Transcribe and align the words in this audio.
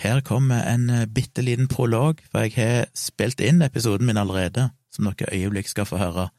Her 0.00 0.22
kommer 0.24 0.64
en 0.64 0.88
eh, 0.90 1.06
bitte 1.06 1.44
liten 1.44 1.68
prolog, 1.68 2.22
for 2.32 2.46
jeg 2.46 2.56
har 2.56 2.86
spilt 2.96 3.40
inn 3.44 3.60
episoden 3.62 4.08
min 4.08 4.20
allerede, 4.20 4.70
som 4.92 5.08
dere 5.10 5.32
øyeblikk 5.36 5.68
skal 5.68 5.88
få 5.88 6.00
høre. 6.00 6.30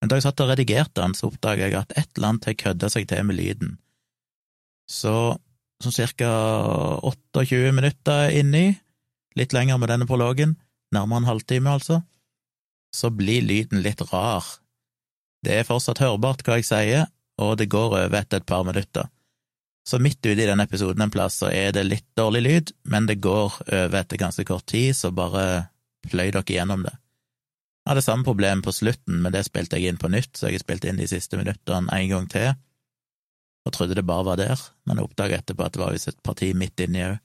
Men 0.00 0.10
da 0.10 0.18
jeg 0.18 0.26
satt 0.26 0.42
og 0.44 0.52
redigerte 0.52 1.00
den, 1.00 1.16
så 1.16 1.30
oppdaga 1.30 1.66
jeg 1.66 1.78
at 1.80 1.96
et 1.96 2.08
eller 2.14 2.34
annet 2.34 2.48
har 2.50 2.58
kødda 2.60 2.90
seg 2.92 3.08
til 3.10 3.24
med 3.26 3.38
lyden. 3.40 3.76
Så 4.86 5.14
sånn 5.82 5.96
cirka 5.96 6.28
28 7.02 7.72
minutter 7.74 8.30
inni, 8.38 8.76
litt 9.36 9.56
lenger 9.56 9.80
med 9.82 9.90
denne 9.90 10.08
prologen, 10.08 10.54
nærmere 10.94 11.24
en 11.24 11.30
halvtime 11.32 11.72
altså, 11.72 12.00
så 12.94 13.10
blir 13.10 13.44
lyden 13.44 13.82
litt 13.84 14.00
rar. 14.12 14.46
Det 15.44 15.58
er 15.58 15.68
fortsatt 15.68 16.00
hørbart 16.04 16.46
hva 16.46 16.60
jeg 16.60 16.68
sier, 16.70 17.10
og 17.42 17.58
det 17.60 17.68
går 17.72 17.98
over 17.98 18.20
etter 18.20 18.40
et 18.40 18.48
par 18.48 18.64
minutter. 18.64 19.10
Så 19.86 20.00
midt 20.02 20.18
ute 20.26 20.42
i 20.42 20.46
den 20.48 20.60
episoden 20.60 21.04
en 21.04 21.12
plass 21.14 21.38
så 21.42 21.50
er 21.54 21.70
det 21.72 21.84
litt 21.86 22.06
dårlig 22.18 22.42
lyd, 22.42 22.70
men 22.90 23.06
det 23.06 23.20
går 23.22 23.60
over 23.62 23.98
etter 24.00 24.18
ganske 24.18 24.44
kort 24.48 24.66
tid, 24.66 24.96
så 24.98 25.12
bare 25.14 25.68
pløy 26.10 26.32
dere 26.34 26.42
gjennom 26.42 26.82
det. 26.86 26.94
Jeg 27.86 27.92
hadde 27.92 28.02
samme 28.02 28.26
problem 28.26 28.64
på 28.66 28.74
slutten, 28.74 29.20
men 29.22 29.30
det 29.30 29.44
spilte 29.46 29.78
jeg 29.78 29.92
inn 29.92 30.00
på 30.02 30.10
nytt, 30.10 30.32
så 30.34 30.48
jeg 30.48 30.58
har 30.58 30.64
spilt 30.64 30.86
inn 30.90 30.98
de 30.98 31.06
siste 31.06 31.38
minuttene 31.38 31.86
en 31.94 32.10
gang 32.10 32.26
til, 32.32 32.56
og 33.66 33.74
trodde 33.74 33.94
det 33.98 34.06
bare 34.06 34.26
var 34.26 34.40
der, 34.40 34.60
men 34.86 34.98
jeg 34.98 35.06
oppdaga 35.06 35.38
etterpå 35.38 35.66
at 35.66 35.74
det 35.74 35.82
var 35.82 35.94
visst 35.94 36.10
et 36.10 36.22
parti 36.26 36.52
midt 36.54 36.82
inni 36.82 37.02
òg. 37.06 37.22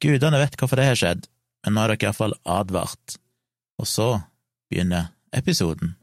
Gudene 0.00 0.40
vet 0.40 0.56
hvorfor 0.60 0.80
det 0.80 0.86
har 0.90 0.98
skjedd, 0.98 1.24
men 1.64 1.74
nå 1.74 1.84
er 1.84 1.94
dere 1.94 2.08
iallfall 2.08 2.36
advart. 2.48 3.16
Og 3.80 3.88
så 3.88 4.08
begynner 4.70 5.10
episoden. 5.36 5.96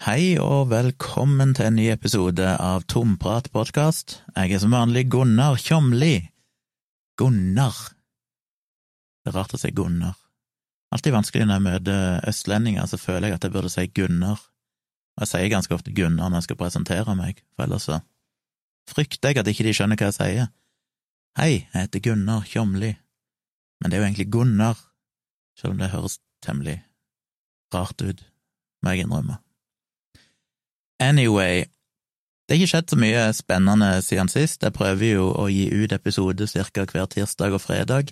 Hei 0.00 0.38
og 0.40 0.70
velkommen 0.70 1.50
til 1.52 1.66
en 1.68 1.74
ny 1.76 1.90
episode 1.92 2.40
av 2.56 2.86
Tomprat-podkast. 2.88 4.14
Jeg 4.32 4.54
er 4.56 4.60
som 4.62 4.72
vanlig 4.72 5.02
Gunnar 5.12 5.58
Tjomli. 5.60 6.22
Gunnar. 7.20 7.76
Det 9.20 9.28
er 9.28 9.36
rart 9.36 9.52
å 9.52 9.60
si 9.60 9.68
Gunnar. 9.76 10.14
Alltid 10.96 11.12
vanskelig 11.12 11.44
når 11.44 11.58
jeg 11.58 11.64
møter 11.66 12.24
østlendinger, 12.32 12.88
så 12.88 12.96
føler 12.96 13.28
jeg 13.28 13.36
at 13.36 13.44
jeg 13.44 13.52
burde 13.58 13.72
si 13.74 13.84
Gunnar. 14.00 14.40
Og 14.40 15.26
jeg 15.26 15.32
sier 15.34 15.52
ganske 15.52 15.76
ofte 15.76 15.92
Gunnar 15.92 16.32
når 16.32 16.40
jeg 16.40 16.48
skal 16.48 16.60
presentere 16.64 17.18
meg, 17.20 17.44
for 17.52 17.66
ellers 17.66 17.90
så 17.90 18.00
frykter 18.88 19.34
jeg 19.34 19.42
at 19.44 19.52
ikke 19.52 19.68
de 19.68 19.76
skjønner 19.76 20.00
hva 20.00 20.08
jeg 20.08 20.16
sier. 20.16 20.50
Hei, 21.42 21.50
jeg 21.58 21.76
heter 21.76 22.04
Gunnar 22.08 22.48
Tjomli. 22.48 22.94
Men 23.84 23.92
det 23.92 24.00
er 24.00 24.06
jo 24.06 24.08
egentlig 24.08 24.30
Gunnar, 24.32 24.80
selv 25.60 25.76
om 25.76 25.84
det 25.84 25.92
høres 25.92 26.16
temmelig 26.40 26.80
rart 27.76 28.00
ut, 28.00 28.24
må 28.80 28.96
jeg 28.96 29.04
innrømme. 29.04 29.42
Anyway, 31.00 31.64
det 32.44 32.56
har 32.56 32.60
ikke 32.60 32.72
skjedd 32.74 32.90
så 32.92 32.96
mye 33.00 33.20
spennende 33.32 33.88
siden 34.04 34.28
sist. 34.28 34.64
Jeg 34.66 34.74
prøver 34.76 35.14
jo 35.14 35.30
å 35.32 35.46
gi 35.48 35.68
ut 35.72 35.92
episode 35.96 36.48
ca. 36.50 36.84
hver 36.84 37.06
tirsdag 37.08 37.54
og 37.56 37.62
fredag. 37.64 38.10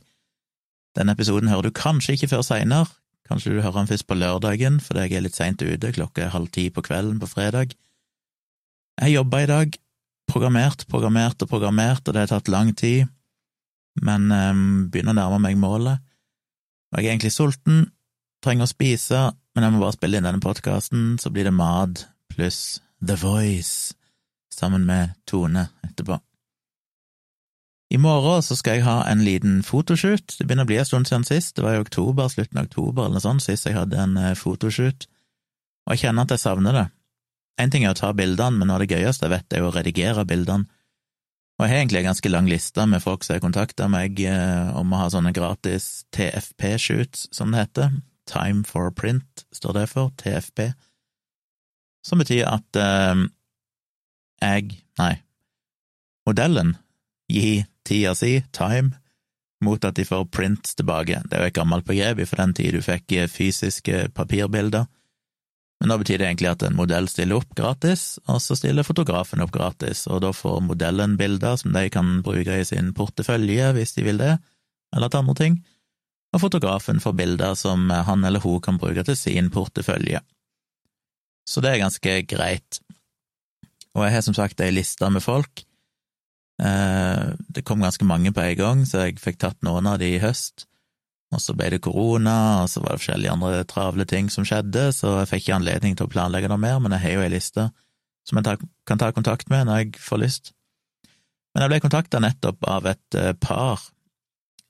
Denne 0.96 1.12
episoden 1.12 1.50
hører 1.52 1.68
du 1.68 1.76
kanskje 1.76 2.16
ikke 2.16 2.30
før 2.32 2.44
seinere. 2.46 2.88
Kanskje 3.28 3.52
du 3.52 3.60
hører 3.60 3.82
den 3.82 3.90
først 3.90 4.06
på 4.08 4.16
lørdagen, 4.16 4.78
fordi 4.80 5.04
jeg 5.04 5.18
er 5.18 5.24
litt 5.26 5.36
seint 5.36 5.60
ute, 5.60 5.92
klokka 5.92 6.24
er 6.24 6.32
halv 6.32 6.48
ti 6.54 6.70
på 6.72 6.80
kvelden 6.86 7.18
på 7.20 7.28
fredag. 7.28 7.74
Jeg 9.02 9.12
jobba 9.12 9.42
i 9.42 9.50
dag, 9.50 9.76
programmert, 10.32 10.86
programmert 10.88 11.44
og 11.44 11.50
programmert, 11.50 12.08
og 12.08 12.14
det 12.14 12.24
har 12.24 12.30
tatt 12.32 12.48
lang 12.48 12.72
tid, 12.72 13.10
men 14.00 14.32
um, 14.32 14.62
begynner 14.88 15.12
å 15.12 15.18
nærme 15.18 15.42
meg 15.44 15.60
målet. 15.60 16.00
Jeg 16.96 17.04
er 17.04 17.10
egentlig 17.10 17.34
sulten, 17.34 17.90
trenger 18.40 18.64
å 18.64 18.72
spise, 18.72 19.26
men 19.52 19.66
jeg 19.66 19.74
må 19.74 19.82
bare 19.82 19.98
spille 19.98 20.18
inn 20.18 20.30
denne 20.30 20.40
podkasten, 20.40 21.18
så 21.20 21.34
blir 21.34 21.50
det 21.50 21.58
mat 21.58 22.06
pluss 22.34 22.80
The 23.06 23.16
Voice 23.18 23.94
sammen 24.54 24.86
med 24.86 25.14
Tone 25.24 25.68
etterpå. 25.82 26.18
I 27.90 27.98
morgen 27.98 28.42
så 28.44 28.56
skal 28.56 28.78
jeg 28.78 28.84
ha 28.84 28.98
en 29.08 29.22
liten 29.24 29.62
fotoshoot. 29.64 30.34
Det 30.36 30.44
begynner 30.44 30.66
å 30.66 30.68
bli 30.68 30.76
en 30.80 30.88
stund 30.88 31.08
siden 31.08 31.24
sist. 31.24 31.54
Det 31.56 31.64
var 31.64 31.78
i 31.78 31.80
oktober, 31.80 32.28
slutten 32.28 32.60
av 32.60 32.66
oktober 32.68 33.06
eller 33.06 33.16
noe 33.16 33.24
sånt, 33.24 33.44
sist 33.44 33.64
jeg 33.64 33.78
hadde 33.78 34.00
en 34.02 34.16
eh, 34.20 34.34
fotoshoot, 34.36 35.06
og 35.86 35.94
jeg 35.94 36.02
kjenner 36.02 36.26
at 36.26 36.34
jeg 36.34 36.42
savner 36.42 36.76
det. 36.76 36.88
Én 37.62 37.72
ting 37.72 37.86
er 37.86 37.94
å 37.94 37.98
ta 37.98 38.10
bildene, 38.14 38.60
men 38.60 38.68
noe 38.68 38.76
av 38.76 38.84
det 38.84 38.92
gøyeste 38.92 39.24
jeg 39.24 39.32
vet, 39.32 39.56
er 39.56 39.64
å 39.64 39.72
redigere 39.72 40.26
bildene. 40.28 40.68
Og 41.58 41.64
jeg 41.64 41.72
har 41.72 41.80
egentlig 41.80 42.02
en 42.02 42.10
ganske 42.10 42.30
lang 42.30 42.50
liste 42.50 42.84
med 42.86 43.02
folk 43.02 43.24
som 43.24 43.34
har 43.34 43.42
kontakta 43.42 43.88
meg 43.90 44.20
eh, 44.20 44.68
om 44.78 44.92
å 44.92 45.00
ha 45.00 45.08
sånne 45.10 45.32
gratis 45.34 46.04
TFP-shoots, 46.14 47.30
som 47.34 47.54
det 47.54 47.64
heter. 47.64 47.96
Time 48.28 48.68
for 48.68 48.92
print 48.92 49.46
står 49.56 49.80
det 49.80 49.88
for, 49.94 50.12
TFP 50.20 50.68
som 52.08 52.20
betyr 52.22 52.46
at 52.48 52.78
eh, 52.80 53.26
jeg, 54.42 54.78
nei, 55.00 55.14
modellen 56.28 56.76
gir 57.28 57.66
tida 57.88 58.14
si, 58.16 58.38
time, 58.52 58.96
mot 59.64 59.82
at 59.84 59.96
de 59.98 60.04
får 60.06 60.28
prints 60.30 60.76
tilbake. 60.78 61.22
Det 61.26 61.34
er 61.34 61.46
jo 61.46 61.50
et 61.52 61.56
gammelt 61.56 61.86
begrep 61.88 62.20
for 62.28 62.40
den 62.40 62.54
tid 62.54 62.76
du 62.76 62.84
fikk 62.84 63.16
eh, 63.16 63.30
fysiske 63.30 64.08
papirbilder, 64.16 64.86
men 65.78 65.92
da 65.92 65.98
betyr 66.00 66.18
det 66.18 66.26
egentlig 66.26 66.50
at 66.50 66.62
en 66.66 66.78
modell 66.78 67.06
stiller 67.10 67.38
opp 67.38 67.52
gratis, 67.58 68.16
og 68.26 68.40
så 68.42 68.56
stiller 68.58 68.86
fotografen 68.86 69.42
opp 69.44 69.52
gratis, 69.54 70.08
og 70.10 70.24
da 70.24 70.32
får 70.34 70.62
modellen 70.66 71.14
bilder 71.20 71.58
som 71.60 71.74
de 71.74 71.84
kan 71.94 72.18
bruke 72.26 72.56
i 72.58 72.66
sin 72.66 72.90
portefølje 72.96 73.70
hvis 73.76 73.94
de 73.94 74.06
vil 74.08 74.18
det, 74.18 74.32
eller 74.96 75.12
til 75.12 75.22
andre 75.22 75.36
ting, 75.38 75.60
og 76.34 76.42
fotografen 76.42 76.98
får 77.00 77.14
bilder 77.20 77.54
som 77.56 77.86
han 77.90 78.26
eller 78.26 78.42
hun 78.42 78.58
kan 78.64 78.80
bruke 78.80 79.06
til 79.06 79.16
sin 79.16 79.52
portefølje 79.54 80.20
så 81.48 81.64
det 81.64 81.72
er 81.72 81.82
ganske 81.82 82.14
greit. 82.28 82.80
Og 83.96 84.04
jeg 84.04 84.14
har 84.14 84.24
som 84.26 84.36
sagt 84.36 84.60
ei 84.60 84.70
liste 84.74 85.08
med 85.10 85.24
folk. 85.24 85.64
Eh, 86.60 87.26
det 87.48 87.64
kom 87.66 87.82
ganske 87.82 88.04
mange 88.04 88.34
på 88.34 88.44
en 88.44 88.58
gang, 88.58 88.84
så 88.86 89.06
jeg 89.06 89.22
fikk 89.22 89.40
tatt 89.42 89.62
noen 89.66 89.88
av 89.88 89.98
de 90.02 90.12
i 90.16 90.22
høst. 90.22 90.66
Og 91.32 91.42
så 91.44 91.52
ble 91.56 91.70
det 91.74 91.82
korona, 91.84 92.62
og 92.62 92.70
så 92.72 92.82
var 92.84 92.94
det 92.94 93.02
forskjellige 93.02 93.34
andre 93.34 93.64
travle 93.68 94.06
ting 94.08 94.30
som 94.32 94.46
skjedde, 94.48 94.88
så 94.96 95.20
jeg 95.20 95.32
fikk 95.32 95.46
ikke 95.46 95.58
anledning 95.58 95.96
til 95.96 96.08
å 96.08 96.12
planlegge 96.12 96.48
noe 96.52 96.60
mer, 96.60 96.78
men 96.80 96.94
jeg 96.96 97.04
har 97.04 97.16
jo 97.16 97.26
ei 97.26 97.34
liste 97.34 97.68
som 98.28 98.40
jeg 98.40 98.60
kan 98.88 99.00
ta 99.00 99.10
kontakt 99.16 99.48
med 99.48 99.68
når 99.68 99.82
jeg 99.82 100.00
får 100.04 100.20
lyst. 100.20 100.50
Men 101.54 101.64
jeg 101.64 101.72
ble 101.72 101.80
kontakta 101.84 102.20
nettopp 102.20 102.64
av 102.68 102.88
et 102.90 103.16
eh, 103.16 103.32
par, 103.40 103.80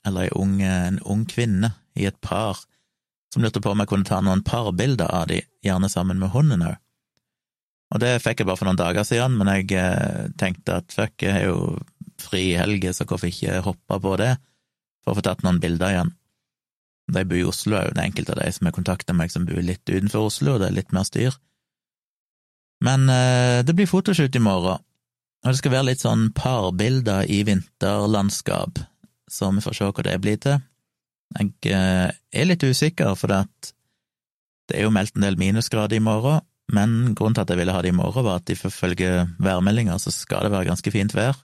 eller 0.06 0.30
ung, 0.38 0.60
en 0.62 1.00
ung 1.02 1.24
kvinne 1.28 1.72
i 1.98 2.06
et 2.06 2.18
par, 2.22 2.62
som 3.32 3.44
lurte 3.44 3.60
på 3.60 3.72
om 3.72 3.82
jeg 3.82 3.90
kunne 3.90 4.08
ta 4.08 4.20
noen 4.24 4.44
parbilder 4.46 5.10
av 5.12 5.28
de, 5.30 5.42
gjerne 5.64 5.90
sammen 5.92 6.20
med 6.20 6.32
hunden 6.32 6.64
òg. 6.64 6.76
Og 7.94 8.02
det 8.02 8.18
fikk 8.20 8.42
jeg 8.42 8.48
bare 8.48 8.60
for 8.60 8.68
noen 8.68 8.80
dager 8.80 9.06
siden, 9.08 9.38
men 9.40 9.48
jeg 9.52 9.72
eh, 9.80 10.28
tenkte 10.40 10.80
at 10.82 10.92
fuck, 10.92 11.14
jeg 11.24 11.32
har 11.32 11.46
jo 11.48 11.78
fri 12.20 12.50
i 12.50 12.58
helger, 12.58 12.92
så 12.92 13.06
hvorfor 13.08 13.30
ikke 13.30 13.62
hoppe 13.64 14.00
på 14.04 14.14
det, 14.20 14.34
for 15.04 15.14
å 15.14 15.18
få 15.18 15.24
tatt 15.24 15.44
noen 15.46 15.60
bilder 15.62 15.94
igjen. 15.94 16.12
De 17.08 17.24
bor 17.24 17.40
i 17.40 17.46
Oslo 17.48 17.78
òg, 17.78 17.94
det 17.94 18.02
er 18.02 18.10
enkelte 18.10 18.34
av 18.34 18.42
de 18.42 18.50
som 18.52 18.68
har 18.68 18.76
kontakta 18.76 19.16
meg 19.16 19.32
som 19.32 19.46
bor 19.48 19.62
litt 19.64 19.88
utenfor 19.88 20.28
Oslo, 20.28 20.56
og 20.56 20.60
det 20.60 20.68
er 20.68 20.76
litt 20.82 20.92
mer 20.92 21.08
styr. 21.08 21.38
Men 22.84 23.08
eh, 23.10 23.64
det 23.64 23.74
blir 23.74 23.88
fotoshoot 23.88 24.36
i 24.36 24.44
morgen, 24.44 24.84
og 25.44 25.48
det 25.48 25.60
skal 25.60 25.72
være 25.72 25.88
litt 25.88 26.04
sånn 26.04 26.28
parbilder 26.36 27.24
i 27.30 27.40
vinterlandskap, 27.48 28.82
så 29.30 29.48
vi 29.54 29.64
får 29.64 29.78
se 29.78 29.88
hva 29.88 30.04
det 30.04 30.18
blir 30.24 30.40
til. 30.42 30.60
Jeg 31.36 31.52
eh, 31.74 32.08
er 32.32 32.48
litt 32.48 32.64
usikker, 32.64 33.12
for 33.18 33.32
det 33.32 34.76
er 34.76 34.86
jo 34.86 34.94
meldt 34.94 35.16
en 35.16 35.26
del 35.26 35.36
minusgrader 35.40 35.98
i 35.98 36.04
morgen, 36.04 36.40
men 36.72 37.14
grunnen 37.16 37.36
til 37.36 37.44
at 37.44 37.52
jeg 37.52 37.60
ville 37.60 37.72
ha 37.72 37.82
det 37.84 37.92
i 37.92 37.96
morgen, 37.96 38.24
var 38.24 38.40
at 38.40 38.52
ifølge 38.52 39.28
værmeldinga 39.40 39.96
så 40.00 40.12
skal 40.12 40.44
det 40.46 40.52
være 40.52 40.68
ganske 40.68 40.92
fint 40.92 41.14
vær, 41.16 41.38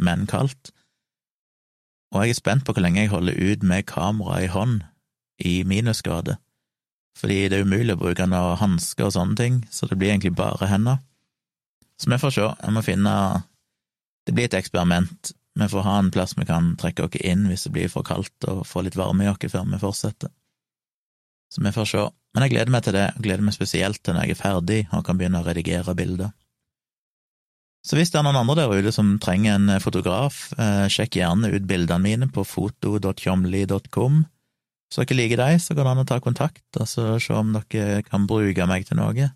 men 0.00 0.26
kaldt. 0.28 0.72
Og 2.12 2.24
jeg 2.24 2.36
er 2.36 2.40
spent 2.40 2.64
på 2.64 2.72
hvor 2.72 2.84
lenge 2.84 3.02
jeg 3.04 3.12
holder 3.12 3.36
ut 3.36 3.64
med 3.64 3.88
kamera 3.88 4.40
i 4.44 4.52
hånd 4.52 4.80
i 5.44 5.62
minusgrader, 5.68 6.40
fordi 7.18 7.48
det 7.48 7.58
er 7.58 7.66
umulig 7.66 7.96
å 7.96 8.00
bruke 8.00 8.26
noe 8.28 8.56
hansker 8.60 9.08
og 9.08 9.14
sånne 9.16 9.36
ting, 9.36 9.60
så 9.72 9.88
det 9.88 9.98
blir 9.98 10.12
egentlig 10.12 10.36
bare 10.38 10.70
hender. 10.70 11.02
Så 11.98 12.10
vi 12.12 12.20
får 12.20 12.34
se, 12.34 12.48
jeg 12.62 12.74
må 12.74 12.82
finne 12.86 13.12
Det 14.28 14.34
blir 14.36 14.44
et 14.44 14.54
eksperiment, 14.58 15.30
vi 15.58 15.68
får 15.72 15.86
ha 15.86 15.98
en 15.98 16.10
plass 16.14 16.36
vi 16.38 16.46
kan 16.48 16.74
trekke 16.78 17.06
oss 17.06 17.20
inn 17.20 17.48
hvis 17.50 17.66
det 17.66 17.74
blir 17.74 17.92
for 17.92 18.06
kaldt, 18.06 18.36
og 18.46 18.66
få 18.66 18.84
litt 18.86 18.98
varme 18.98 19.26
i 19.26 19.30
oss 19.30 19.42
før 19.42 19.66
vi 19.68 19.80
fortsetter. 19.82 20.30
Så 21.48 21.64
vi 21.64 21.72
får 21.72 21.88
se. 21.88 22.04
Men 22.34 22.44
jeg 22.44 22.54
gleder 22.54 22.72
meg 22.72 22.84
til 22.84 22.94
det, 22.94 23.06
jeg 23.08 23.24
gleder 23.24 23.46
meg 23.46 23.56
spesielt 23.56 24.02
til 24.04 24.14
når 24.14 24.28
jeg 24.28 24.36
er 24.36 24.42
ferdig 24.42 24.80
og 24.92 25.04
kan 25.06 25.18
begynne 25.18 25.40
å 25.40 25.46
redigere 25.46 25.96
bilder. 25.96 26.34
Så 27.88 27.96
hvis 27.96 28.10
det 28.12 28.18
er 28.20 28.26
noen 28.26 28.36
andre 28.36 28.58
der 28.58 28.82
ute 28.82 28.92
som 28.92 29.14
trenger 29.22 29.54
en 29.56 29.78
fotograf, 29.80 30.48
eh, 30.58 30.86
sjekk 30.92 31.20
gjerne 31.20 31.50
ut 31.54 31.68
bildene 31.70 32.04
mine 32.04 32.28
på 32.28 32.44
foto.tjomli.com. 32.44 34.24
Så 34.92 35.04
dere 35.04 35.18
liker 35.18 35.40
dem, 35.40 35.60
så 35.62 35.76
går 35.76 35.86
det 35.86 35.92
an 35.92 36.02
å 36.02 36.08
ta 36.08 36.18
kontakt 36.20 36.80
og 36.80 36.88
så 36.88 37.10
se 37.22 37.36
om 37.36 37.54
dere 37.54 38.02
kan 38.06 38.26
bruke 38.28 38.66
meg 38.68 38.88
til 38.88 39.00
noe. 39.00 39.30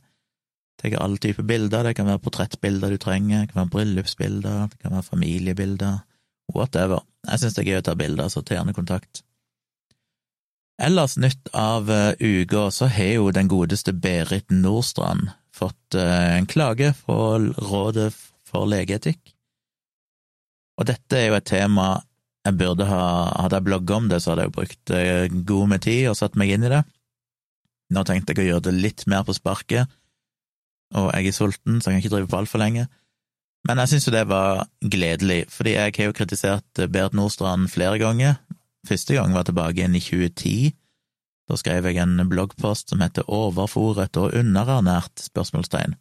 Tar 0.81 0.97
alle 0.99 1.21
typer 1.23 1.47
bilder, 1.47 1.87
det 1.87 1.97
kan 1.97 2.09
være 2.09 2.23
portrettbilder 2.25 2.93
du 2.93 2.99
trenger, 3.01 3.45
det 3.45 3.53
kan 3.53 3.63
være 3.63 3.75
bryllupsbilder, 3.77 4.73
det 4.73 4.81
kan 4.83 4.97
være 4.97 5.07
familiebilder, 5.07 6.01
whatever. 6.51 7.05
Jeg 7.29 7.43
synes 7.43 7.55
det 7.57 7.63
er 7.63 7.71
gøy 7.71 7.83
å 7.83 7.87
ta 7.87 7.95
bilder, 7.99 8.31
så 8.33 8.43
ta 8.43 8.57
gjerne 8.57 8.75
kontakt. 8.77 9.23
Ellers 10.83 11.15
nytt 11.21 11.53
av 11.55 11.91
uh, 11.93 12.13
uka, 12.19 12.67
så 12.75 12.89
har 12.91 13.15
jo 13.19 13.31
den 13.35 13.51
godeste 13.51 13.95
Berit 13.95 14.51
Nordstrand 14.51 15.31
fått 15.55 15.99
uh, 15.99 16.39
en 16.39 16.49
klage 16.51 16.91
fra 16.99 17.37
Rådet 17.39 18.11
for 18.49 18.67
legeetikk. 18.67 19.35
Og 20.81 20.89
dette 20.89 21.19
er 21.19 21.31
jo 21.31 21.39
et 21.39 21.47
tema 21.47 22.01
jeg 22.43 22.59
burde 22.59 22.89
ha 22.89 23.03
Hadde 23.45 23.61
jeg 23.61 23.67
blogga 23.69 23.99
om 24.01 24.09
det, 24.11 24.19
så 24.23 24.33
hadde 24.33 24.47
jeg 24.47 24.51
jo 24.51 24.57
brukt 24.57 24.93
eh, 24.97 25.35
god 25.47 25.69
med 25.71 25.85
tid 25.85 26.09
og 26.11 26.17
satt 26.19 26.39
meg 26.39 26.51
inn 26.51 26.67
i 26.67 26.73
det. 26.73 26.81
Nå 27.95 28.03
tenkte 28.09 28.35
jeg 28.35 28.43
å 28.43 28.49
gjøre 28.49 28.65
det 28.67 28.81
litt 28.81 29.05
mer 29.11 29.23
på 29.27 29.37
sparket, 29.37 29.91
og 30.97 31.11
jeg 31.13 31.29
er 31.29 31.37
sulten, 31.37 31.79
så 31.79 31.91
jeg 31.91 32.01
kan 32.01 32.03
ikke 32.03 32.15
drive 32.17 32.31
på 32.33 32.41
altfor 32.41 32.63
lenge. 32.63 32.89
Men 33.69 33.79
jeg 33.83 33.93
syns 33.93 34.09
jo 34.09 34.15
det 34.15 34.27
var 34.31 34.65
gledelig, 34.83 35.45
fordi 35.53 35.77
jeg 35.77 35.95
har 35.97 36.09
jo 36.09 36.17
kritisert 36.19 36.85
Bert 36.91 37.15
Nordstrand 37.15 37.69
flere 37.71 38.01
ganger. 38.03 38.41
Første 38.89 39.15
gang 39.15 39.35
var 39.37 39.47
tilbake 39.47 39.79
igjen 39.79 39.95
i 39.95 40.03
2010. 40.03 40.73
Da 41.51 41.59
skrev 41.59 41.87
jeg 41.87 42.01
en 42.03 42.17
bloggpost 42.31 42.91
som 42.91 43.03
heter 43.05 43.29
Overfòret 43.31 44.19
og 44.19 44.35
underernært? 44.39 45.23
spørsmålstegn. 45.23 45.95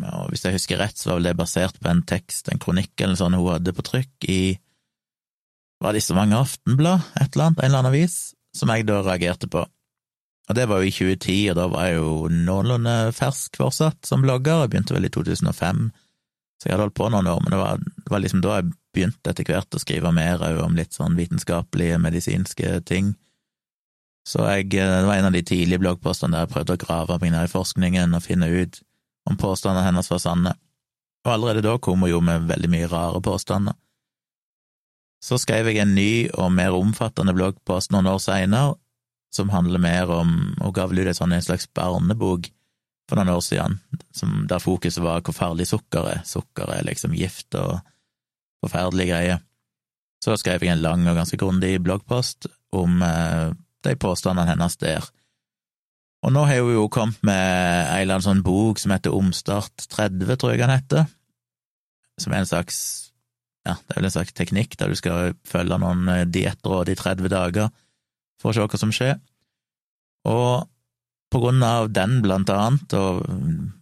Og 0.00 0.30
hvis 0.30 0.44
jeg 0.46 0.56
husker 0.56 0.80
rett, 0.80 0.98
så 0.98 1.10
var 1.10 1.20
vel 1.20 1.30
det 1.30 1.38
basert 1.38 1.78
på 1.82 1.90
en 1.90 2.02
tekst, 2.06 2.48
en 2.48 2.62
kronikk 2.62 2.94
eller 3.02 3.18
sånn 3.18 3.36
hun 3.36 3.50
hadde 3.52 3.74
på 3.76 3.84
trykk 3.86 4.28
i 4.30 4.42
var 5.80 5.94
det 5.94 6.02
i 6.02 6.04
Stavanger 6.04 6.42
Aftenblad, 6.44 7.06
et 7.16 7.34
eller 7.34 7.46
annet, 7.46 7.60
en 7.60 7.70
eller 7.70 7.78
annen 7.78 7.94
avis, 7.94 8.16
som 8.56 8.68
jeg 8.68 8.84
da 8.88 8.98
reagerte 9.00 9.48
på. 9.48 9.62
Og 10.50 10.56
det 10.58 10.66
var 10.68 10.82
jo 10.82 10.90
i 10.90 10.92
2010, 10.92 11.36
og 11.52 11.56
da 11.56 11.66
var 11.72 11.86
jeg 11.88 11.96
jo 11.96 12.10
noenlunde 12.34 12.94
fersk 13.16 13.56
fortsatt 13.60 14.08
som 14.08 14.24
blogger, 14.24 14.64
jeg 14.64 14.72
begynte 14.74 14.96
vel 14.96 15.08
i 15.08 15.12
2005, 15.14 15.86
så 16.60 16.68
jeg 16.68 16.74
hadde 16.74 16.84
holdt 16.88 16.98
på 16.98 17.08
noen 17.08 17.28
år, 17.30 17.40
men 17.40 17.54
det 17.54 17.58
var, 17.60 17.80
det 17.80 18.12
var 18.12 18.20
liksom 18.20 18.42
da 18.44 18.58
jeg 18.58 18.72
begynte 18.92 19.32
etter 19.32 19.46
hvert 19.48 19.74
å 19.76 19.80
skrive 19.80 20.12
mer 20.12 20.42
om 20.60 20.76
litt 20.76 20.92
sånn 20.92 21.16
vitenskapelige, 21.16 22.00
medisinske 22.02 22.80
ting. 22.84 23.14
Så 24.28 24.44
jeg, 24.44 24.68
det 24.74 25.06
var 25.06 25.16
en 25.16 25.30
av 25.30 25.32
de 25.32 25.42
tidlige 25.46 25.80
bloggpostene 25.80 26.36
der 26.36 26.44
jeg 26.44 26.52
prøvde 26.52 26.76
å 26.76 26.82
grave 26.82 27.16
meg 27.22 27.32
ned 27.32 27.48
i 27.48 27.52
forskningen 27.52 28.12
og 28.16 28.26
finne 28.26 28.50
ut 28.52 28.82
om 29.30 29.38
påstandene 29.40 29.86
hennes 29.86 30.10
var 30.12 30.20
sanne, 30.20 30.52
og 31.24 31.32
allerede 31.32 31.64
da 31.64 31.78
kom 31.80 32.04
hun 32.04 32.12
jo 32.12 32.20
med 32.24 32.48
veldig 32.50 32.70
mye 32.72 32.90
rare 32.92 33.20
påstander. 33.24 33.76
Så 35.24 35.36
skrev 35.40 35.68
jeg 35.68 35.80
en 35.82 35.96
ny 35.96 36.28
og 36.32 36.52
mer 36.52 36.76
omfattende 36.76 37.34
bloggpost 37.36 37.92
noen 37.92 38.08
år 38.08 38.20
seinere, 38.24 38.76
som 39.30 39.52
handler 39.52 39.78
mer 39.78 40.10
om 40.10 40.56
Hun 40.58 40.72
ga 40.74 40.88
vel 40.90 41.04
ut 41.06 41.14
sånn, 41.14 41.32
en 41.32 41.44
slags 41.44 41.68
barnebok 41.70 42.48
for 43.10 43.18
noen 43.18 43.32
år 43.34 43.42
siden, 43.42 43.78
som, 44.14 44.44
der 44.48 44.62
fokuset 44.62 45.02
var 45.02 45.22
hvor 45.26 45.34
farlig 45.34 45.66
sukker 45.70 46.06
er. 46.12 46.20
Sukker 46.26 46.70
er 46.76 46.86
liksom 46.86 47.16
gift 47.18 47.56
og 47.58 47.80
forferdelige 48.62 49.10
greier. 49.10 49.42
Så 50.22 50.36
skrev 50.38 50.62
jeg 50.62 50.76
en 50.76 50.84
lang 50.84 51.06
og 51.08 51.16
ganske 51.16 51.38
grundig 51.40 51.78
bloggpost 51.82 52.46
om 52.76 53.00
eh, 53.02 53.50
de 53.86 53.96
påstandene 53.98 54.52
hennes 54.52 54.76
der. 54.78 55.06
Og 56.20 56.34
nå 56.36 56.44
har 56.44 56.60
hun 56.60 56.74
jo 56.76 56.88
kommet 56.92 57.22
med 57.24 57.40
ei 57.40 58.02
eller 58.02 58.18
annen 58.18 58.26
sånn 58.26 58.42
bok 58.44 58.78
som 58.78 58.92
heter 58.92 59.16
Omstart 59.16 59.88
30, 59.88 60.36
tror 60.36 60.52
jeg 60.52 60.60
den 60.60 60.74
heter, 60.74 61.06
som 62.20 62.34
er 62.34 62.44
en 62.44 62.50
slags 62.50 62.82
ja, 63.66 63.74
det 63.76 63.92
er 63.92 63.98
vel 64.00 64.08
en 64.08 64.14
slags 64.14 64.36
teknikk 64.36 64.76
der 64.80 64.92
du 64.92 64.96
skal 64.96 65.34
følge 65.48 65.76
noen 65.80 66.06
eh, 66.08 66.26
diettråd 66.28 66.92
i 66.92 66.96
30 66.96 67.32
dager 67.32 67.72
for 68.40 68.52
å 68.52 68.56
se 68.56 68.64
hva 68.64 68.80
som 68.80 68.92
skjer. 68.94 69.18
Og 70.28 70.68
på 71.30 71.40
grunn 71.42 71.62
av 71.62 71.90
den, 71.94 72.18
blant 72.24 72.50
annet, 72.50 72.94
og 72.98 73.22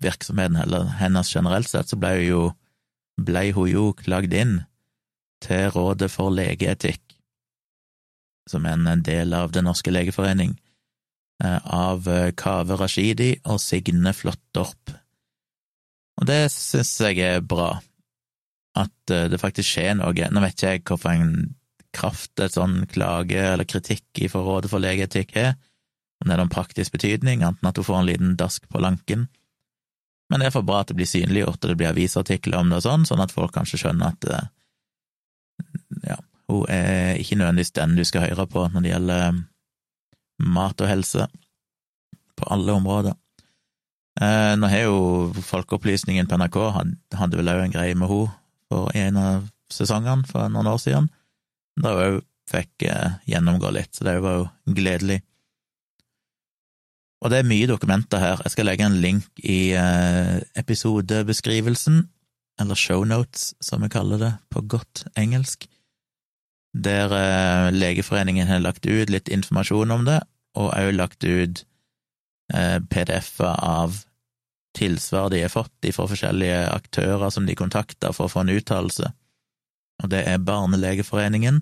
virksomheten 0.04 0.58
heller, 0.60 0.88
hennes 1.00 1.30
generelt 1.32 1.68
sett, 1.70 1.88
så 1.88 1.96
ble 2.00 2.14
hun 2.18 2.26
jo, 2.26 2.42
ble 3.16 3.48
hun 3.56 3.70
jo 3.70 3.84
klagd 3.96 4.36
inn 4.36 4.58
til 5.44 5.70
Rådet 5.72 6.10
for 6.12 6.34
legeetikk, 6.34 7.02
som 8.48 8.66
er 8.68 8.76
en 8.76 9.04
del 9.04 9.34
av 9.36 9.52
Den 9.54 9.68
norske 9.68 9.92
legeforening, 9.92 10.56
eh, 11.44 11.60
av 11.64 12.08
eh, 12.08 12.32
Kave 12.36 12.78
Rashidi 12.80 13.34
og 13.44 13.60
Signe 13.62 14.12
Flåttorp. 14.16 14.96
Og 16.18 16.26
det 16.26 16.48
synes 16.52 16.96
jeg 17.00 17.20
er 17.22 17.44
bra 17.44 17.78
at 18.78 19.14
eh, 19.14 19.28
det 19.30 19.40
faktisk 19.40 19.70
skjer 19.70 19.96
noe. 20.00 20.12
Nå 20.12 20.42
vet 20.44 20.56
ikke 20.56 20.74
jeg 20.74 20.84
hvorfor 20.84 21.14
en 21.14 21.32
kraft 21.94 22.40
et 22.42 22.56
sånn 22.56 22.82
klage 22.90 23.40
eller 23.40 23.68
kritikk 23.68 24.26
fra 24.28 24.42
Rådet 24.44 24.70
for 24.72 24.82
legeetikk 24.82 25.32
har, 25.38 25.56
om 26.18 26.28
det 26.28 26.34
er 26.34 26.40
noen 26.40 26.52
praktisk 26.52 26.94
betydning, 26.96 27.44
enten 27.46 27.68
at 27.68 27.78
hun 27.78 27.86
får 27.86 28.00
en 28.00 28.08
liten 28.08 28.36
dask 28.38 28.64
på 28.68 28.80
lanken. 28.82 29.28
Men 30.28 30.40
det 30.40 30.48
er 30.48 30.54
for 30.54 30.66
bra 30.66 30.82
at 30.82 30.90
det 30.90 30.98
blir 30.98 31.08
synliggjort, 31.08 31.62
og 31.62 31.70
det 31.70 31.76
blir 31.78 31.92
avisartikler 31.92 32.60
om 32.60 32.72
det 32.72 32.80
og 32.80 32.86
sånn, 32.88 33.06
sånn 33.08 33.22
at 33.24 33.32
folk 33.32 33.54
kanskje 33.54 33.80
skjønner 33.84 34.12
at 34.12 34.28
eh, 34.28 34.48
ja, 36.10 36.18
hun 36.50 36.66
er 36.72 37.20
ikke 37.20 37.38
nødvendigvis 37.38 37.74
den 37.78 37.96
du 37.96 38.04
skal 38.08 38.26
høre 38.26 38.48
på 38.50 38.66
når 38.72 38.84
det 38.84 38.92
gjelder 38.92 39.40
mat 40.58 40.84
og 40.84 40.90
helse, 40.90 41.26
på 42.38 42.46
alle 42.54 42.76
områder. 42.78 43.16
Eh, 44.20 44.52
nå 44.58 44.68
har 44.70 44.84
jo 44.84 44.98
Folkeopplysningen 45.46 46.28
på 46.30 46.38
NRK 46.38 46.58
hadde 47.18 47.38
vel 47.38 47.50
òg 47.50 47.64
en 47.64 47.74
greie 47.74 47.96
med 47.98 48.10
henne 48.10 48.34
for 48.68 48.92
en 48.94 49.18
av 49.18 49.46
sesongene 49.72 50.28
for 50.28 50.50
noen 50.52 50.68
år 50.70 50.80
siden, 50.82 51.08
da 51.80 51.94
hun 51.94 52.04
òg 52.04 52.20
fikk 52.48 52.86
eh, 52.88 53.18
gjennomgå 53.28 53.72
litt, 53.74 53.94
så 53.94 54.06
det 54.08 54.18
var 54.24 54.38
jo 54.40 54.46
gledelig. 54.76 55.20
Og 57.18 57.32
det 57.32 57.40
er 57.40 57.48
mye 57.50 57.66
dokumenter 57.66 58.22
her. 58.22 58.42
Jeg 58.44 58.54
skal 58.54 58.68
legge 58.68 58.86
en 58.86 59.00
link 59.02 59.42
i 59.42 59.72
eh, 59.74 60.38
episodebeskrivelsen, 60.58 62.04
eller 62.60 62.78
shownotes, 62.78 63.52
som 63.62 63.82
vi 63.82 63.90
kaller 63.90 64.22
det 64.22 64.32
på 64.54 64.62
godt 64.70 65.04
engelsk, 65.18 65.66
der 66.74 67.14
eh, 67.14 67.70
Legeforeningen 67.74 68.46
har 68.46 68.62
lagt 68.62 68.86
ut 68.86 69.10
litt 69.10 69.30
informasjon 69.34 69.94
om 69.94 70.06
det, 70.06 70.20
og 70.58 70.72
òg 70.74 70.94
lagt 70.94 71.24
ut 71.24 71.64
PDF-er 72.48 73.58
av 73.60 73.98
tilsvar 74.78 75.26
de 75.28 75.42
har 75.42 75.52
fått 75.52 75.88
fra 75.92 76.06
forskjellige 76.08 76.62
aktører 76.72 77.28
som 77.34 77.44
de 77.44 77.56
kontakter 77.58 78.14
for 78.16 78.24
å 78.24 78.32
få 78.32 78.44
en 78.44 78.54
uttalelse, 78.54 79.10
og 80.02 80.10
det 80.14 80.22
er 80.30 80.40
Barnelegeforeningen, 80.40 81.60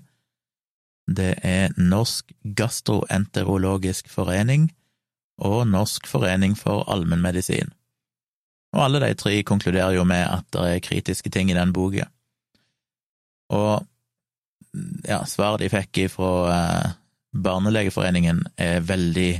det 1.07 1.33
er 1.43 1.75
Norsk 1.79 2.31
gastroenterologisk 2.57 4.09
forening 4.11 4.69
og 5.37 5.67
Norsk 5.69 6.07
forening 6.09 6.55
for 6.57 6.85
allmennmedisin. 6.91 7.73
Og 8.75 8.83
alle 8.83 9.01
de 9.03 9.13
tre 9.17 9.35
konkluderer 9.47 9.95
jo 9.95 10.05
med 10.07 10.25
at 10.25 10.47
det 10.53 10.63
er 10.69 10.83
kritiske 10.83 11.31
ting 11.33 11.51
i 11.51 11.57
den 11.57 11.73
boka. 11.73 12.07
Og 13.53 13.85
ja, 15.07 15.21
svaret 15.25 15.63
de 15.63 15.71
fikk 15.71 16.03
fra 16.11 16.31
eh, 16.53 16.95
Barnelegeforeningen 17.37 18.43
er 18.57 18.83
veldig 18.85 19.31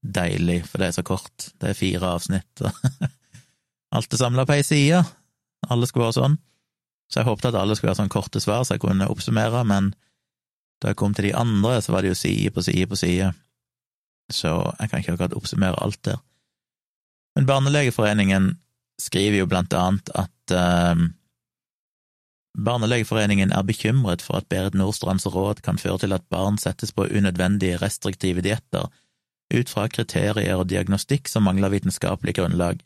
deilig, 0.00 0.62
for 0.68 0.80
det 0.80 0.90
er 0.90 0.96
så 0.96 1.04
kort. 1.06 1.50
Det 1.60 1.72
er 1.72 1.78
fire 1.78 2.14
avsnitt. 2.16 2.62
Alt 3.96 4.14
er 4.14 4.20
samla 4.20 4.46
på 4.46 4.56
ei 4.56 4.64
side. 4.64 5.02
Alle 5.68 5.88
skulle 5.88 6.08
være 6.08 6.18
sånn. 6.20 6.38
Så 7.10 7.20
jeg 7.20 7.26
håpte 7.26 7.50
at 7.50 7.56
alle 7.58 7.74
skulle 7.74 7.90
være 7.90 8.04
sånn 8.04 8.12
korte 8.12 8.38
svar, 8.38 8.62
så 8.62 8.76
jeg 8.76 8.84
kunne 8.84 9.08
oppsummere, 9.10 9.64
men 9.66 9.88
da 10.80 10.92
jeg 10.92 10.98
kom 11.00 11.14
til 11.16 11.26
de 11.26 11.32
andre, 11.34 11.80
så 11.82 11.90
var 11.90 12.06
det 12.06 12.12
jo 12.12 12.18
side 12.20 12.52
på 12.54 12.62
side 12.62 12.86
på 12.86 12.98
side, 13.00 13.32
så 14.34 14.74
jeg 14.78 14.90
kan 14.90 15.02
ikke 15.02 15.16
akkurat 15.16 15.36
oppsummere 15.38 15.78
alt 15.82 16.02
der. 16.04 16.20
Men 17.36 17.46
Barnelegeforeningen 17.46 18.52
skriver 19.00 19.42
jo 19.42 19.48
blant 19.48 19.74
annet 19.76 20.10
at 20.18 20.54
eh, 20.54 21.06
Barnelegeforeningen 22.58 23.52
er 23.54 23.62
bekymret 23.62 24.22
for 24.22 24.40
at 24.40 24.48
Berit 24.50 24.74
Nordstrands 24.74 25.26
råd 25.30 25.62
kan 25.62 25.78
føre 25.78 26.02
til 26.02 26.12
at 26.16 26.26
barn 26.28 26.58
settes 26.58 26.92
på 26.92 27.06
unødvendige 27.06 27.78
restriktive 27.78 28.42
dietter 28.42 28.90
ut 29.54 29.70
fra 29.70 29.86
kriterier 29.90 30.58
og 30.58 30.68
diagnostikk 30.70 31.28
som 31.30 31.46
mangler 31.46 31.72
vitenskapelig 31.72 32.36
grunnlag. 32.38 32.82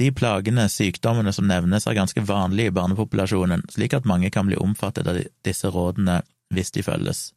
De 0.00 0.08
plagene, 0.12 0.68
sykdommene 0.72 1.32
som 1.36 1.48
nevnes, 1.48 1.86
er 1.86 1.96
ganske 1.96 2.24
vanlige 2.24 2.72
i 2.72 2.74
barnepopulasjonen, 2.76 3.66
slik 3.72 3.92
at 3.96 4.08
mange 4.08 4.30
kan 4.32 4.48
bli 4.48 4.56
omfattet 4.56 5.08
av 5.08 5.20
disse 5.44 5.68
rådene 5.68 6.22
hvis 6.52 6.72
de 6.72 6.84
følges. 6.84 7.32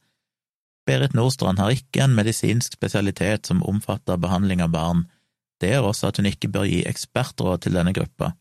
Berit 0.86 1.16
Nordstrand 1.18 1.60
har 1.60 1.74
ikke 1.74 2.04
en 2.06 2.16
medisinsk 2.18 2.78
spesialitet 2.78 3.50
som 3.50 3.64
omfatter 3.66 4.20
behandling 4.22 4.62
av 4.62 4.74
barn, 4.76 5.06
det 5.62 5.72
gjør 5.72 5.90
også 5.92 6.10
at 6.10 6.20
hun 6.20 6.28
ikke 6.30 6.52
bør 6.52 6.68
gi 6.68 6.82
ekspertråd 6.88 7.64
til 7.66 7.78
denne 7.78 7.94
gruppa. 7.96 8.34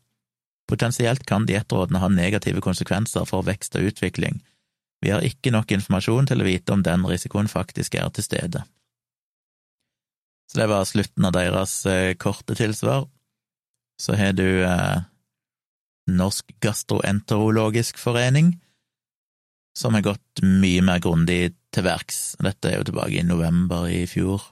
Potensielt 0.69 1.23
kan 1.29 1.45
diettrådene 1.47 2.01
ha 2.01 2.09
negative 2.11 2.61
konsekvenser 2.65 3.27
for 3.29 3.45
vekst 3.47 3.77
og 3.79 3.91
utvikling. 3.91 4.41
Vi 5.01 5.11
har 5.13 5.25
ikke 5.25 5.53
nok 5.53 5.71
informasjon 5.75 6.31
til 6.31 6.41
å 6.41 6.47
vite 6.47 6.73
om 6.73 6.83
den 6.83 7.05
risikoen 7.07 7.49
faktisk 7.51 7.95
er 7.99 8.09
til 8.13 8.25
stede. 8.25 8.63
Så 10.49 10.59
det 10.61 10.69
var 10.71 10.87
slutten 10.87 11.25
av 11.27 11.35
deres 11.35 11.73
eh, 11.89 12.13
korte 12.17 12.55
tilsvar. 12.57 13.07
Så 14.01 14.17
har 14.17 14.33
du 14.37 14.47
eh, 14.65 15.05
Norsk 16.11 16.51
gastroenterologisk 16.61 17.97
forening, 17.97 18.55
som 19.77 19.95
har 19.97 20.05
gått 20.05 20.43
mye 20.43 20.83
mer 20.85 21.01
grundig 21.03 21.55
til 21.75 21.85
verks. 21.85 22.21
Dette 22.43 22.71
er 22.71 22.79
jo 22.79 22.87
tilbake 22.87 23.19
i 23.19 23.27
november 23.27 23.89
i 23.91 24.05
fjor. 24.09 24.47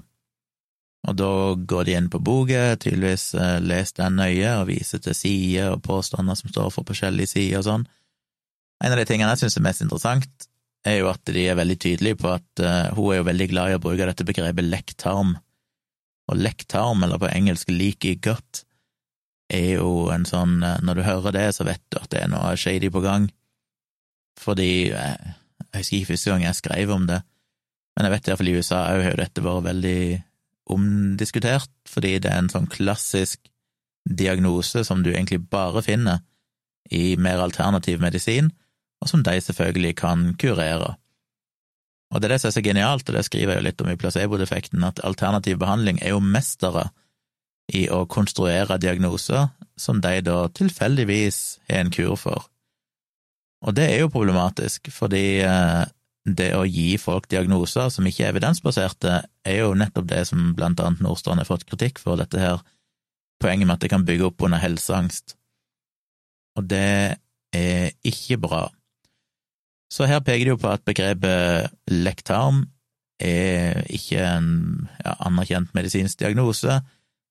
Og 1.03 1.17
da 1.19 1.31
går 1.59 1.87
de 1.87 1.95
inn 1.97 2.09
på 2.11 2.21
boka, 2.23 2.77
tydeligvis 2.79 3.33
leser 3.33 3.65
lest 3.67 3.99
den 3.99 4.19
nøye 4.21 4.53
og 4.61 4.69
viser 4.69 5.01
til 5.03 5.17
sider 5.17 5.73
og 5.73 5.83
påstander 5.83 6.37
som 6.39 6.51
står 6.51 6.71
for 6.71 6.87
forskjellige 6.87 7.33
sider 7.33 7.59
og 7.59 7.67
sånn. 7.67 7.85
En 8.83 8.93
av 8.93 8.99
de 8.99 9.07
tingene 9.07 9.33
jeg 9.33 9.43
syns 9.43 9.59
er 9.59 9.65
mest 9.67 9.83
interessant, 9.83 10.47
er 10.87 10.99
jo 10.99 11.09
at 11.11 11.23
de 11.31 11.45
er 11.47 11.59
veldig 11.59 11.79
tydelige 11.79 12.19
på 12.19 12.31
at 12.33 12.63
uh, 12.63 12.91
hun 12.95 13.11
er 13.13 13.21
jo 13.21 13.27
veldig 13.29 13.49
glad 13.51 13.71
i 13.71 13.75
å 13.77 13.83
bruke 13.83 14.07
dette 14.07 14.27
begrepet 14.27 14.67
lekktarm 14.67 15.37
og 16.31 16.39
lekktarm, 16.39 17.03
eller 17.03 17.19
på 17.19 17.31
engelsk 17.31 17.71
leaky 17.71 18.15
gut, 18.23 18.63
er 19.51 19.73
jo 19.75 20.07
en 20.13 20.23
sånn 20.25 20.61
eh, 20.63 20.79
Når 20.87 20.95
du 20.95 21.01
hører 21.03 21.35
det, 21.35 21.47
så 21.55 21.65
vet 21.67 21.81
du 21.91 21.97
at 21.99 22.09
det 22.13 22.21
er 22.23 22.29
noe 22.31 22.53
shady 22.57 22.87
på 22.93 23.01
gang. 23.03 23.27
Fordi 24.39 24.91
eh, 24.95 25.33
Jeg 25.71 25.83
husker 25.83 25.97
ikke 25.97 26.11
første 26.13 26.33
gang 26.33 26.45
jeg 26.45 26.59
skrev 26.59 26.93
om 26.95 27.07
det, 27.09 27.21
men 27.95 28.07
jeg 28.07 28.13
vet 28.15 28.29
iallfall 28.29 28.51
i 28.51 28.55
USA 28.57 28.81
òg 28.93 29.03
har 29.05 29.19
dette 29.19 29.43
vært 29.45 29.67
veldig 29.69 29.99
omdiskutert, 30.73 31.71
fordi 31.89 32.17
det 32.23 32.31
er 32.31 32.41
en 32.41 32.51
sånn 32.51 32.69
klassisk 32.71 33.41
diagnose 34.03 34.83
som 34.87 35.03
du 35.03 35.11
egentlig 35.13 35.43
bare 35.51 35.83
finner 35.85 36.23
i 36.91 37.15
mer 37.15 37.43
alternativ 37.43 38.01
medisin, 38.03 38.51
og 39.03 39.11
som 39.11 39.23
de 39.23 39.35
selvfølgelig 39.41 39.95
kan 39.99 40.31
kurere. 40.39 40.95
Og 42.13 42.21
det 42.21 42.27
er 42.27 42.35
det 42.35 42.41
som 42.43 42.51
er 42.51 42.57
så 42.57 42.63
genialt, 42.65 43.07
og 43.09 43.15
det 43.15 43.25
skriver 43.25 43.55
jeg 43.55 43.61
jo 43.61 43.67
litt 43.67 43.81
om 43.83 43.89
i 43.91 43.97
placebo-defekten, 43.99 44.83
at 44.85 45.01
alternativ 45.03 45.57
behandling 45.63 45.99
er 46.01 46.13
jo 46.13 46.21
mestere 46.21 46.89
i 47.73 47.87
å 47.89 48.03
konstruere 48.05 48.77
diagnoser 48.77 49.47
som 49.79 50.01
de 50.03 50.19
da 50.21 50.43
tilfeldigvis 50.53 51.39
har 51.69 51.83
en 51.83 51.93
kur 51.93 52.15
for. 52.19 52.49
Og 53.63 53.75
det 53.77 53.87
er 53.89 54.01
jo 54.03 54.11
problematisk, 54.11 54.89
fordi 54.91 55.39
eh, 55.45 55.83
det 56.23 56.51
å 56.55 56.65
gi 56.67 56.95
folk 56.99 57.29
diagnoser 57.31 57.89
som 57.91 58.07
ikke 58.07 58.27
er 58.27 58.33
evidensbaserte, 58.33 59.21
er 59.47 59.57
jo 59.59 59.73
nettopp 59.75 60.07
det 60.11 60.23
som 60.29 60.51
blant 60.57 60.79
annet 60.83 61.03
Nordstrand 61.03 61.43
har 61.43 61.49
fått 61.49 61.65
kritikk 61.67 62.01
for, 62.03 62.19
dette 62.19 62.39
her 62.39 62.61
poenget 63.43 63.67
med 63.67 63.77
at 63.77 63.83
det 63.83 63.91
kan 63.91 64.05
bygge 64.07 64.29
opp 64.29 64.45
under 64.45 64.61
helseangst. 64.63 65.35
Og 66.59 66.67
det 66.69 67.19
er 67.53 67.91
ikke 68.07 68.39
bra. 68.43 68.67
Så 69.91 70.07
her 70.09 70.23
peker 70.25 70.47
det 70.47 70.55
jo 70.55 70.61
på 70.61 70.71
at 70.71 70.85
begrepet 70.87 71.73
lektarm 71.91 72.63
er 73.23 73.83
ikke 73.93 74.23
en 74.25 74.47
ja, 75.03 75.15
anerkjent 75.27 75.75
medisinsk 75.77 76.19
diagnose. 76.23 76.79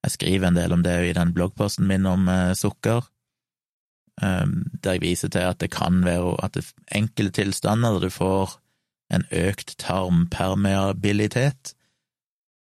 Jeg 0.02 0.14
skriver 0.14 0.50
en 0.50 0.58
del 0.58 0.74
om 0.74 0.84
det 0.84 0.94
i 1.08 1.16
den 1.16 1.32
bloggposten 1.34 1.88
min 1.88 2.06
om 2.06 2.28
eh, 2.30 2.52
sukker, 2.58 3.02
der 4.20 4.96
jeg 4.98 5.02
viser 5.02 5.30
til 5.32 5.48
at 5.48 5.60
det 5.62 5.70
kan 5.72 6.02
være 6.04 6.34
at 6.44 6.54
det 6.54 6.66
enkelte 6.94 7.40
tilstander 7.40 7.96
der 7.96 8.06
du 8.06 8.12
får 8.12 8.58
en 9.12 9.24
økt 9.32 9.74
tarmpermeabilitet, 9.80 11.74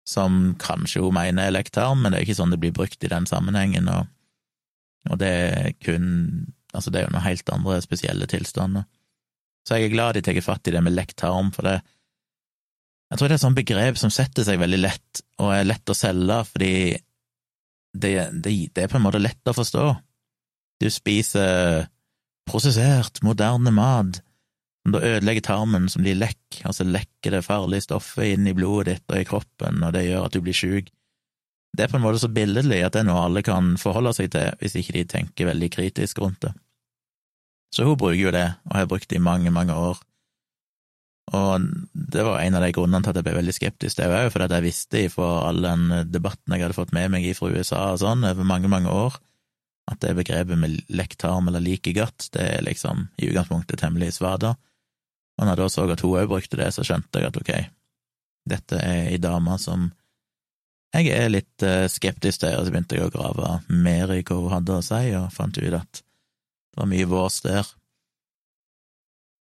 som 0.06 0.54
kanskje 0.62 1.02
hun 1.02 1.16
mener 1.16 1.48
er 1.48 1.54
lektarm, 1.54 2.02
men 2.02 2.12
det 2.12 2.20
er 2.20 2.26
ikke 2.26 2.38
sånn 2.38 2.52
det 2.54 2.60
blir 2.62 2.74
brukt 2.74 3.02
i 3.02 3.10
den 3.10 3.26
sammenhengen, 3.26 3.88
og, 3.90 4.06
og 5.10 5.18
det 5.22 5.32
er 5.32 5.72
kun 5.82 6.06
Altså, 6.76 6.90
det 6.92 6.98
er 7.00 7.06
jo 7.06 7.12
noen 7.14 7.24
helt 7.24 7.50
andre 7.54 7.78
spesielle 7.80 8.26
tilstander. 8.28 8.82
Så 9.64 9.78
jeg 9.78 9.86
er 9.86 9.92
glad 9.94 10.18
de 10.18 10.20
tar 10.26 10.36
fatt 10.44 10.68
i 10.68 10.74
det 10.74 10.82
med 10.84 10.92
lektarm, 10.92 11.48
for 11.54 11.64
det 11.64 11.78
Jeg 13.06 13.16
tror 13.16 13.28
det 13.30 13.36
er 13.36 13.38
et 13.38 13.44
sånt 13.46 13.56
begrep 13.56 13.96
som 13.96 14.10
setter 14.12 14.44
seg 14.44 14.58
veldig 14.60 14.80
lett, 14.82 15.22
og 15.38 15.54
er 15.54 15.64
lett 15.64 15.88
å 15.88 15.94
selge, 15.96 16.36
fordi 16.50 16.72
det, 17.94 18.12
det, 18.44 18.52
det 18.74 18.82
er 18.82 18.90
på 18.92 18.98
en 18.98 19.06
måte 19.06 19.22
lett 19.22 19.48
å 19.48 19.54
forstå. 19.56 19.84
Du 20.83 20.88
spiser 20.92 21.87
prosessert, 22.47 23.23
moderne 23.26 23.73
mat 23.75 24.21
som 24.87 24.95
da 24.95 25.00
ødelegger 25.02 25.42
tarmen, 25.42 25.88
som 25.90 26.04
blir 26.04 26.14
lekk, 26.14 26.61
altså 26.62 26.85
lekker 26.87 27.35
det 27.35 27.42
farlige 27.42 27.88
stoffet 27.88 28.37
inn 28.37 28.47
i 28.47 28.54
blodet 28.54 28.92
ditt 28.92 29.11
og 29.11 29.18
i 29.18 29.26
kroppen, 29.26 29.80
og 29.83 29.97
det 29.97 30.04
gjør 30.06 30.28
at 30.28 30.37
du 30.37 30.45
blir 30.45 30.54
sjuk. 30.54 30.92
Det 31.76 31.85
er 31.85 31.90
på 31.90 31.99
en 31.99 32.04
måte 32.04 32.21
så 32.23 32.30
billedlig 32.30 32.85
at 32.87 32.95
det 32.95 33.02
er 33.02 33.09
noe 33.09 33.25
alle 33.26 33.42
kan 33.45 33.75
forholde 33.80 34.14
seg 34.14 34.30
til, 34.33 34.54
hvis 34.61 34.76
ikke 34.78 34.95
de 34.95 35.02
tenker 35.11 35.50
veldig 35.50 35.71
kritisk 35.75 36.23
rundt 36.23 36.47
det. 36.47 36.52
Så 37.75 37.85
hun 37.88 37.99
bruker 37.99 38.21
jo 38.21 38.37
det, 38.37 38.47
og 38.71 38.76
har 38.78 38.87
brukt 38.87 39.11
det 39.11 39.18
i 39.18 39.26
mange, 39.26 39.50
mange 39.50 39.75
år. 39.75 39.99
Og 41.35 41.66
det 41.92 42.23
var 42.23 42.38
en 42.38 42.54
av 42.54 42.62
de 42.62 42.71
grunnene 42.76 43.02
til 43.02 43.11
at 43.11 43.18
jeg 43.18 43.26
ble 43.26 43.38
veldig 43.40 43.56
skeptisk, 43.59 43.99
det 43.99 44.06
òg, 44.06 44.30
fordi 44.30 44.54
jeg 44.54 44.68
visste 44.68 45.02
fra 45.11 45.30
all 45.49 45.66
den 45.66 45.88
debatten 46.14 46.54
jeg 46.54 46.62
hadde 46.62 46.78
fått 46.78 46.95
med 46.95 47.11
meg 47.11 47.26
fra 47.35 47.50
USA 47.50 47.88
og 47.97 48.04
sånn 48.04 48.23
over 48.30 48.47
mange, 48.47 48.71
mange 48.71 48.95
år, 48.95 49.18
at 49.87 50.00
det 50.02 50.16
begrepet 50.19 50.59
med 50.59 50.81
lektarm 50.90 51.49
eller 51.49 51.62
like 51.62 51.93
godt, 51.95 52.31
det 52.35 52.47
er 52.57 52.64
liksom 52.66 53.07
i 53.23 53.28
utgangspunktet 53.31 53.81
temmelig 53.81 54.16
svada. 54.16 54.57
Og 55.37 55.45
når 55.45 55.52
jeg 55.52 55.61
da 55.61 55.69
så 55.71 55.85
at 55.93 56.02
hun 56.02 56.16
òg 56.19 56.31
brukte 56.31 56.59
det, 56.59 56.73
så 56.75 56.85
skjønte 56.87 57.21
jeg 57.21 57.31
at 57.31 57.38
ok, 57.38 57.52
dette 58.50 58.81
er 58.83 59.12
ei 59.12 59.21
dame 59.23 59.59
som 59.62 59.90
jeg 60.97 61.11
er 61.12 61.28
litt 61.28 61.64
eh, 61.66 61.87
skeptisk 61.93 62.40
til, 62.40 62.57
og 62.57 62.64
så 62.64 62.73
begynte 62.73 62.97
jeg 62.97 63.09
å 63.09 63.12
grave 63.12 63.59
mer 63.69 64.14
i 64.14 64.23
hva 64.25 64.38
hun 64.40 64.55
hadde 64.55 64.78
å 64.78 64.85
si, 64.85 65.02
og 65.19 65.33
fant 65.35 65.59
ut 65.59 65.76
at 65.76 66.00
det 66.00 66.81
var 66.81 66.88
mye 66.88 67.09
vås 67.11 67.40
der. 67.45 67.69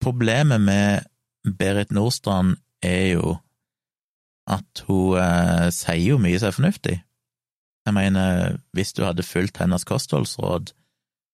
Problemet 0.02 0.62
med 0.64 1.06
Berit 1.44 1.92
Nordstrand 1.94 2.56
er 2.84 3.14
jo 3.14 3.36
at 4.50 4.84
hun 4.88 5.20
eh, 5.20 5.70
sier 5.72 6.02
jo 6.14 6.20
mye 6.20 6.40
som 6.40 6.50
er 6.50 6.58
fornuftig. 6.58 6.96
Jeg 7.84 7.96
mener, 7.96 8.56
hvis 8.72 8.94
du 8.96 9.02
hadde 9.04 9.26
fulgt 9.26 9.60
hennes 9.60 9.84
kostholdsråd 9.84 10.72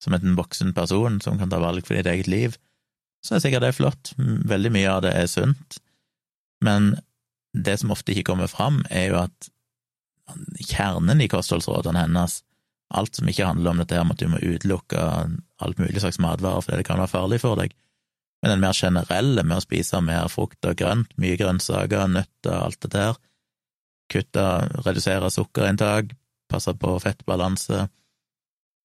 som 0.03 0.17
en 0.17 0.37
voksen 0.39 0.73
person 0.75 1.21
som 1.23 1.39
kan 1.39 1.53
ta 1.53 1.61
valg 1.63 1.87
for 1.87 1.99
ditt 1.99 2.09
eget 2.11 2.31
liv, 2.31 2.57
så 3.25 3.37
er 3.37 3.45
sikkert 3.45 3.67
det 3.67 3.77
flott. 3.77 4.13
Veldig 4.19 4.73
mye 4.75 4.91
av 4.91 5.05
det 5.05 5.13
er 5.15 5.29
sunt. 5.31 5.79
Men 6.65 6.95
det 7.55 7.79
som 7.81 7.93
ofte 7.93 8.15
ikke 8.15 8.31
kommer 8.33 8.51
fram, 8.51 8.81
er 8.91 9.11
jo 9.11 9.21
at 9.27 9.51
kjernen 10.63 11.21
i 11.21 11.29
kostholdsrådene 11.31 12.07
hennes 12.07 12.41
alt 12.95 13.19
som 13.19 13.29
ikke 13.31 13.47
handler 13.47 13.73
om 13.73 13.81
dette 13.83 13.95
her 13.95 14.07
med 14.07 14.17
at 14.17 14.23
du 14.23 14.31
må 14.31 14.41
utelukke 14.43 15.05
alt 15.63 15.79
mulig 15.79 16.03
slags 16.03 16.21
matvarer 16.23 16.65
fordi 16.65 16.81
det 16.81 16.87
kan 16.89 16.99
være 16.99 17.13
farlig 17.13 17.41
for 17.43 17.59
deg, 17.59 17.75
men 18.41 18.55
den 18.55 18.63
mer 18.63 18.77
generelle 18.77 19.45
med 19.45 19.61
å 19.61 19.65
spise 19.65 20.01
mer 20.03 20.31
frukt 20.33 20.65
og 20.67 20.79
grønt, 20.81 21.13
mye 21.21 21.39
grønnsaker, 21.39 22.09
nøtter, 22.11 22.57
alt 22.57 22.81
det 22.87 22.93
der, 22.95 23.19
kutte, 24.11 24.47
redusere 24.87 25.31
sukkerinntak, 25.31 26.15
passe 26.51 26.75
på 26.77 26.95
fettbalanse, 27.03 27.87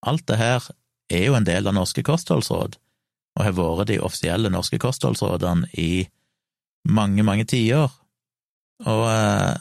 alt 0.06 0.26
det 0.30 0.40
her 0.40 0.66
er 1.12 1.28
jo 1.28 1.38
en 1.38 1.48
del 1.48 1.68
av 1.68 1.76
norske 1.78 2.04
kostholdsråd, 2.06 2.78
og 3.36 3.44
har 3.44 3.56
vært 3.58 3.92
de 3.92 4.00
offisielle 4.04 4.52
norske 4.54 4.80
kostholdsrådene 4.82 5.70
i 5.82 6.06
mange, 6.88 7.26
mange 7.26 7.48
tiår, 7.50 7.92
og 8.86 9.04
eh, 9.10 9.56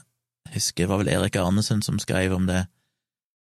jeg 0.51 0.59
husker 0.59 0.85
det 0.85 0.91
var 0.91 1.01
vel 1.03 1.13
Erik 1.15 1.37
Arnesen 1.41 1.83
som 1.83 2.01
skrev 2.03 2.35
om 2.37 2.49
det, 2.51 2.67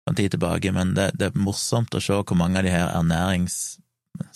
en 0.08 0.16
tid 0.16 0.34
tilbake, 0.34 0.72
men 0.72 0.92
det, 0.96 1.10
det, 1.16 1.30
er 1.30 1.40
morsomt 1.40 1.94
å 1.96 2.00
se 2.02 2.16
hvor 2.20 2.36
mange 2.36 2.60
av 2.60 2.66
de 2.66 2.72
her 2.74 2.90
ernærings, 2.92 3.78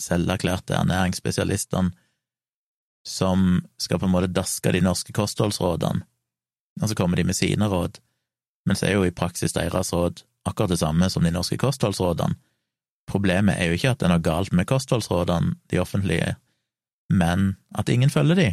selverklærte 0.01 0.75
ernæringsspesialistene 0.75 1.93
som 3.07 3.61
skal 3.81 4.01
på 4.01 4.09
en 4.09 4.13
måte 4.13 4.33
daske 4.33 4.73
de 4.75 4.81
norske 4.85 5.15
kostholdsrådene, 5.17 6.03
og 6.83 6.91
så 6.91 6.97
kommer 6.99 7.21
de 7.21 7.27
med 7.29 7.37
sine 7.37 7.69
råd, 7.71 8.01
men 8.67 8.77
så 8.79 8.89
er 8.89 8.97
jo 8.97 9.07
i 9.07 9.15
praksis 9.15 9.55
deres 9.57 9.93
råd 9.95 10.25
akkurat 10.49 10.73
det 10.73 10.81
samme 10.81 11.09
som 11.13 11.25
de 11.25 11.33
norske 11.35 11.59
kostholdsrådene. 11.61 12.39
Problemet 13.09 13.57
er 13.57 13.71
jo 13.71 13.79
ikke 13.79 13.95
at 13.95 14.01
det 14.01 14.09
er 14.09 14.13
noe 14.13 14.25
galt 14.25 14.53
med 14.53 14.69
kostholdsrådene, 14.69 15.55
de 15.73 15.81
offentlige, 15.81 16.35
men 17.09 17.55
at 17.79 17.89
ingen 17.89 18.13
følger 18.13 18.37
de. 18.37 18.49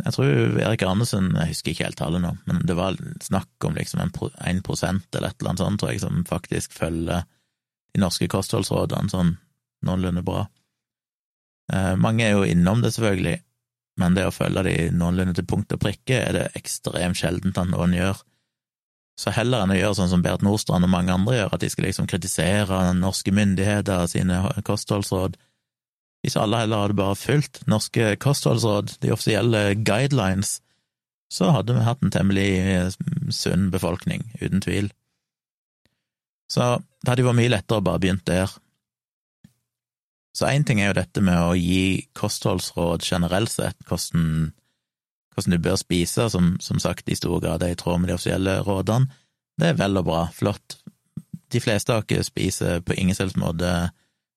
Jeg 0.00 0.14
tror 0.16 0.60
Erik 0.64 0.82
Arnesen, 0.86 1.28
jeg 1.36 1.52
husker 1.52 1.72
ikke 1.72 1.86
helt 1.86 1.98
tallet 2.00 2.22
nå, 2.24 2.32
men 2.48 2.62
det 2.66 2.76
var 2.78 2.96
snakk 3.22 3.66
om 3.68 3.76
liksom 3.76 4.00
en 4.02 4.62
prosent 4.64 5.06
eller 5.14 5.30
et 5.30 5.36
eller 5.38 5.52
annet 5.52 5.62
sånt, 5.62 5.82
tror 5.82 5.92
jeg, 5.92 6.02
som 6.02 6.24
faktisk 6.26 6.74
følger 6.74 7.26
de 7.94 8.02
norske 8.02 8.28
kostholdsrådene 8.30 9.12
sånn 9.12 9.36
noenlunde 9.86 10.24
bra. 10.24 10.46
Eh, 11.72 11.94
mange 12.00 12.26
er 12.26 12.34
jo 12.34 12.48
innom 12.48 12.82
det, 12.82 12.94
selvfølgelig, 12.96 13.36
men 14.00 14.16
det 14.16 14.26
å 14.28 14.34
følge 14.34 14.64
de 14.66 14.76
noenlunde 14.96 15.36
til 15.36 15.48
punkt 15.48 15.72
og 15.76 15.82
prikke 15.82 16.18
er 16.24 16.36
det 16.36 16.46
ekstremt 16.58 17.18
sjeldent 17.20 17.60
at 17.60 17.70
noen 17.70 17.94
gjør. 17.96 18.22
Så 19.20 19.32
heller 19.36 19.60
enn 19.60 19.74
å 19.74 19.76
gjøre 19.76 19.98
sånn 19.98 20.08
som 20.14 20.22
Berit 20.24 20.44
Nordstrand 20.46 20.86
og 20.86 20.92
mange 20.92 21.12
andre 21.12 21.36
gjør, 21.36 21.54
at 21.54 21.60
de 21.60 21.68
skal 21.68 21.84
liksom 21.90 22.08
kritisere 22.08 22.80
norske 22.96 23.34
myndigheter 23.36 24.06
og 24.06 24.12
sine 24.12 24.38
kostholdsråd, 24.64 25.36
hvis 26.24 26.36
alle 26.40 26.62
heller 26.62 26.84
hadde 26.84 26.96
bare 26.96 27.16
fulgt 27.16 27.62
norske 27.68 28.14
kostholdsråd, 28.20 28.96
de 29.04 29.12
offisielle 29.12 29.62
guidelines, 29.80 30.58
så 31.32 31.52
hadde 31.54 31.76
vi 31.76 31.84
hatt 31.86 32.00
en 32.04 32.12
temmelig 32.12 32.48
eh, 32.58 32.88
sunn 33.32 33.68
befolkning, 33.72 34.24
uten 34.40 34.64
tvil. 34.64 34.90
Så 36.50 36.80
det 36.80 37.12
hadde 37.12 37.22
jo 37.22 37.30
vært 37.30 37.38
mye 37.38 37.52
lettere 37.52 37.80
å 37.80 37.86
bare 37.86 38.02
begynt 38.02 38.26
der. 38.28 38.50
Så 40.36 40.48
én 40.50 40.64
ting 40.66 40.80
er 40.80 40.90
jo 40.90 40.98
dette 40.98 41.22
med 41.24 41.38
å 41.38 41.54
gi 41.58 42.08
kostholdsråd 42.18 43.06
generelt 43.06 43.52
sett, 43.52 43.78
hvordan, 43.88 44.50
hvordan 45.34 45.56
du 45.56 45.62
bør 45.62 45.78
spise, 45.78 46.28
som, 46.30 46.56
som 46.60 46.78
sagt 46.82 47.08
i 47.08 47.16
stor 47.18 47.40
grad 47.40 47.62
er 47.62 47.74
i 47.74 47.78
tråd 47.78 48.00
med 48.00 48.10
de 48.10 48.16
offisielle 48.16 48.60
rådene. 48.66 49.10
Det 49.60 49.70
er 49.70 49.78
vel 49.78 50.00
og 50.00 50.06
bra, 50.08 50.20
flott. 50.34 50.78
De 51.52 51.60
fleste 51.60 51.94
av 51.94 52.04
oss 52.04 52.30
spiser 52.30 52.80
på 52.86 52.96
ingen 52.96 53.16
selvs 53.16 53.36
måte 53.38 53.90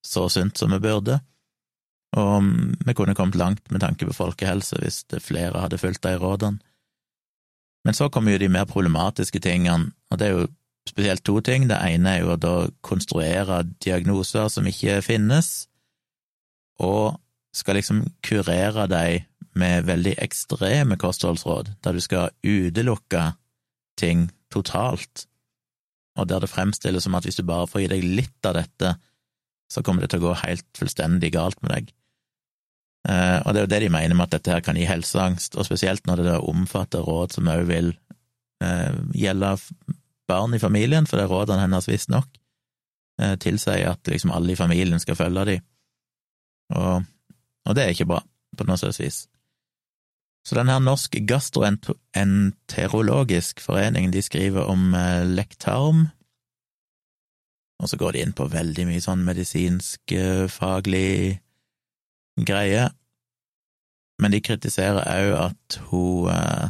så 0.06 0.28
sunt 0.30 0.58
som 0.60 0.74
vi 0.74 0.82
burde. 0.84 1.20
Og 2.18 2.46
vi 2.86 2.94
kunne 2.94 3.16
kommet 3.18 3.40
langt 3.40 3.72
med 3.72 3.82
tanke 3.82 4.06
på 4.06 4.14
folkehelse 4.14 4.78
hvis 4.82 5.04
flere 5.24 5.64
hadde 5.64 5.80
fulgt 5.82 6.04
de 6.04 6.18
rådene. 6.20 6.60
Men 7.84 7.94
så 7.98 8.10
kommer 8.10 8.32
jo 8.32 8.40
de 8.40 8.52
mer 8.52 8.66
problematiske 8.66 9.42
tingene, 9.44 9.92
og 10.12 10.20
det 10.20 10.28
er 10.28 10.38
jo 10.38 10.48
spesielt 10.88 11.24
to 11.26 11.40
ting. 11.44 11.68
Det 11.68 11.80
ene 11.84 12.14
er 12.14 12.22
jo 12.22 12.32
å 12.32 12.40
da 12.40 12.54
konstruere 12.82 13.64
diagnoser 13.84 14.48
som 14.48 14.68
ikke 14.68 15.02
finnes, 15.04 15.68
og 16.80 17.20
skal 17.54 17.78
liksom 17.78 18.06
kurere 18.26 18.88
dem 18.90 19.28
med 19.60 19.88
veldig 19.88 20.16
ekstreme 20.24 20.98
kostholdsråd, 21.02 21.76
der 21.84 21.96
du 21.96 22.02
skal 22.04 22.34
utelukke 22.44 23.32
ting 24.00 24.28
totalt, 24.54 25.28
og 26.18 26.30
der 26.30 26.44
det 26.44 26.52
fremstilles 26.52 27.06
som 27.06 27.16
at 27.18 27.26
hvis 27.26 27.40
du 27.40 27.46
bare 27.48 27.68
får 27.70 27.84
gi 27.84 27.90
deg 27.96 28.06
litt 28.20 28.50
av 28.50 28.58
dette, 28.60 28.96
så 29.72 29.82
kommer 29.82 30.04
det 30.04 30.14
til 30.14 30.22
å 30.22 30.30
gå 30.30 30.38
helt 30.44 30.68
fullstendig 30.78 31.32
galt 31.34 31.62
med 31.64 31.74
deg. 31.74 31.94
Eh, 33.10 33.40
og 33.44 33.52
det 33.52 33.60
er 33.60 33.66
jo 33.66 33.72
det 33.74 33.82
de 33.84 33.92
mener 33.92 34.16
med 34.16 34.30
at 34.30 34.38
dette 34.38 34.54
her 34.54 34.64
kan 34.64 34.78
gi 34.80 34.86
helseangst, 34.88 35.58
og 35.58 35.68
spesielt 35.68 36.06
når 36.08 36.22
det 36.22 36.30
da 36.30 36.38
omfatter 36.54 37.04
råd 37.04 37.36
som 37.36 37.50
òg 37.52 37.66
vil 37.72 37.92
eh, 38.64 38.94
gjelde 39.18 39.56
barn 40.30 40.56
i 40.56 40.62
familien, 40.62 41.10
for 41.10 41.20
det 41.20 41.26
er 41.26 41.34
rådene 41.34 41.66
hennes 41.66 41.90
visstnok 41.90 42.30
eh, 43.20 43.36
tilsier 43.42 43.90
at 43.92 44.08
liksom 44.08 44.32
alle 44.32 44.54
i 44.54 44.60
familien 44.60 45.02
skal 45.04 45.20
følge 45.20 45.46
dem. 45.50 45.66
Og, 46.74 47.04
og 47.68 47.76
det 47.76 47.84
er 47.84 47.96
ikke 47.96 48.10
bra, 48.14 48.22
på 48.58 48.68
noe 48.70 48.80
slags 48.80 49.02
vis. 49.02 49.24
Så 50.44 50.56
den 50.58 50.68
her 50.68 50.82
Norsk 50.84 51.16
gastroenterologisk 51.28 53.62
forening, 53.64 54.12
de 54.12 54.22
skriver 54.22 54.64
om 54.68 54.94
eh, 54.98 55.28
lektarm, 55.28 56.08
og 57.80 57.90
så 57.90 57.98
går 58.00 58.12
de 58.12 58.20
inn 58.24 58.34
på 58.36 58.52
veldig 58.52 58.86
mye 58.90 59.02
sånn 59.04 59.26
medisinsk, 59.28 60.12
eh, 60.12 60.48
faglig 60.52 61.40
greie, 62.44 62.90
men 64.22 64.32
de 64.36 64.40
kritiserer 64.44 65.04
òg 65.04 65.34
at 65.48 65.80
hun 65.90 66.30
eh, 66.32 66.68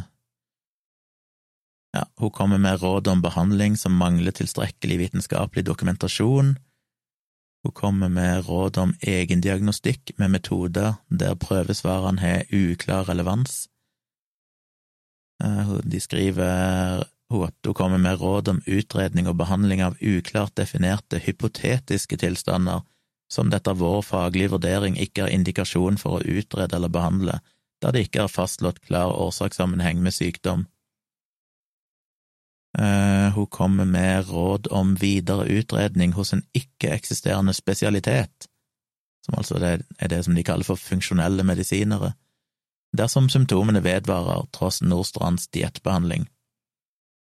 ja, 1.94 2.02
hun 2.18 2.30
kommer 2.34 2.58
med 2.58 2.82
råd 2.82 3.06
om 3.08 3.22
behandling 3.22 3.76
som 3.78 3.94
mangler 3.94 4.34
tilstrekkelig 4.34 4.96
vitenskapelig 4.98 5.62
dokumentasjon. 5.68 6.56
Hun 7.64 7.72
kommer 7.72 8.08
med 8.12 8.44
råd 8.46 8.78
om 8.78 8.92
egendiagnostikk 9.00 10.12
med 10.20 10.34
metoder 10.36 10.98
der 11.08 11.34
prøvesvarene 11.40 12.20
har 12.20 12.50
uklar 12.52 13.08
relevans. 13.08 13.64
Eh, 15.42 15.76
de 15.82 16.00
skriver 16.00 17.04
at 17.34 17.66
hun 17.66 17.74
kommer 17.74 17.98
med 17.98 18.20
råd 18.20 18.48
om 18.52 18.60
utredning 18.66 19.26
og 19.28 19.38
behandling 19.40 19.82
av 19.82 19.96
uklart 20.00 20.54
definerte 20.60 21.18
hypotetiske 21.24 22.20
tilstander 22.20 22.84
som 23.32 23.50
det 23.50 23.62
etter 23.62 23.78
vår 23.80 24.02
faglige 24.04 24.52
vurdering 24.54 24.98
ikke 25.00 25.26
er 25.26 25.34
indikasjon 25.34 25.98
for 26.00 26.18
å 26.18 26.38
utrede 26.38 26.76
eller 26.76 26.92
behandle, 26.92 27.40
da 27.82 27.90
det 27.90 28.06
ikke 28.06 28.24
er 28.24 28.32
fastslått 28.32 28.82
klar 28.84 29.14
årsakssammenheng 29.16 30.02
med 30.04 30.14
sykdom. 30.14 30.66
Uh, 32.74 33.30
hun 33.36 33.46
kommer 33.46 33.84
med 33.84 34.28
råd 34.28 34.66
om 34.70 34.96
videre 34.98 35.46
utredning 35.46 36.12
hos 36.16 36.32
en 36.34 36.42
ikke-eksisterende 36.58 37.54
spesialitet, 37.54 38.48
som 39.26 39.38
altså 39.38 39.60
er 39.62 40.08
det 40.10 40.24
som 40.26 40.34
de 40.34 40.42
kaller 40.42 40.66
for 40.66 40.80
funksjonelle 40.80 41.46
medisinere, 41.46 42.12
dersom 42.98 43.28
symptomene 43.30 43.82
vedvarer 43.84 44.48
tross 44.52 44.82
Nordstrands 44.82 45.46
diettbehandling. 45.54 46.26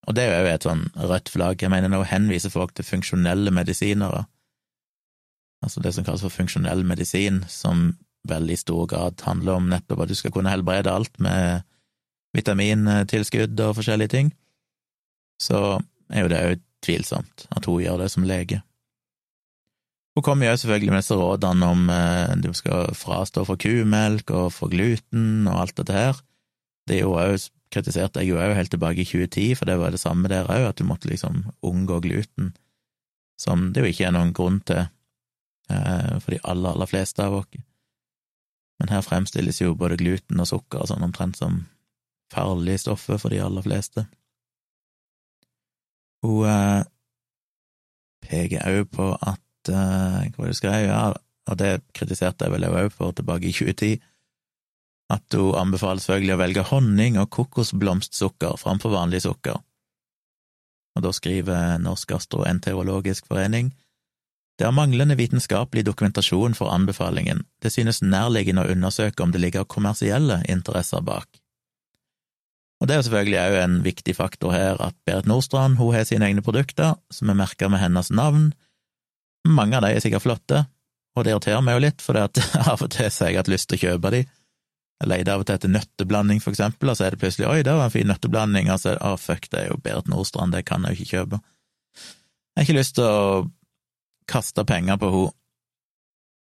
Og 0.07 0.15
det 0.15 0.25
er 0.25 0.39
jo 0.39 0.53
et 0.55 0.67
sånn 0.67 0.87
rødt 0.97 1.33
flagg, 1.35 1.63
jeg 1.63 1.71
mener 1.71 1.99
hun 1.99 2.07
henviser 2.09 2.55
folk 2.55 2.73
til 2.75 2.87
funksjonelle 2.87 3.51
medisinere, 3.51 4.25
altså 5.67 5.83
det 5.83 5.93
som 5.95 6.07
kalles 6.07 6.23
for 6.25 6.33
funksjonell 6.33 6.87
medisin, 6.87 7.43
som 7.49 7.91
veldig 8.29 8.59
stor 8.59 8.87
grad 8.87 9.23
handler 9.27 9.59
om 9.59 9.69
nettopp 9.73 10.05
at 10.05 10.13
du 10.13 10.15
skal 10.15 10.33
kunne 10.35 10.53
helbrede 10.53 10.93
alt 10.93 11.19
med 11.19 11.67
vitamintilskudd 12.37 13.61
og 13.67 13.77
forskjellige 13.81 14.15
ting, 14.15 14.31
så 15.41 15.81
er 16.11 16.25
jo 16.25 16.33
det 16.33 16.43
òg 16.47 16.67
tvilsomt 16.85 17.47
at 17.53 17.69
hun 17.69 17.81
gjør 17.83 18.03
det 18.03 18.11
som 18.13 18.27
lege. 18.29 18.61
Hun 20.17 20.25
kommer 20.27 20.51
jo 20.51 20.59
selvfølgelig 20.59 20.93
med 20.93 21.05
disse 21.05 21.17
rådene 21.17 21.71
om 21.71 21.91
eh, 21.95 22.35
du 22.43 22.51
skal 22.57 22.95
frastå 22.99 23.45
for 23.49 23.61
kumelk 23.61 24.33
og 24.35 24.51
for 24.53 24.73
gluten 24.73 25.49
og 25.49 25.63
alt 25.65 25.77
dette 25.81 25.97
her. 25.97 26.23
Det 26.89 26.99
er 26.99 27.05
jo 27.05 27.15
også, 27.15 27.53
kritiserte 27.71 28.25
jeg 28.25 28.33
jo 28.33 28.41
òg 28.43 28.57
helt 28.59 28.73
tilbake 28.75 29.05
i 29.05 29.07
2010, 29.07 29.53
for 29.61 29.71
det 29.71 29.77
var 29.79 29.95
det 29.95 30.03
samme 30.03 30.29
der 30.33 30.51
òg, 30.51 30.67
at 30.73 30.81
du 30.81 30.89
måtte 30.89 31.09
liksom 31.09 31.45
unngå 31.63 32.01
gluten, 32.03 32.51
som 33.39 33.71
det 33.71 33.85
jo 33.85 33.93
ikke 33.93 34.09
er 34.09 34.17
noen 34.17 34.35
grunn 34.35 34.59
til 34.67 34.89
Eh, 35.71 36.19
for 36.19 36.31
de 36.31 36.41
aller, 36.43 36.71
aller 36.71 36.87
fleste 36.87 37.25
av 37.25 37.35
oss. 37.35 37.61
Men 38.81 38.89
her 38.89 39.05
fremstilles 39.05 39.61
jo 39.61 39.77
både 39.79 40.01
gluten 40.01 40.41
og 40.41 40.49
sukker 40.49 40.87
sånn 40.89 41.05
omtrent 41.05 41.39
som 41.39 41.65
farlige 42.33 42.87
stoffer 42.87 43.21
for 43.21 43.33
de 43.33 43.43
aller 43.45 43.65
fleste. 43.67 44.07
Hun 46.27 46.45
uh, 46.45 46.83
peker 48.27 48.67
òg 48.69 48.91
på 48.93 49.09
at 49.17 49.73
uh, 49.73 50.21
Hva 50.29 50.43
var 50.43 50.51
det 50.51 50.59
skrev? 50.59 50.87
Ja, 50.87 51.03
og 51.51 51.59
det 51.59 51.81
kritiserte 51.97 52.47
jeg 52.47 52.55
vel 52.55 52.69
òg 52.69 52.93
for 52.95 53.17
tilbake 53.17 53.49
i 53.49 53.55
2010, 53.57 53.99
at 55.11 55.35
hun 55.35 55.57
anbefaler 55.59 56.03
selvfølgelig 56.03 56.37
å 56.37 56.43
velge 56.45 56.67
honning 56.71 57.19
og 57.19 57.31
kokosblomstsukker 57.35 58.61
framfor 58.61 58.95
vanlig 58.95 59.25
sukker. 59.25 59.59
Og 60.95 61.07
da 61.07 61.13
skriver 61.15 61.81
Norsk 61.83 62.13
gastroenterologisk 62.13 63.27
forening 63.31 63.73
det 64.61 64.67
er 64.69 64.75
manglende 64.77 65.17
vitenskapelig 65.17 65.87
dokumentasjon 65.89 66.53
for 66.53 66.69
anbefalingen, 66.69 67.47
det 67.65 67.71
synes 67.73 68.03
nærliggende 68.05 68.67
å 68.67 68.75
undersøke 68.75 69.25
om 69.25 69.33
det 69.33 69.41
ligger 69.41 69.65
kommersielle 69.65 70.43
interesser 70.53 71.01
bak. 71.01 71.40
Og 72.81 72.89
det 72.89 72.95
er 72.95 73.01
jo 73.01 73.07
selvfølgelig 73.11 73.41
òg 73.43 73.55
en 73.61 73.79
viktig 73.85 74.15
faktor 74.17 74.55
her 74.57 74.81
at 74.81 74.97
Berit 75.05 75.29
Nordstrand 75.29 75.77
hun 75.77 75.93
har 75.95 76.07
sine 76.09 76.31
egne 76.31 76.45
produkter, 76.45 76.97
som 77.13 77.29
er 77.29 77.37
merka 77.37 77.69
med 77.69 77.83
hennes 77.83 78.09
navn. 78.11 78.51
Mange 79.49 79.77
av 79.77 79.85
de 79.85 79.93
er 79.93 80.05
sikkert 80.05 80.25
flotte, 80.25 80.65
og 81.17 81.27
det 81.27 81.35
irriterer 81.35 81.65
meg 81.65 81.77
jo 81.77 81.85
litt, 81.85 82.05
for 82.05 82.17
av 82.21 82.31
og 82.81 82.89
til 82.89 83.05
har 83.11 83.33
jeg 83.33 83.41
hatt 83.43 83.53
lyst 83.53 83.69
til 83.69 83.81
å 83.81 83.85
kjøpe 83.85 84.15
de. 84.17 84.23
Jeg 85.01 85.09
leter 85.09 85.33
av 85.33 85.43
og 85.45 85.49
til 85.49 85.57
etter 85.57 85.73
nøtteblanding, 85.73 86.41
for 86.45 86.53
eksempel, 86.53 86.93
og 86.93 86.97
så 86.97 87.07
er 87.07 87.15
det 87.15 87.23
plutselig 87.23 87.49
oi, 87.49 87.61
det 87.65 87.77
var 87.77 87.89
en 87.89 87.95
fin 87.95 88.09
nøtteblanding, 88.09 88.73
og 88.73 88.81
så 88.81 88.95
det 88.97 89.05
å 89.05 89.15
fuck, 89.21 89.49
det 89.53 89.63
er 89.63 89.71
jo 89.71 89.81
Berit 89.85 90.09
Nordstrand, 90.13 90.57
det 90.57 90.67
kan 90.69 90.85
jeg 90.85 90.97
jo 90.97 91.05
ikke 91.05 91.17
kjøpe. 91.19 91.41
Jeg 92.01 92.61
har 92.61 92.69
ikke 92.69 92.81
lyst 92.81 92.97
til 92.97 93.09
å 93.09 93.47
kaste 94.31 94.65
penger 94.69 95.01
på 95.01 95.13
henne, 95.13 95.37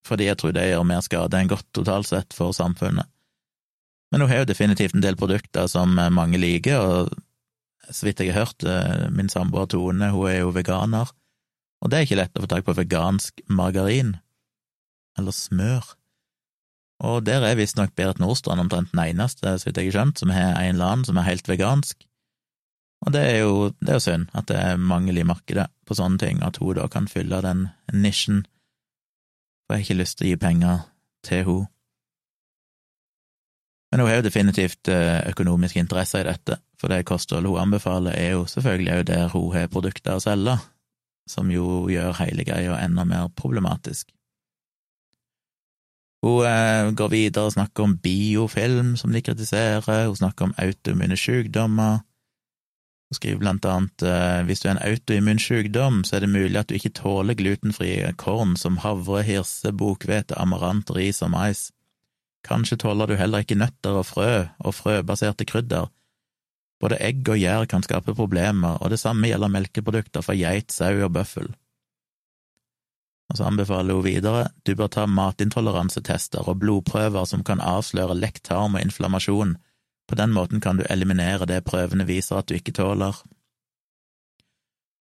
fordi 0.07 0.29
jeg 0.29 0.39
tror 0.39 0.53
det 0.55 0.69
gjør 0.69 0.87
mer 0.87 1.03
skade 1.03 1.39
enn 1.39 1.49
godt 1.51 1.67
totalt 1.75 2.07
sett 2.07 2.35
for 2.35 2.55
samfunnet. 2.55 3.09
Men 4.11 4.23
hun 4.23 4.31
har 4.31 4.41
jo 4.41 4.49
definitivt 4.49 4.95
en 4.95 5.03
del 5.03 5.17
produkter 5.19 5.67
som 5.67 5.97
mange 6.15 6.39
liker, 6.39 6.79
og 6.79 7.91
så 7.91 8.07
vidt 8.07 8.21
jeg 8.23 8.33
har 8.33 8.45
hørt, 8.45 8.63
eh, 8.63 9.09
min 9.11 9.29
samboer 9.29 9.67
Tone, 9.71 10.11
hun 10.11 10.29
er 10.29 10.41
jo 10.41 10.53
veganer, 10.55 11.11
og 11.81 11.91
det 11.91 11.97
er 11.97 12.07
ikke 12.07 12.19
lett 12.19 12.37
å 12.37 12.43
få 12.43 12.49
tak 12.51 12.65
på 12.65 12.75
vegansk 12.77 13.41
margarin, 13.47 14.17
eller 15.17 15.35
smør. 15.35 15.93
Og 17.05 17.23
der 17.25 17.45
er 17.45 17.57
visstnok 17.59 17.93
Berit 17.95 18.19
Nordstrand 18.19 18.63
omtrent 18.63 18.91
den 18.91 19.03
eneste, 19.03 19.53
så 19.59 19.67
vidt 19.67 19.77
jeg 19.77 19.91
har 19.91 19.99
skjønt, 19.99 20.19
som 20.19 20.33
har 20.33 20.57
en 20.57 20.75
eller 20.75 20.91
annen 20.91 21.05
som 21.05 21.17
er 21.17 21.29
helt 21.29 21.47
vegansk. 21.47 22.07
Og 23.05 23.13
det 23.13 23.21
er 23.21 23.39
jo, 23.45 23.69
det 23.77 23.91
er 23.93 23.99
jo 23.99 24.05
synd 24.07 24.29
at 24.33 24.47
det 24.49 24.57
er 24.57 24.81
mangel 24.81 25.19
i 25.21 25.27
markedet 25.27 25.67
på 25.85 25.97
sånne 25.97 26.17
ting, 26.23 26.41
at 26.41 26.57
hun 26.57 26.79
da 26.79 26.87
kan 26.89 27.07
fylle 27.07 27.43
den 27.45 27.67
nisjen, 27.93 28.45
for 29.67 29.77
jeg 29.77 29.83
har 29.83 29.85
ikke 29.85 30.01
lyst 30.01 30.17
til 30.17 30.27
å 30.27 30.31
gi 30.31 30.39
penger 30.41 30.85
til 31.27 31.43
henne. 31.45 31.73
Men 33.97 34.03
hun 34.03 34.11
har 34.11 34.19
jo 34.19 34.27
definitivt 34.27 34.89
eh, 34.93 35.23
økonomiske 35.31 35.79
interesser 35.81 36.21
i 36.21 36.27
dette, 36.27 36.59
for 36.77 36.93
det 36.93 37.07
kostholdet 37.09 37.49
hun 37.49 37.63
anbefaler, 37.63 38.13
er 38.13 38.35
jo 38.35 38.43
selvfølgelig 38.45 38.91
òg 38.93 39.05
der 39.09 39.31
hun 39.31 39.47
har 39.55 39.71
produkter 39.73 40.19
å 40.19 40.21
selge, 40.21 40.53
som 41.25 41.49
jo 41.49 41.87
gjør 41.89 42.13
hele 42.19 42.45
greia 42.45 42.75
enda 42.83 43.07
mer 43.09 43.31
problematisk. 43.33 44.11
Hun 46.21 46.45
eh, 46.45 46.91
går 46.93 47.09
videre 47.09 47.49
og 47.49 47.55
snakker 47.55 47.87
om 47.87 47.95
biofilm, 48.03 48.91
som 49.01 49.17
de 49.17 49.23
kritiserer, 49.25 50.05
hun 50.05 50.19
snakker 50.19 50.45
om 50.45 50.53
autoimmune 50.61 51.17
sykdommer, 51.17 52.03
hun 53.09 53.17
skriver 53.17 53.41
blant 53.41 53.65
annet 53.65 54.05
eh, 54.05 54.43
hvis 54.45 54.61
du 54.61 54.67
er 54.67 54.75
en 54.75 54.83
autoimmun 54.91 55.41
sykdom, 55.41 56.03
så 56.05 56.19
er 56.19 56.27
det 56.27 56.29
mulig 56.35 56.61
at 56.61 56.69
du 56.69 56.77
ikke 56.77 56.93
tåler 57.01 57.39
glutenfrie 57.41 58.13
korn 58.21 58.53
som 58.61 58.77
havre, 58.85 59.25
hirse, 59.25 59.73
bokhvete, 59.73 60.37
amarant, 60.37 60.93
ris 60.93 61.23
og 61.25 61.33
mais. 61.33 61.71
Kanskje 62.47 62.79
tåler 62.81 63.09
du 63.09 63.17
heller 63.19 63.43
ikke 63.43 63.59
nøtter 63.59 63.99
og 63.99 64.07
frø 64.07 64.31
og 64.59 64.75
frøbaserte 64.75 65.47
krydder. 65.47 65.91
Både 66.81 66.99
egg 67.01 67.27
og 67.27 67.39
gjær 67.41 67.65
kan 67.69 67.83
skape 67.83 68.13
problemer, 68.15 68.77
og 68.81 68.93
det 68.93 68.99
samme 69.01 69.27
gjelder 69.27 69.51
melkeprodukter 69.51 70.23
fra 70.23 70.35
geit, 70.37 70.71
sau 70.71 70.93
og 71.03 71.13
bøffel. 71.17 71.49
Og 73.27 73.39
så 73.39 73.47
anbefaler 73.49 73.97
hun 73.97 74.05
videre 74.05 74.49
du 74.63 74.75
bør 74.79 74.91
ta 74.93 75.07
matintoleransetester 75.09 76.47
og 76.47 76.61
blodprøver 76.61 77.25
som 77.27 77.43
kan 77.43 77.59
avsløre 77.59 78.15
lekt 78.15 78.45
tarm 78.47 78.77
og 78.77 78.85
inflammasjon 78.85 79.57
på 80.07 80.15
den 80.15 80.31
måten 80.31 80.61
kan 80.61 80.77
du 80.77 80.85
eliminere 80.89 81.45
det 81.45 81.65
prøvene 81.67 82.07
viser 82.07 82.39
at 82.39 82.47
du 82.47 82.55
ikke 82.55 82.75
tåler. 82.75 83.15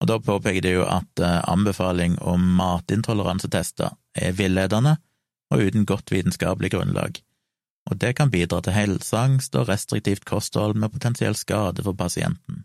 Og 0.02 0.08
Da 0.08 0.20
påpeker 0.20 0.62
de 0.62 0.76
jo 0.78 0.86
at 0.88 1.20
eh, 1.20 1.42
anbefaling 1.52 2.18
om 2.22 2.42
matintoleransetester 2.60 3.96
er 4.16 4.36
villedende 4.36 4.98
og 5.54 5.62
uten 5.68 5.86
godt 5.86 6.12
vitenskapelig 6.12 6.72
grunnlag, 6.74 7.20
og 7.86 8.00
det 8.02 8.16
kan 8.18 8.32
bidra 8.34 8.62
til 8.66 8.74
helseangst 8.74 9.56
og 9.60 9.68
restriktivt 9.70 10.26
kosthold 10.26 10.74
med 10.76 10.94
potensiell 10.94 11.38
skade 11.38 11.84
for 11.86 11.94
pasienten. 11.94 12.64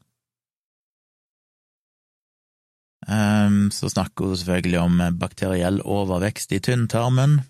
Um, 3.09 3.71
så 3.73 3.89
snakker 3.89 4.29
hun 4.29 4.37
selvfølgelig 4.37 4.79
om 4.79 5.01
bakteriell 5.19 5.81
overvekst 5.85 6.53
i 6.53 6.61
tynntarmen, 6.61 7.41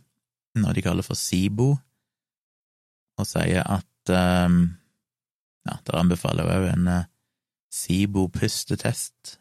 noe 0.58 0.74
de 0.74 0.82
kaller 0.82 1.06
for 1.06 1.18
SIBO, 1.18 1.72
og 3.18 3.26
sier 3.28 3.66
at 3.66 4.14
um, 4.14 4.62
ja, 5.66 5.76
der 5.86 5.98
anbefaler 5.98 6.46
hun 6.46 6.54
òg 6.54 6.68
en 6.70 6.90
uh, 6.94 7.08
SIBO-pustetest, 7.70 9.39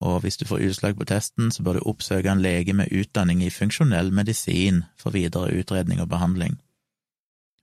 og 0.00 0.20
hvis 0.20 0.36
du 0.36 0.44
får 0.48 0.64
utslag 0.68 0.96
på 0.98 1.06
testen, 1.08 1.52
så 1.52 1.62
bør 1.62 1.78
du 1.78 1.88
oppsøke 1.88 2.30
en 2.30 2.42
lege 2.42 2.74
med 2.76 2.92
utdanning 2.92 3.42
i 3.44 3.52
funksjonell 3.52 4.10
medisin 4.12 4.82
for 5.00 5.14
videre 5.14 5.52
utredning 5.54 6.02
og 6.02 6.10
behandling. 6.10 6.58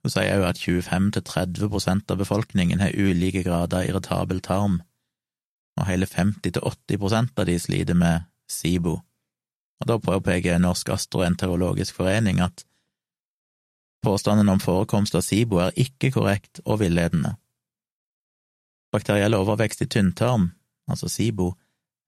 Hun 0.02 0.10
sier 0.10 0.40
òg 0.40 0.48
at 0.48 0.58
25–30% 0.58 2.10
av 2.10 2.18
befolkningen 2.18 2.82
har 2.82 2.96
ulike 2.98 3.44
grader 3.46 3.86
irritabel 3.86 4.42
tarm, 4.42 4.80
og 5.78 5.86
hele 5.86 6.08
50–80% 6.10 7.38
av 7.38 7.46
de 7.46 7.58
sliter 7.60 7.96
med 7.96 8.26
SIBO. 8.50 8.96
Og 9.82 9.88
da 9.88 9.98
påpeker 10.02 10.58
Norsk 10.62 10.90
gastroenterologisk 10.90 11.96
forening 11.96 12.42
at 12.42 12.64
påstanden 14.02 14.50
om 14.50 14.60
forekomst 14.60 15.14
av 15.14 15.22
SIBO 15.22 15.62
er 15.62 15.78
ikke 15.78 16.10
korrekt 16.14 16.60
og 16.64 16.80
villedende. 16.82 17.36
Bakteriell 18.92 19.38
overvekst 19.38 19.86
i 19.86 19.88
tynntarm, 19.88 20.50
altså 20.90 21.08
SIBO, 21.08 21.52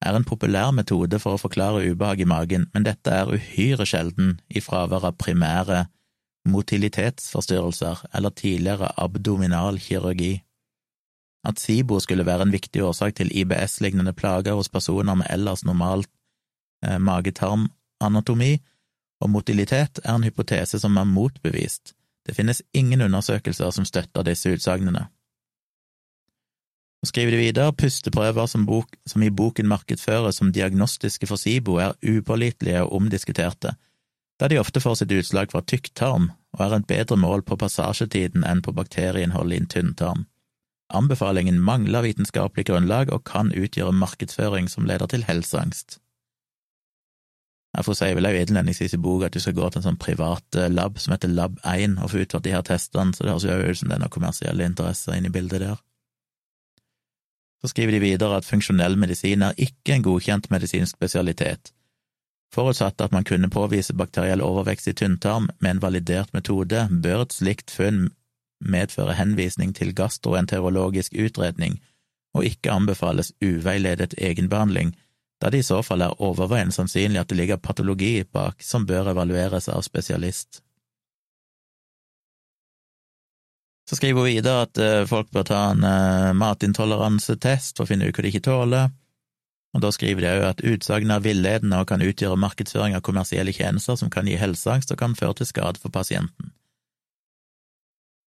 er 0.01 0.15
en 0.17 0.27
populær 0.27 0.71
metode 0.75 1.19
for 1.21 1.35
å 1.35 1.41
forklare 1.41 1.85
ubehag 1.87 2.21
i 2.21 2.29
magen, 2.29 2.67
men 2.73 2.85
dette 2.85 3.11
er 3.11 3.31
uhyre 3.31 3.85
sjelden 3.87 4.39
i 4.49 4.61
fravær 4.61 5.07
av 5.09 5.17
primære 5.21 5.85
motilitetsforstyrrelser 6.45 8.03
eller 8.13 8.29
tidligere 8.29 8.91
abdominal 9.01 9.79
kirurgi. 9.81 10.43
At 11.45 11.59
SIBO 11.61 11.99
skulle 11.99 12.25
være 12.25 12.47
en 12.47 12.53
viktig 12.53 12.83
årsak 12.83 13.15
til 13.15 13.31
IBS-lignende 13.33 14.13
plager 14.13 14.57
hos 14.57 14.69
personer 14.69 15.17
med 15.17 15.29
ellers 15.29 15.65
normal 15.65 16.05
eh, 16.85 16.97
mage-tarm-anatomi 16.97 18.53
og 19.21 19.29
motilitet, 19.29 19.99
er 20.03 20.15
en 20.15 20.25
hypotese 20.25 20.79
som 20.79 20.97
er 20.97 21.09
motbevist. 21.09 21.93
Det 22.25 22.35
finnes 22.35 22.61
ingen 22.73 23.01
undersøkelser 23.01 23.69
som 23.71 23.85
støtter 23.85 24.25
disse 24.25 24.49
utsagnene. 24.49 25.07
Skriver 27.05 27.35
de 27.35 27.37
videre 27.37 27.73
pusteprøver 27.77 28.47
som, 28.49 28.65
bok, 28.65 28.95
som 29.05 29.21
i 29.21 29.29
boken 29.29 29.67
markedsføres 29.69 30.39
som 30.39 30.51
diagnostiske 30.53 31.27
for 31.29 31.37
SIBO, 31.37 31.77
er 31.77 31.97
upålitelige 32.01 32.81
og 32.81 32.95
omdiskuterte, 32.97 33.75
da 34.39 34.49
de 34.51 34.59
ofte 34.59 34.81
får 34.83 34.99
sitt 34.99 35.13
utslag 35.15 35.51
fra 35.53 35.61
tykktarm 35.63 36.31
og 36.55 36.63
er 36.65 36.73
et 36.75 36.87
bedre 36.89 37.17
mål 37.19 37.43
på 37.47 37.57
passasjetiden 37.59 38.43
enn 38.47 38.63
på 38.65 38.73
bakterieinnholdet 38.75 39.55
i 39.55 39.61
en 39.61 39.69
tynntarm. 39.71 40.25
Anbefalingen 40.93 41.61
mangler 41.61 42.05
vitenskapelig 42.05 42.67
grunnlag 42.69 43.13
og 43.13 43.23
kan 43.27 43.53
utgjøre 43.55 43.95
markedsføring 43.95 44.67
som 44.71 44.85
leder 44.89 45.09
til 45.11 45.25
helseangst. 45.27 45.99
Derfor 47.75 47.97
sier 47.97 48.15
vel 48.15 48.27
jeg 48.29 48.45
innledningsvis 48.45 48.93
i 48.95 49.01
boka 49.03 49.27
at 49.27 49.35
du 49.35 49.41
skal 49.43 49.55
gå 49.57 49.67
til 49.67 49.81
en 49.81 49.87
sånn 49.89 49.99
privat 49.99 50.55
eh, 50.55 50.71
lab 50.71 50.99
som 51.01 51.11
heter 51.11 51.33
Lab1 51.33 51.97
og 51.99 52.11
få 52.11 52.21
utført 52.23 52.45
de 52.45 52.53
her 52.55 52.63
testene, 52.63 53.11
så 53.11 53.25
det 53.25 53.33
høres 53.33 53.47
jo 53.47 53.57
ut 53.73 53.79
som 53.81 53.89
det 53.91 53.97
er 53.97 54.05
noen 54.05 54.13
kommersielle 54.13 54.69
interesser 54.69 55.17
inne 55.17 55.31
i 55.31 55.35
bildet 55.35 55.63
der. 55.65 55.81
Så 57.65 57.71
skriver 57.71 57.95
de 57.95 58.03
videre 58.03 58.37
at 58.37 58.45
funksjonell 58.45 58.93
medisin 59.01 59.41
er 59.41 59.57
ikke 59.57 59.95
en 59.95 60.03
godkjent 60.05 60.51
medisinsk 60.53 60.99
spesialitet, 60.99 61.71
Forutsatt 62.53 63.01
at 63.01 63.11
man 63.11 63.25
kunne 63.25 63.49
påvise 63.49 63.95
bakteriell 63.97 64.43
overvekst 64.45 64.87
i 64.87 64.93
tynntarm 64.93 65.49
med 65.59 65.71
en 65.71 65.81
validert 65.81 66.29
metode, 66.33 66.85
bør 66.91 67.23
et 67.25 67.33
slikt 67.33 67.73
funn 67.73 68.11
medføre 68.61 69.15
henvisning 69.17 69.73
til 69.75 69.95
gastroenterologisk 69.97 71.17
utredning 71.25 71.79
og 72.35 72.45
ikke 72.45 72.71
anbefales 72.71 73.33
uveiledet 73.43 74.13
egenbehandling, 74.21 74.93
da 75.41 75.49
det 75.49 75.63
i 75.63 75.67
så 75.67 75.81
fall 75.83 76.05
er 76.05 76.21
overveiende 76.21 76.75
sannsynlig 76.75 77.23
at 77.23 77.33
det 77.33 77.39
ligger 77.39 77.57
patologi 77.57 78.21
bak 78.23 78.61
som 78.63 78.85
bør 78.85 79.09
evalueres 79.15 79.71
av 79.73 79.81
spesialist. 79.87 80.61
Så 83.89 83.95
skriver 83.95 84.21
hun 84.21 84.29
videre 84.29 84.65
at 84.65 84.77
eh, 84.81 85.05
folk 85.05 85.29
bør 85.33 85.45
ta 85.45 85.61
en 85.71 85.83
eh, 85.85 86.33
matintoleransetest 86.37 87.77
for 87.77 87.85
å 87.85 87.89
finne 87.91 88.09
ut 88.09 88.17
hva 88.17 88.25
de 88.25 88.31
ikke 88.33 88.47
tåler. 88.47 88.93
Og 89.75 89.83
Da 89.83 89.91
skriver 89.91 90.23
de 90.23 90.31
òg 90.31 90.43
at 90.47 90.63
utsagnet 90.63 91.17
er 91.17 91.25
villedende 91.25 91.81
og 91.83 91.89
kan 91.91 92.01
utgjøre 92.01 92.39
markedsføring 92.39 92.95
av 92.95 93.03
kommersielle 93.05 93.53
tjenester 93.53 93.97
som 93.99 94.09
kan 94.09 94.27
gi 94.27 94.37
helseangst 94.39 94.93
og 94.95 95.01
kan 95.01 95.17
føre 95.19 95.41
til 95.41 95.49
skade 95.51 95.81
for 95.83 95.93
pasienten. 95.93 96.53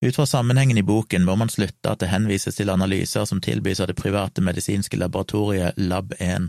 Ut 0.03 0.17
fra 0.17 0.27
sammenhengen 0.27 0.79
i 0.79 0.83
boken 0.83 1.27
må 1.27 1.37
man 1.38 1.51
slutte 1.51 1.91
at 1.91 2.01
det 2.03 2.11
henvises 2.11 2.57
til 2.59 2.71
analyser 2.71 3.27
som 3.27 3.43
tilbys 3.43 3.83
av 3.83 3.91
det 3.91 3.99
private 3.99 4.43
medisinske 4.43 4.99
laboratoriet 4.99 5.79
Lab1. 5.79 6.49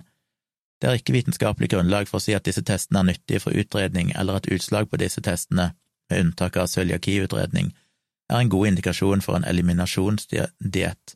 Det 0.82 0.89
er 0.89 0.98
ikke 0.98 1.13
vitenskapelig 1.13 1.70
grunnlag 1.70 2.10
for 2.10 2.18
å 2.18 2.24
si 2.24 2.34
at 2.34 2.48
disse 2.48 2.63
testene 2.66 3.04
er 3.04 3.12
nyttige 3.12 3.44
for 3.44 3.54
utredning, 3.54 4.10
eller 4.18 4.39
at 4.39 4.50
utslag 4.50 4.89
på 4.89 4.98
disse 5.02 5.22
testene, 5.22 5.74
med 6.10 6.26
unntak 6.26 6.58
av 6.58 6.68
cøliakiutredning, 6.68 7.70
er 8.34 8.43
en 8.43 8.52
god 8.52 8.72
indikasjon 8.72 9.22
for 9.22 9.38
en 9.38 9.46
eliminasjonsdiett. 9.48 11.15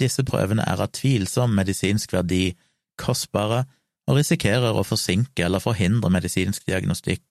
Disse 0.00 0.24
prøvene 0.26 0.64
er 0.66 0.80
av 0.80 0.92
tvilsom 0.96 1.54
medisinsk 1.56 2.14
verdi 2.16 2.54
kostbare 3.00 3.64
og 4.08 4.18
risikerer 4.18 4.76
å 4.76 4.86
forsinke 4.86 5.44
eller 5.46 5.62
forhindre 5.62 6.10
medisinsk 6.12 6.66
diagnostikk. 6.66 7.22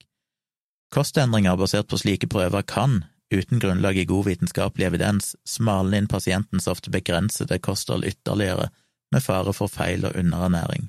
Kostendringer 0.92 1.56
basert 1.56 1.88
på 1.88 1.98
slike 2.00 2.28
prøver 2.28 2.64
kan, 2.68 3.02
uten 3.32 3.60
grunnlag 3.60 3.96
i 3.96 4.08
god 4.08 4.26
vitenskapelig 4.28 4.90
evidens, 4.90 5.32
smale 5.48 5.96
inn 5.96 6.08
pasientens 6.08 6.68
ofte 6.68 6.92
begrensede 6.92 7.60
kosthold 7.64 8.04
ytterligere, 8.08 8.68
med 9.12 9.24
fare 9.24 9.52
for 9.56 9.68
feil 9.72 10.06
og 10.08 10.16
underernæring. 10.16 10.88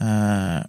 Eh, 0.00 0.60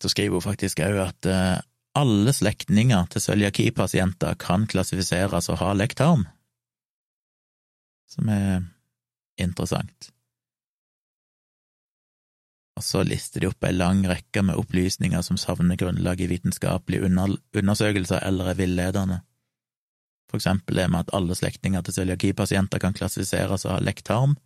så 0.00 0.08
skriver 0.12 0.38
hun 0.38 0.44
faktisk 0.44 0.82
òg 0.84 0.98
at 1.06 1.28
eh, 1.30 1.56
alle 1.96 2.32
slektninger 2.36 3.06
til 3.12 3.24
cøliakipasienter 3.24 4.36
kan 4.42 4.66
klassifiseres 4.70 5.48
og 5.52 5.60
ha 5.62 5.72
lektarm, 5.76 6.26
som 8.10 8.28
er 8.32 8.66
interessant. 9.40 10.10
Og 12.76 12.84
så 12.84 13.00
lister 13.08 13.40
de 13.40 13.48
opp 13.48 13.64
ei 13.64 13.72
lang 13.72 14.02
rekke 14.04 14.42
med 14.44 14.60
opplysninger 14.60 15.22
som 15.24 15.38
savner 15.40 15.78
grunnlag 15.80 16.20
i 16.20 16.28
vitenskapelige 16.28 17.08
undersøkelser 17.08 18.20
eller 18.20 18.52
er 18.52 18.58
villedende. 18.58 19.22
For 20.28 20.36
eksempel 20.36 20.82
det 20.82 20.90
med 20.92 21.06
at 21.06 21.14
alle 21.16 21.34
slektninger 21.38 21.80
til 21.86 21.96
cøliakipasienter 21.96 22.82
kan 22.82 22.96
klassifiseres 22.96 23.64
og 23.64 23.78
ha 23.78 23.80
lektarm, 23.80 24.36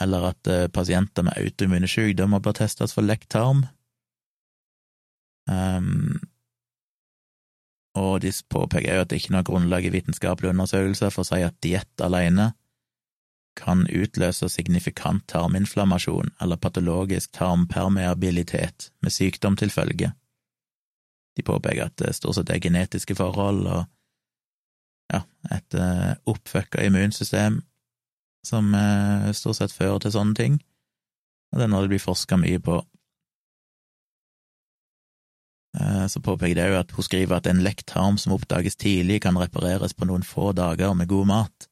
eller 0.00 0.30
at 0.30 0.50
eh, 0.50 0.68
pasienter 0.68 1.26
med 1.26 1.38
autoimmune 1.38 1.88
sykdommer 1.90 2.42
bør 2.42 2.58
testes 2.60 2.94
for 2.94 3.06
lektarm. 3.06 3.64
Um, 5.50 6.20
og 7.94 8.20
de 8.24 8.32
påpeker 8.50 8.96
jo 8.96 9.04
at 9.04 9.10
det 9.10 9.20
ikke 9.20 9.30
er 9.30 9.36
noe 9.36 9.46
grunnlag 9.46 9.86
i 9.86 9.92
vitenskapelige 9.94 10.54
undersøkelser 10.54 11.12
for 11.14 11.22
å 11.22 11.28
si 11.28 11.42
at 11.46 11.58
diett 11.62 12.02
alene 12.02 12.52
kan 13.54 13.84
utløse 13.86 14.48
signifikant 14.50 15.22
tarminflammasjon 15.30 16.32
eller 16.42 16.58
patologisk 16.58 17.30
tarmpermeabilitet 17.38 18.90
med 19.02 19.14
sykdom 19.14 19.56
til 19.60 19.70
følge. 19.70 20.10
De 21.36 21.42
påpeker 21.46 21.86
at 21.86 21.96
det 22.02 22.16
stort 22.18 22.38
sett 22.38 22.50
er 22.50 22.62
genetiske 22.62 23.14
forhold 23.18 23.66
og 23.66 23.84
ja, 25.12 25.20
et 25.52 25.76
uh, 25.78 26.14
oppfucka 26.30 26.82
immunsystem 26.82 27.60
som 28.46 28.74
uh, 28.74 29.30
stort 29.36 29.60
sett 29.60 29.74
fører 29.74 30.02
til 30.02 30.14
sånne 30.14 30.38
ting, 30.38 30.58
og 31.52 31.60
det 31.60 31.66
er 31.66 31.72
noe 31.72 31.84
det 31.84 31.94
blir 31.94 32.02
forska 32.02 32.38
mye 32.40 32.60
på. 32.64 32.80
Uh, 35.74 36.06
så 36.06 36.22
påpeker 36.22 36.54
det 36.54 36.66
òg 36.70 36.76
at 36.84 36.92
hun 36.94 37.06
skriver 37.06 37.38
at 37.38 37.48
en 37.50 37.62
lekt 37.64 37.88
tarm 37.90 38.18
som 38.20 38.36
oppdages 38.36 38.78
tidlig, 38.78 39.22
kan 39.24 39.38
repareres 39.38 39.96
på 39.96 40.06
noen 40.06 40.22
få 40.26 40.52
dager 40.54 40.94
med 40.94 41.10
god 41.10 41.26
mat. 41.30 41.68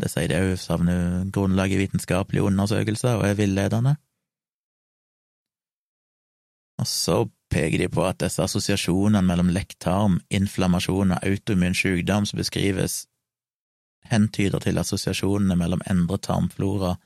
Det 0.00 0.08
sier 0.10 0.30
de 0.32 0.40
òg 0.40 0.56
savner 0.58 1.28
grunnlag 1.34 1.74
i 1.74 1.82
vitenskapelige 1.82 2.48
undersøkelser 2.48 3.20
og 3.20 3.28
er 3.28 3.38
villedende. 3.38 3.94
Og 6.80 6.88
så 6.88 7.18
peker 7.52 7.84
de 7.84 7.88
på 7.92 8.02
at 8.08 8.18
disse 8.24 8.42
assosiasjonene 8.42 9.22
mellom 9.28 9.52
lekktarm, 9.54 10.18
inflammasjon 10.32 11.14
og 11.14 11.26
autoimmun 11.28 11.76
sykdom 11.76 12.26
som 12.26 12.40
beskrives, 12.40 13.04
hentyder 14.10 14.64
til 14.64 14.80
assosiasjonene 14.80 15.56
mellom 15.60 15.84
endret 15.90 16.24
tarmflora, 16.26 16.96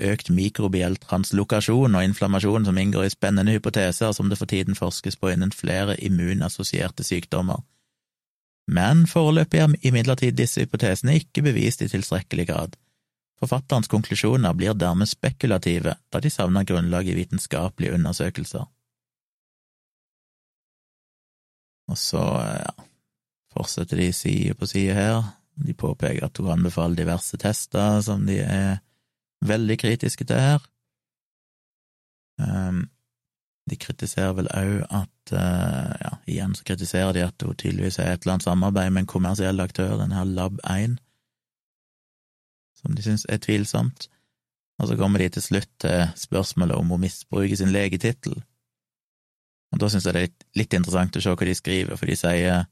økt 0.00 0.30
mikrobiell 0.34 0.96
translokasjon 1.02 1.94
og 1.94 2.06
inflammasjon 2.06 2.68
som 2.68 2.78
inngår 2.78 3.08
i 3.08 3.12
spennende 3.12 3.52
hypoteser 3.56 4.14
som 4.16 4.30
det 4.30 4.38
for 4.40 4.50
tiden 4.50 4.78
forskes 4.78 5.20
på 5.20 5.32
innen 5.34 5.52
flere 5.54 5.96
immunassosierte 6.00 7.06
sykdommer 7.06 7.60
men 8.70 9.06
foreløpig 9.10 9.58
er 9.58 9.72
imidlertid 9.88 10.36
disse 10.38 10.62
hypotesene 10.62 11.16
ikke 11.18 11.42
bevist 11.42 11.82
i 11.82 11.88
tilstrekkelig 11.90 12.46
grad. 12.50 12.76
Forfatterens 13.40 13.88
konklusjoner 13.90 14.54
blir 14.54 14.76
dermed 14.78 15.08
spekulative, 15.10 15.96
da 16.12 16.20
de 16.20 16.30
savner 16.30 16.66
grunnlag 16.68 17.08
i 17.08 17.16
vitenskapelige 17.16 17.96
undersøkelser. 17.96 18.68
Og 21.90 21.98
så, 21.98 22.22
ja, 22.60 22.86
fortsetter 23.50 23.98
de 23.98 24.12
side 24.14 24.54
på 24.54 24.68
side 24.70 24.94
her. 24.94 25.24
De 25.58 25.74
påpeker 25.74 26.28
at 26.28 26.38
hun 26.38 26.52
anbefaler 26.52 27.00
diverse 27.00 27.40
tester 27.40 27.98
som 28.06 28.22
de 28.28 28.38
er 28.44 28.78
veldig 29.46 29.78
kritiske 29.78 30.24
til 30.24 30.36
her. 30.36 30.64
Um, 32.40 32.88
de 33.70 33.76
kritiserer 33.76 34.32
vel 34.36 34.48
òg 34.56 34.80
at 34.88 35.32
uh, 35.36 35.92
Ja, 36.00 36.12
igjen 36.26 36.54
så 36.56 36.64
kritiserer 36.64 37.12
de 37.12 37.24
at 37.26 37.36
det 37.40 37.58
tydeligvis 37.60 37.98
er 37.98 38.12
et 38.12 38.24
eller 38.24 38.38
annet 38.38 38.48
samarbeid 38.48 38.90
med 38.90 39.04
en 39.04 39.12
kommersiell 39.12 39.60
aktør, 39.60 39.98
den 40.00 40.12
her 40.16 40.24
Lab1, 40.24 40.96
som 42.80 42.96
de 42.96 43.04
syns 43.04 43.26
er 43.28 43.38
tvilsomt. 43.38 44.08
Og 44.80 44.88
så 44.88 44.96
kommer 44.96 45.20
de 45.20 45.28
til 45.28 45.42
slutt 45.42 45.70
til 45.80 46.08
spørsmålet 46.16 46.76
om 46.76 46.88
hun 46.88 47.00
misbruker 47.00 47.56
sin 47.56 47.72
legetittel. 47.72 48.42
Og 49.72 49.80
da 49.80 49.88
synes 49.88 50.06
jeg 50.06 50.14
det 50.14 50.20
er 50.20 50.28
litt, 50.28 50.44
litt 50.56 50.74
interessant 50.74 51.16
å 51.16 51.22
se 51.22 51.34
hva 51.34 51.46
de 51.46 51.54
skriver, 51.54 51.96
for 51.96 52.10
de 52.10 52.16
sier 52.18 52.64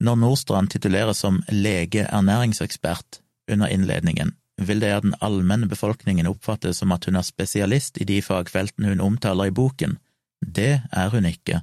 når 0.00 0.18
Nordstrand 0.22 0.70
tituleres 0.70 1.20
som 1.22 1.40
lege-ernæringsekspert 1.50 3.20
under 3.50 3.70
innledningen, 3.74 4.32
vil 4.58 4.80
det 4.80 4.90
at 4.92 5.06
den 5.06 5.14
allmenne 5.20 5.68
befolkningen 5.70 6.26
oppfattes 6.26 6.80
som 6.82 6.92
at 6.92 7.06
hun 7.06 7.16
er 7.16 7.26
spesialist 7.26 7.98
i 8.02 8.06
de 8.08 8.20
fagfeltene 8.22 8.92
hun 8.92 9.00
omtaler 9.00 9.50
i 9.50 9.54
boken. 9.54 9.98
Det 10.42 10.80
er 10.92 11.10
hun 11.14 11.24
ikke. 11.24 11.62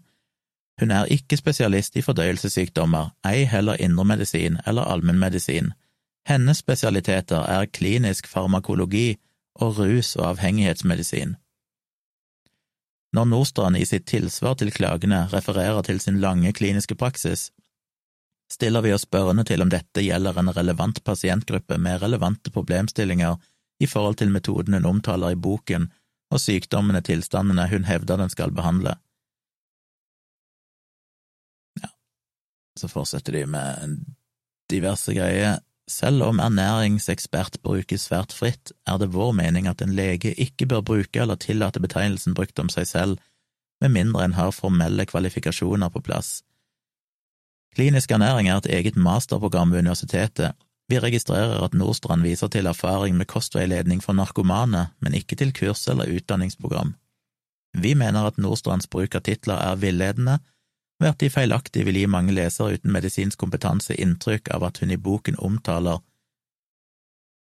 Hun 0.79 0.91
er 0.91 1.11
ikke 1.11 1.37
spesialist 1.37 1.95
i 1.95 2.03
fordøyelsessykdommer, 2.03 3.13
ei 3.27 3.45
heller 3.47 3.79
indremedisin 3.79 4.59
eller 4.67 4.87
allmennmedisin. 4.91 5.71
Hennes 6.27 6.59
spesialiteter 6.63 7.45
er 7.47 7.65
klinisk 7.65 8.27
farmakologi 8.27 9.17
og 9.55 9.79
rus- 9.79 10.15
og 10.15 10.29
avhengighetsmedisin. 10.29 11.35
Når 13.15 13.25
Nordstrand 13.31 13.77
i 13.77 13.85
sitt 13.87 14.07
tilsvar 14.11 14.57
til 14.59 14.73
klagene 14.75 15.21
refererer 15.31 15.81
til 15.87 16.01
sin 16.03 16.19
lange 16.19 16.51
kliniske 16.53 16.95
praksis, 16.95 17.51
stiller 18.51 18.81
vi 18.81 18.93
oss 18.93 19.05
spørrende 19.07 19.43
til 19.47 19.63
om 19.63 19.71
dette 19.71 20.03
gjelder 20.05 20.37
en 20.39 20.53
relevant 20.53 21.03
pasientgruppe 21.03 21.77
med 21.81 22.01
relevante 22.01 22.51
problemstillinger 22.53 23.37
i 23.81 23.87
forhold 23.87 24.19
til 24.21 24.31
metoden 24.31 24.77
hun 24.77 24.85
omtaler 24.85 25.33
i 25.33 25.39
boken 25.39 25.89
og 26.33 26.41
sykdommene 26.41 27.01
tilstandene 27.05 27.67
hun 27.71 27.87
hevder 27.89 28.21
den 28.21 28.31
skal 28.33 28.53
behandle. 28.55 28.95
Ja, 31.81 31.91
så 32.79 32.89
fortsetter 32.91 33.39
de 33.39 33.45
med 33.45 33.97
diverse 34.71 35.13
greier. 35.13 35.59
Selv 35.89 36.23
om 36.25 36.39
ernæringsekspert 36.41 37.59
brukes 37.61 38.07
svært 38.07 38.33
fritt, 38.33 38.71
er 38.89 38.97
det 38.97 39.11
vår 39.13 39.35
mening 39.37 39.67
at 39.69 39.83
en 39.85 39.93
lege 39.93 40.33
ikke 40.33 40.65
bør 40.65 40.81
bruke 40.81 41.21
eller 41.21 41.37
tillate 41.37 41.81
betegnelsen 41.81 42.33
brukt 42.33 42.59
om 42.59 42.71
seg 42.73 42.89
selv, 42.89 43.19
med 43.81 43.93
mindre 43.93 44.23
en 44.25 44.33
har 44.33 44.55
formelle 44.55 45.05
kvalifikasjoner 45.05 45.91
på 45.93 46.01
plass. 46.01 46.39
Klinisk 47.75 48.11
ernæring 48.11 48.47
er 48.47 48.57
et 48.57 48.69
eget 48.71 48.95
masterprogram 48.95 49.71
ved 49.71 49.79
universitetet. 49.79 50.55
Vi 50.89 50.99
registrerer 50.99 51.63
at 51.63 51.73
Nordstrand 51.73 52.21
viser 52.21 52.47
til 52.47 52.65
erfaring 52.65 53.17
med 53.17 53.25
kostveiledning 53.25 54.03
for 54.03 54.13
narkomane, 54.13 54.87
men 54.99 55.13
ikke 55.13 55.35
til 55.35 55.53
kurs 55.53 55.87
eller 55.87 56.07
utdanningsprogram. 56.15 56.95
Vi 57.73 57.93
mener 57.93 58.23
at 58.23 58.37
Nordstrands 58.37 58.87
bruk 58.87 59.15
av 59.15 59.25
titler 59.27 59.59
er 59.59 59.75
villedende, 59.75 60.37
ved 60.99 61.09
at 61.09 61.19
de 61.19 61.29
feilaktig 61.29 61.83
vil 61.85 61.97
gi 61.99 62.05
mange 62.07 62.33
lesere 62.33 62.77
uten 62.77 62.93
medisinsk 62.95 63.39
kompetanse 63.39 63.97
inntrykk 63.99 64.53
av 64.55 64.63
at 64.63 64.79
hun 64.79 64.93
i 64.95 64.97
boken 64.97 65.35
omtaler 65.43 65.99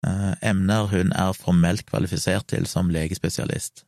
eh, 0.08 0.34
emner 0.54 0.88
hun 0.94 1.12
er 1.12 1.34
formelt 1.36 1.84
kvalifisert 1.90 2.48
til 2.54 2.70
som 2.72 2.94
legespesialist. 2.94 3.84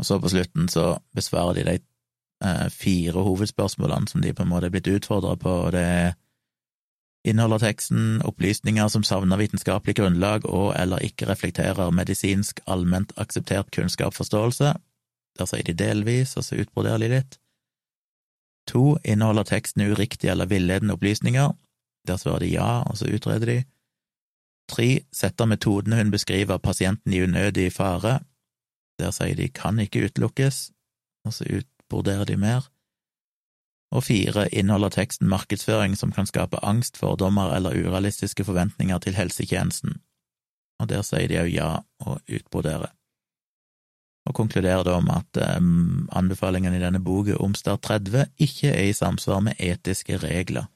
Og 0.00 0.08
så 0.08 0.18
på 0.18 0.32
slutten 0.32 0.66
så 0.72 0.96
besvarer 1.14 1.60
de 1.60 1.68
de 1.68 1.78
fire 2.72 3.20
hovedspørsmålene 3.20 4.08
som 4.08 4.22
de 4.24 4.32
på 4.32 4.46
en 4.46 4.48
måte 4.48 4.70
er 4.70 4.72
blitt 4.72 4.88
utfordra 4.88 5.34
på, 5.36 5.52
og 5.66 5.72
det 5.76 5.82
er 5.84 6.12
Inneholder 7.24 7.58
teksten 7.60 8.22
opplysninger 8.24 8.88
som 8.88 9.02
savner 9.04 9.36
vitenskapelig 9.36 9.94
grunnlag 9.98 10.46
og 10.48 10.72
eller 10.80 11.04
ikke 11.04 11.28
reflekterer 11.28 11.92
medisinsk 11.92 12.62
allment 12.66 13.12
akseptert 13.20 13.68
kunnskapsforståelse? 13.76 14.72
Der 15.38 15.48
sier 15.48 15.66
de 15.66 15.74
delvis, 15.76 16.32
og 16.36 16.46
så 16.46 16.62
utbroderer 16.62 17.02
de 17.04 17.10
litt. 17.12 17.36
To, 18.72 18.96
inneholder 19.04 19.44
teksten 19.50 19.84
uriktige 19.84 20.32
eller 20.32 20.48
villedende 20.48 20.96
opplysninger? 20.96 21.52
Der 22.08 22.16
svarer 22.16 22.40
de 22.40 22.54
ja, 22.54 22.70
og 22.88 22.96
så 22.96 23.10
utreder 23.12 23.52
de. 23.52 23.58
Tre, 24.70 24.88
setter 25.12 25.50
metodene 25.50 26.00
hun 26.00 26.12
beskriver 26.14 26.58
pasienten 26.58 27.12
i 27.12 27.20
unødig 27.20 27.68
fare? 27.72 28.20
Der 29.00 29.12
sier 29.12 29.36
de 29.36 29.48
kan 29.52 29.78
ikke 29.78 30.06
utelukkes, 30.08 30.70
og 31.26 31.36
så 31.36 31.44
ut, 31.52 31.68
broderer 31.90 32.28
de 32.28 32.36
mer. 32.40 32.68
Og 33.90 34.04
fire 34.06 34.46
inneholder 34.54 34.92
teksten 34.94 35.28
markedsføring 35.28 35.96
som 35.98 36.12
kan 36.14 36.28
skape 36.28 36.62
angst, 36.62 36.96
fordommer 37.00 37.50
eller 37.56 37.74
urealistiske 37.74 38.46
forventninger 38.46 38.98
til 39.02 39.18
helsetjenesten, 39.18 39.98
og 40.80 40.88
der 40.88 41.02
sier 41.02 41.28
de 41.28 41.40
òg 41.42 41.50
ja 41.50 41.70
og 42.06 42.20
utbroderer. 42.30 42.92
Og 44.28 44.36
konkluderer 44.36 44.84
da 44.86 44.98
med 45.02 45.24
at 45.24 45.58
um, 45.58 46.08
anbefalingene 46.12 46.78
i 46.78 46.82
denne 46.82 47.00
boka, 47.02 47.34
Omstart 47.40 47.82
30, 47.82 48.28
ikke 48.38 48.70
er 48.70 48.90
i 48.90 48.96
samsvar 48.96 49.40
med 49.42 49.58
etiske 49.58 50.20
regler. 50.22 50.68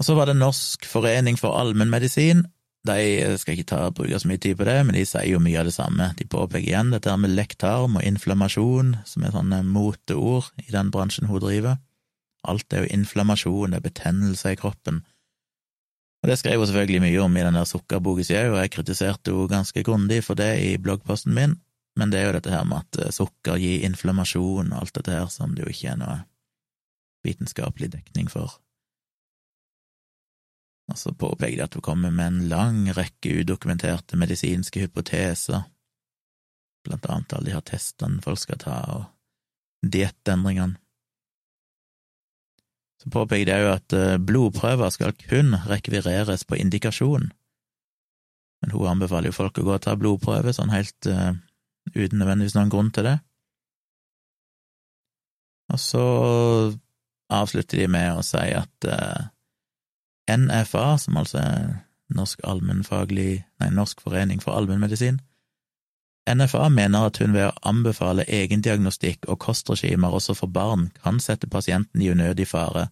Og 0.00 0.06
så 0.06 0.14
var 0.16 0.30
det 0.30 0.38
Norsk 0.38 0.86
forening 0.88 1.36
for 1.36 1.58
allmennmedisin, 1.60 2.46
de 2.88 3.36
skal 3.36 3.58
ikke 3.58 3.68
ta, 3.68 3.80
bruke 3.92 4.18
så 4.20 4.28
mye 4.28 4.40
tid 4.40 4.56
på 4.56 4.64
det, 4.64 4.78
men 4.86 4.96
de 4.96 5.04
sier 5.04 5.28
jo 5.28 5.42
mye 5.42 5.58
av 5.60 5.68
det 5.68 5.74
samme. 5.76 6.10
De 6.16 6.24
påpeker 6.24 6.70
igjen 6.70 6.94
dette 6.94 7.12
med 7.20 7.34
lektarm 7.36 7.98
og 8.00 8.06
inflammasjon, 8.08 8.94
som 9.04 9.24
er 9.26 9.34
sånne 9.34 9.60
moteord 9.68 10.48
i 10.64 10.70
den 10.72 10.92
bransjen 10.94 11.28
hun 11.28 11.42
driver. 11.44 11.76
Alt 12.48 12.72
er 12.72 12.86
jo 12.86 12.94
inflammasjon, 12.96 13.74
det 13.74 13.82
er 13.82 13.88
betennelse 13.90 14.54
i 14.54 14.60
kroppen. 14.60 15.02
Og 16.20 16.28
det 16.28 16.38
skrev 16.40 16.60
hun 16.60 16.68
selvfølgelig 16.68 17.02
mye 17.04 17.20
om 17.24 17.36
i 17.36 17.44
den 17.44 17.56
der 17.56 17.68
sukkerboka 17.68 18.24
si 18.24 18.36
òg, 18.36 18.54
og 18.54 18.62
jeg 18.62 18.72
kritiserte 18.76 19.32
henne 19.32 19.52
ganske 19.52 19.84
grundig 19.84 20.22
for 20.24 20.40
det 20.40 20.50
i 20.64 20.72
bloggposten 20.80 21.36
min, 21.36 21.58
men 22.00 22.12
det 22.12 22.20
er 22.20 22.28
jo 22.28 22.34
dette 22.38 22.52
her 22.52 22.64
med 22.68 22.84
at 22.84 23.00
eh, 23.04 23.12
sukker 23.12 23.60
gir 23.60 23.84
inflammasjon 23.88 24.72
og 24.72 24.82
alt 24.82 24.96
dette 24.96 25.16
her 25.16 25.28
som 25.32 25.56
det 25.56 25.66
jo 25.66 25.72
ikke 25.72 25.92
er 25.92 26.00
noe 26.00 26.18
vitenskapelig 27.26 27.90
dekning 27.92 28.30
for. 28.32 28.56
Og 30.90 30.98
så 30.98 31.12
påpeker 31.14 31.56
de 31.56 31.64
at 31.64 31.76
hun 31.78 31.84
kommer 31.86 32.10
med 32.10 32.26
en 32.26 32.48
lang 32.50 32.82
rekke 32.96 33.40
udokumenterte 33.42 34.18
medisinske 34.18 34.82
hypoteser, 34.82 35.62
blant 36.86 37.06
annet 37.06 37.34
alle 37.36 37.50
de 37.50 37.54
her 37.54 37.66
testene 37.66 38.22
folk 38.24 38.40
skal 38.42 38.58
ta, 38.58 38.78
og 38.96 39.90
diettendringene. 39.92 40.80
Så 43.00 43.08
påpeker 43.12 43.46
de 43.48 43.54
òg 43.56 43.70
at 43.78 43.94
eh, 43.96 44.18
blodprøver 44.20 44.90
skal 44.92 45.14
kun 45.22 45.54
rekvireres 45.70 46.42
på 46.44 46.58
indikasjon, 46.60 47.30
men 48.60 48.74
hun 48.74 48.90
anbefaler 48.90 49.30
jo 49.30 49.38
folk 49.38 49.56
å 49.56 49.64
gå 49.64 49.72
og 49.78 49.84
ta 49.86 49.94
blodprøve 49.96 50.52
sånn 50.52 50.72
helt 50.74 51.06
uh, 51.08 51.32
uten 51.94 52.20
nødvendigvis 52.20 52.58
noen 52.58 52.72
grunn 52.72 52.90
til 52.92 53.06
det. 53.08 53.16
Og 55.72 55.80
så 55.80 56.04
avslutter 57.32 57.80
de 57.80 57.86
med 57.88 58.18
å 58.18 58.26
si 58.26 58.42
at 58.52 58.90
uh, 58.90 59.30
NFA, 60.36 60.98
som 60.98 61.16
altså 61.16 61.38
er 61.38 61.66
Norsk 62.14 62.40
Nei, 62.44 63.70
Norsk 63.70 64.00
forening 64.00 64.42
for 64.42 64.52
allmennmedisin. 64.52 65.20
NFA 66.30 66.68
mener 66.68 67.06
at 67.06 67.18
hun 67.18 67.32
ved 67.34 67.48
å 67.48 67.56
anbefale 67.66 68.26
egendiagnostikk 68.28 69.26
og 69.28 69.40
kostregimer 69.40 70.12
også 70.14 70.34
for 70.34 70.46
barn 70.46 70.90
kan 71.02 71.20
sette 71.20 71.48
pasienten 71.48 72.02
i 72.02 72.10
unødig 72.10 72.46
fare. 72.48 72.88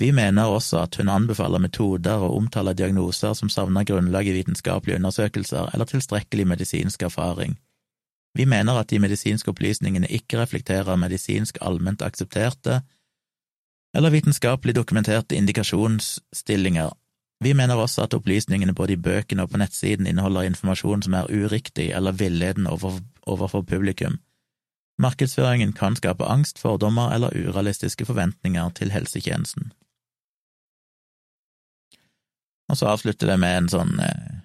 Vi 0.00 0.12
mener 0.12 0.48
også 0.48 0.80
at 0.82 0.96
hun 0.96 1.08
anbefaler 1.08 1.60
metoder 1.60 2.22
og 2.24 2.36
omtaler 2.36 2.72
diagnoser 2.72 3.34
som 3.34 3.48
savner 3.52 3.84
grunnlag 3.84 4.26
i 4.26 4.32
vitenskapelige 4.32 4.96
undersøkelser 4.96 5.74
eller 5.74 5.84
tilstrekkelig 5.84 6.46
medisinsk 6.48 7.02
erfaring. 7.02 7.58
Vi 8.34 8.44
mener 8.44 8.78
at 8.78 8.90
de 8.90 8.98
medisinske 8.98 9.50
opplysningene 9.50 10.08
ikke 10.08 10.38
reflekterer 10.40 10.96
medisinsk 10.96 11.58
allment 11.60 12.02
aksepterte 12.02 12.80
eller 13.96 14.10
vitenskapelig 14.10 14.74
dokumenterte 14.74 15.36
indikasjonsstillinger. 15.36 16.90
Vi 17.40 17.54
mener 17.54 17.76
også 17.76 18.02
at 18.04 18.14
opplysningene 18.14 18.74
både 18.74 18.92
i 18.92 19.00
bøkene 19.00 19.42
og 19.42 19.50
på 19.50 19.60
nettsiden 19.62 20.06
inneholder 20.06 20.48
informasjon 20.50 21.02
som 21.02 21.16
er 21.16 21.30
uriktig 21.30 21.90
eller 21.96 22.12
villedende 22.12 22.70
overfor 22.70 23.62
publikum. 23.62 24.18
Markedsføringen 25.00 25.72
kan 25.72 25.96
skape 25.96 26.24
angst, 26.24 26.58
fordommer 26.58 27.14
eller 27.14 27.32
urealistiske 27.32 28.04
forventninger 28.04 28.68
til 28.76 28.92
helsetjenesten. 28.92 29.72
Og 32.68 32.76
så 32.76 32.86
avslutter 32.86 33.26
det 33.26 33.38
med 33.40 33.56
en 33.56 33.68
sånn 33.72 33.96
eh, 34.04 34.40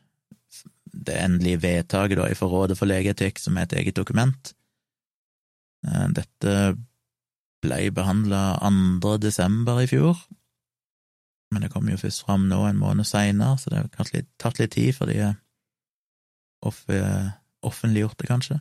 det 1.05 1.17
endelige 1.19 1.61
vedtaket 1.61 2.21
i 2.31 2.37
forrådet 2.37 2.77
for 2.79 2.89
legeetikk, 2.89 3.39
som 3.39 3.57
er 3.57 3.67
et 3.67 3.75
eget 3.81 3.97
dokument. 3.99 4.53
Eh, 5.85 6.07
dette 6.15 6.53
ble 7.65 7.91
behandla 7.95 8.43
2. 8.61 9.17
desember 9.21 9.81
i 9.81 9.89
fjor, 9.89 10.19
men 11.53 11.65
det 11.65 11.71
kom 11.73 11.89
jo 11.89 11.97
først 11.99 12.25
fram 12.25 12.47
nå 12.49 12.61
en 12.67 12.79
måned 12.79 13.07
seinere, 13.07 13.57
så 13.57 13.71
det 13.71 13.81
har 13.81 13.91
kanskje 13.93 14.25
tatt 14.41 14.59
litt 14.59 14.73
tid 14.75 14.95
før 14.97 15.11
de 15.11 15.19
er 15.29 15.35
off 16.65 16.85
offentliggjort 17.65 18.19
det, 18.21 18.27
kanskje. 18.29 18.59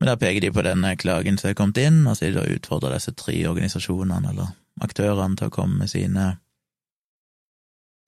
Men 0.00 0.10
der 0.10 0.18
peker 0.20 0.44
de 0.44 0.52
på 0.52 0.64
denne 0.64 0.90
klagen 1.00 1.38
som 1.40 1.50
er 1.50 1.56
kommet 1.56 1.78
inn, 1.80 2.02
og 2.04 2.16
så 2.16 2.26
er 2.26 2.34
de 2.34 2.42
da 2.42 2.56
utfordra 2.56 2.92
disse 2.92 3.14
tre 3.16 3.36
organisasjonene, 3.48 4.32
eller 4.32 4.50
aktørene, 4.84 5.38
til 5.40 5.48
å 5.48 5.54
komme 5.54 5.80
med 5.80 5.88
sine 5.88 6.26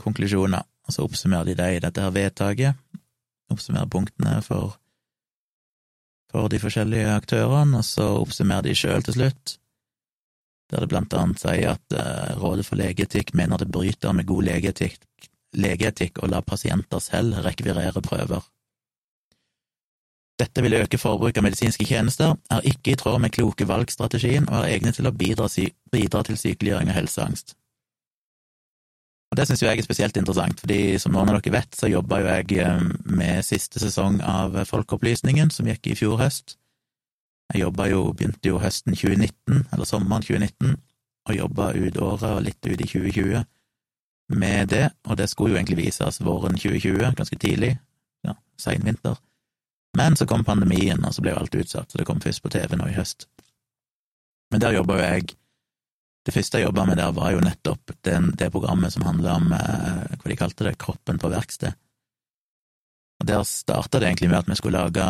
konklusjoner, 0.02 0.66
og 0.84 0.94
så 0.94 1.06
oppsummerer 1.06 1.48
de 1.48 1.56
det 1.62 1.70
i 1.76 1.80
dette 1.84 2.04
her 2.04 2.12
vedtaket, 2.12 2.76
oppsummerer 3.48 3.88
punktene 3.88 4.36
for 4.44 4.76
for 6.32 6.50
de 6.52 6.60
forskjellige 6.60 7.14
aktørene, 7.14 7.80
og 7.80 7.86
så 7.86 8.06
oppsummerer 8.20 8.68
de 8.68 8.76
sjøl 8.76 9.04
til 9.06 9.16
slutt, 9.16 9.56
der 10.68 10.84
det 10.84 10.90
blant 10.92 11.14
annet 11.16 11.40
sier 11.40 11.76
at 11.78 11.96
uh, 11.96 12.36
Rådet 12.42 12.66
for 12.68 12.76
legeetikk 12.76 13.32
mener 13.38 13.60
det 13.60 13.70
bryter 13.72 14.12
med 14.12 14.28
god 14.28 14.44
legeetikk, 14.50 15.00
legeetikk 15.56 16.20
å 16.20 16.28
la 16.28 16.42
pasienter 16.44 17.00
selv 17.00 17.40
rekvirere 17.46 18.04
prøver. 18.04 18.44
Dette 20.38 20.62
vil 20.62 20.76
øke 20.78 21.00
forbruket 21.00 21.40
av 21.40 21.48
medisinske 21.48 21.86
tjenester, 21.88 22.36
er 22.52 22.66
ikke 22.68 22.92
i 22.92 22.98
tråd 23.00 23.18
med 23.24 23.32
kloke 23.34 23.66
valgstrategien 23.66 24.46
og 24.46 24.60
er 24.60 24.76
egnet 24.76 25.00
til 25.00 25.08
å 25.08 25.14
bidra, 25.14 25.48
bidra 25.90 26.22
til 26.28 26.38
sykeliggjøring 26.38 26.92
og 26.92 26.98
helseangst. 27.00 27.56
Og 29.28 29.36
Det 29.36 29.44
syns 29.48 29.62
jeg 29.62 29.78
er 29.78 29.84
spesielt 29.84 30.16
interessant, 30.16 30.60
fordi 30.60 30.96
som 30.98 31.12
noen 31.12 31.28
av 31.28 31.36
dere 31.36 31.52
vet, 31.58 31.76
så 31.76 31.90
jobba 31.90 32.22
jo 32.22 32.30
jeg 32.30 32.62
eh, 32.64 32.86
med 33.04 33.44
siste 33.44 33.80
sesong 33.82 34.22
av 34.24 34.56
Folkeopplysningen, 34.70 35.52
som 35.52 35.68
gikk 35.68 35.90
i 35.90 35.96
fjor 35.98 36.16
høst. 36.22 36.56
Jeg 37.52 37.62
jobba 37.62 37.88
jo, 37.88 38.06
begynte 38.16 38.48
jo 38.48 38.60
høsten 38.60 38.96
2019, 38.96 39.68
eller 39.72 39.88
sommeren 39.88 40.24
2019, 40.24 40.76
og 41.28 41.36
jobba 41.36 41.70
ut 41.76 42.00
året 42.00 42.28
og 42.30 42.44
litt 42.44 42.60
ut 42.64 42.80
i 42.80 42.88
2020 42.88 43.44
med 44.28 44.68
det, 44.68 44.90
og 45.08 45.16
det 45.16 45.28
skulle 45.30 45.54
jo 45.54 45.56
egentlig 45.56 45.78
vises 45.86 46.20
våren 46.20 46.56
2020, 46.56 47.14
ganske 47.16 47.38
tidlig, 47.40 47.78
ja, 48.24 48.34
sein 48.60 48.84
vinter. 48.84 49.16
Men 49.96 50.16
så 50.16 50.26
kom 50.28 50.44
pandemien, 50.44 51.04
og 51.04 51.14
så 51.14 51.24
ble 51.24 51.32
jo 51.32 51.40
alt 51.40 51.56
utsatt, 51.56 51.90
så 51.90 52.00
det 52.00 52.06
kom 52.08 52.20
først 52.20 52.42
på 52.44 52.52
TV 52.52 52.76
nå 52.76 52.90
i 52.90 52.96
høst. 52.96 53.28
Men 54.52 54.60
der 54.60 54.76
jobba 54.76 54.98
jo 54.98 55.06
jeg 55.06 55.36
Det 56.28 56.34
første 56.34 56.60
jeg 56.60 56.66
jobba 56.66 56.84
med 56.84 56.98
der, 57.00 57.12
var 57.16 57.32
jo 57.32 57.40
nettopp 57.40 57.94
den, 58.04 58.34
det 58.36 58.50
programmet 58.52 58.92
som 58.92 59.06
handla 59.08 59.38
om 59.40 59.52
eh, 59.56 60.16
hva 60.20 60.28
de 60.28 60.36
kalte 60.36 60.66
det, 60.66 60.74
Kroppen 60.76 61.16
på 61.16 61.30
verksted. 61.32 61.72
Og 63.22 63.26
der 63.30 63.46
starta 63.48 63.96
det 63.96 64.10
egentlig 64.10 64.28
med 64.28 64.42
at 64.42 64.50
vi 64.50 64.58
skulle 64.58 64.82
lage 64.82 65.06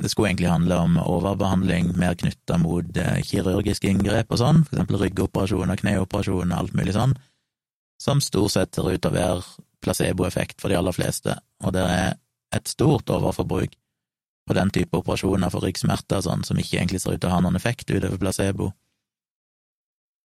Det 0.00 0.08
skulle 0.10 0.30
egentlig 0.30 0.48
handle 0.48 0.78
om 0.82 0.96
overbehandling 0.98 1.92
mer 2.00 2.16
knytta 2.16 2.56
mot 2.58 2.96
eh, 2.96 3.20
kirurgiske 3.22 3.90
inngrep 3.92 4.32
og 4.32 4.40
sånn, 4.40 4.64
for 4.64 4.78
eksempel 4.78 4.98
ryggoperasjoner, 5.04 5.78
kneoperasjoner, 5.78 6.56
alt 6.56 6.74
mulig 6.74 6.96
sånn, 6.96 7.12
som 8.02 8.24
stort 8.24 8.56
sett 8.56 8.74
ser 8.74 8.88
ut 8.88 9.02
til 9.04 9.12
å 9.12 9.14
være 9.14 9.44
placeboeffekt 9.84 10.58
for 10.64 10.72
de 10.72 10.80
aller 10.80 10.96
fleste, 10.96 11.36
og 11.62 11.76
det 11.76 11.84
er 11.84 12.16
et 12.56 12.66
stort 12.66 13.12
overforbruk 13.12 13.76
på 14.48 14.56
den 14.56 14.72
type 14.74 14.98
operasjoner 14.98 15.52
for 15.52 15.62
ryggsmerter 15.62 16.24
sånn, 16.24 16.42
som 16.48 16.58
ikke 16.58 16.80
egentlig 16.80 17.04
ser 17.04 17.14
ut 17.14 17.22
til 17.22 17.30
å 17.30 17.36
ha 17.36 17.44
noen 17.44 17.60
effekt 17.60 17.92
utover 17.92 18.18
placebo. 18.18 18.72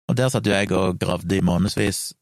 Og 0.09 0.17
der 0.17 0.31
satt 0.33 0.47
jo 0.49 0.55
jeg 0.55 0.71
og 0.73 0.99
gravde 1.01 1.37
i 1.37 1.45
månedsvis, 1.45 2.13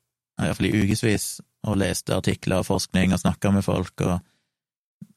iallfall 0.42 0.68
i 0.68 0.82
ukevis, 0.82 1.26
og 1.66 1.78
leste 1.80 2.14
artikler 2.14 2.62
og 2.62 2.68
forskning 2.68 3.14
og 3.14 3.22
snakka 3.22 3.52
med 3.54 3.64
folk, 3.66 4.02
og 4.06 4.18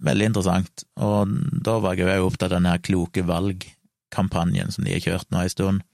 veldig 0.05 0.29
interessant. 0.31 0.85
Og 1.01 1.33
da 1.65 1.77
var 1.81 1.97
jeg 1.99 2.21
jo 2.21 2.29
opptatt 2.29 2.51
av 2.51 2.59
denne 2.59 2.75
kloke 2.85 3.25
valg-kampanjen 3.25 4.73
som 4.73 4.85
de 4.85 4.95
har 4.95 5.05
kjørt 5.05 5.31
nå 5.33 5.43
en 5.43 5.53
stund, 5.53 5.87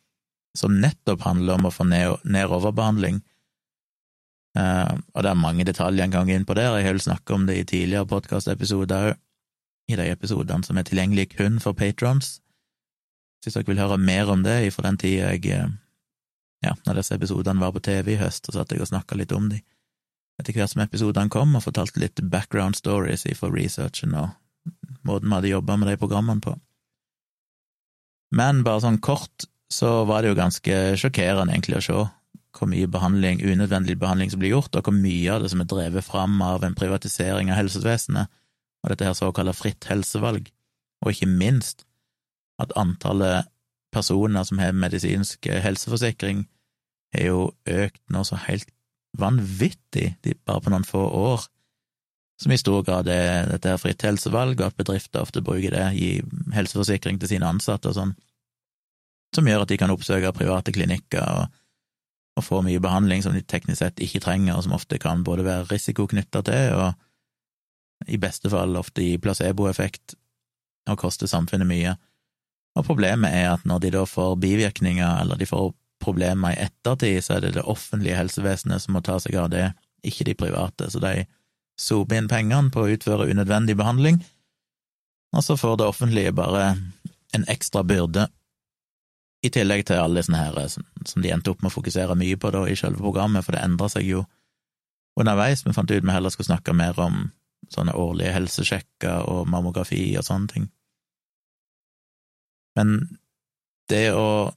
som 0.55 0.75
nettopp 0.79 1.25
handler 1.25 1.57
om 1.59 1.67
å 1.67 1.73
få 1.73 1.87
ned, 1.87 2.19
overbehandling 2.45 3.23
Uh, 4.55 4.95
og 5.11 5.25
det 5.25 5.31
er 5.33 5.39
mange 5.39 5.65
detaljer 5.67 6.05
en 6.05 6.13
kan 6.13 6.29
gå 6.29 6.35
inn 6.37 6.47
på 6.47 6.55
der, 6.55 6.77
jeg 6.79 6.87
har 6.87 6.93
vel 6.95 7.03
snakka 7.03 7.35
om 7.35 7.45
det 7.47 7.57
i 7.59 7.67
tidligere 7.67 8.07
podkastepisoder 8.07 9.09
òg, 9.11 9.17
i 9.91 9.97
de 9.99 10.05
episodene 10.09 10.65
som 10.65 10.79
er 10.79 10.85
tilgjengelige 10.87 11.35
kun 11.35 11.59
for 11.61 11.75
patrons. 11.77 12.39
Hvis 13.43 13.53
dere 13.53 13.67
vil 13.67 13.81
høre 13.83 13.99
mer 14.01 14.31
om 14.31 14.45
det 14.45 14.71
fra 14.73 14.87
den 14.87 14.97
tida 14.97 15.33
jeg 15.35 15.51
eh, 15.53 15.73
Ja, 16.63 16.73
når 16.85 17.01
disse 17.01 17.17
episodene 17.17 17.61
var 17.61 17.73
på 17.75 17.83
TV 17.83 18.13
i 18.15 18.19
høst, 18.19 18.47
så 18.47 18.55
satt 18.55 18.71
jeg 18.71 18.83
og 18.83 18.89
snakka 18.89 19.17
litt 19.19 19.33
om 19.35 19.49
de 19.51 19.59
etter 20.39 20.55
hvert 20.55 20.71
som 20.71 20.83
episodene 20.83 21.31
kom, 21.31 21.55
og 21.55 21.63
fortalte 21.63 22.01
litt 22.01 22.19
background 22.31 22.75
stories 22.75 23.23
fra 23.39 23.49
researchen 23.53 24.15
og 24.19 24.33
måten 25.07 25.29
vi 25.29 25.37
hadde 25.37 25.51
jobba 25.53 25.77
med 25.79 25.91
de 25.91 25.99
programmene 26.01 26.43
på. 26.43 26.55
Men 28.35 28.63
bare 28.65 28.83
sånn 28.83 28.99
kort 29.03 29.47
så 29.71 30.03
var 30.09 30.21
det 30.21 30.33
jo 30.33 30.39
ganske 30.39 30.79
sjokkerende 30.99 31.53
egentlig 31.53 31.79
å 31.79 31.85
se 31.85 32.03
hvor 32.55 32.69
mye 32.71 32.87
behandling, 32.87 33.41
unødvendig 33.43 33.97
behandling 33.99 34.31
som 34.31 34.39
blir 34.39 34.53
gjort, 34.53 34.75
og 34.77 34.87
hvor 34.87 34.95
mye 34.95 35.33
av 35.33 35.43
det 35.43 35.51
som 35.51 35.61
er 35.61 35.67
drevet 35.67 36.05
fram 36.07 36.37
av 36.43 36.63
en 36.63 36.75
privatisering 36.77 37.51
av 37.51 37.59
helsevesenet 37.59 38.31
og 38.85 38.91
dette 38.91 39.07
her 39.07 39.17
såkalte 39.17 39.55
fritt 39.57 39.87
helsevalg, 39.89 40.47
og 41.03 41.11
ikke 41.11 41.27
minst 41.27 41.83
at 42.61 42.71
antallet 42.79 43.49
personer 43.95 44.45
som 44.47 44.59
har 44.59 44.75
medisinsk 44.75 45.47
helseforsikring, 45.63 46.45
er 47.15 47.29
jo 47.31 47.49
økt 47.65 48.01
nå 48.11 48.23
så 48.27 48.39
helt 48.45 48.69
vanvittig 49.15 50.11
bare 50.43 50.61
på 50.61 50.73
noen 50.73 50.87
få 50.87 51.01
år, 51.07 51.47
som 52.41 52.51
i 52.51 52.59
stor 52.59 52.83
grad 52.83 53.07
er 53.07 53.47
dette 53.47 53.71
her 53.71 53.79
fritt 53.79 54.03
helsevalg, 54.03 54.59
og 54.59 54.67
at 54.67 54.79
bedrifter 54.79 55.23
ofte 55.23 55.43
bruker 55.45 55.71
det, 55.71 55.85
gi 55.95 56.09
helseforsikring 56.55 57.21
til 57.21 57.31
sine 57.31 57.47
ansatte 57.47 57.93
og 57.93 57.95
sånn, 57.95 58.15
som 59.35 59.47
gjør 59.47 59.63
at 59.63 59.71
de 59.71 59.79
kan 59.79 59.93
oppsøke 59.93 60.35
private 60.35 60.75
klinikker 60.75 61.23
og 61.23 61.61
og 62.35 62.43
få 62.43 62.61
mye 62.65 62.81
behandling 62.83 63.23
som 63.23 63.35
de 63.35 63.41
teknisk 63.47 63.79
sett 63.79 64.01
ikke 64.03 64.19
trenger, 64.23 64.57
og 64.57 64.65
som 64.65 64.75
ofte 64.75 64.99
kan 64.99 65.23
både 65.23 65.45
være 65.47 65.69
risiko 65.69 66.07
knytta 66.11 66.41
til, 66.43 66.73
og 66.75 68.11
i 68.11 68.19
beste 68.19 68.51
fall 68.51 68.75
ofte 68.75 69.05
gi 69.05 69.15
placeboeffekt 69.23 70.17
og 70.91 70.99
koste 70.99 71.29
samfunnet 71.31 71.69
mye. 71.69 71.95
Og 72.75 72.85
problemet 72.87 73.31
er 73.31 73.53
at 73.53 73.65
når 73.67 73.81
de 73.85 73.91
da 73.95 74.03
får 74.09 74.35
bivirkninger, 74.43 75.21
eller 75.21 75.39
de 75.39 75.47
får 75.47 75.71
problemer 76.03 76.53
i 76.53 76.61
ettertid, 76.67 77.21
så 77.23 77.37
er 77.37 77.45
det 77.45 77.55
det 77.55 77.63
offentlige 77.63 78.17
helsevesenet 78.19 78.83
som 78.83 78.97
må 78.97 79.01
ta 79.05 79.17
seg 79.23 79.37
av 79.39 79.49
det, 79.53 79.69
ikke 80.05 80.27
de 80.27 80.37
private. 80.37 80.89
Så 80.91 80.99
de 81.03 81.25
soper 81.79 82.19
inn 82.19 82.31
pengene 82.31 82.71
på 82.71 82.83
å 82.83 82.91
utføre 82.91 83.29
unødvendig 83.31 83.77
behandling, 83.79 84.21
og 85.35 85.43
så 85.43 85.57
får 85.59 85.79
det 85.79 85.87
offentlige 85.89 86.31
bare 86.35 86.75
en 87.35 87.45
ekstra 87.51 87.83
byrde 87.83 88.29
i 89.43 89.51
tillegg 89.51 89.83
til 89.87 89.99
alle 89.99 90.23
sånne 90.23 90.43
her 90.45 90.69
som 90.71 91.23
de 91.23 91.31
endte 91.33 91.51
opp 91.51 91.61
med 91.61 91.69
å 91.69 91.75
fokusere 91.75 92.15
mye 92.17 92.37
på 92.39 92.51
da 92.55 92.63
i 92.69 92.77
selve 92.79 93.03
programmet, 93.03 93.43
for 93.45 93.55
det 93.55 93.65
endra 93.65 93.89
seg 93.91 94.07
jo 94.07 94.23
underveis. 95.19 95.65
Vi 95.65 95.75
fant 95.75 95.91
ut 95.91 96.03
vi 96.03 96.15
heller 96.15 96.33
skulle 96.33 96.49
snakke 96.49 96.73
mer 96.73 96.97
om 97.03 97.27
sånne 97.73 97.95
årlige 97.97 98.33
helsesjekker 98.35 99.27
og 99.31 99.49
mammografi 99.51 100.07
og 100.19 100.25
sånne 100.27 100.51
ting. 100.53 100.69
Men 102.75 102.97
det 103.91 104.09
å 104.17 104.51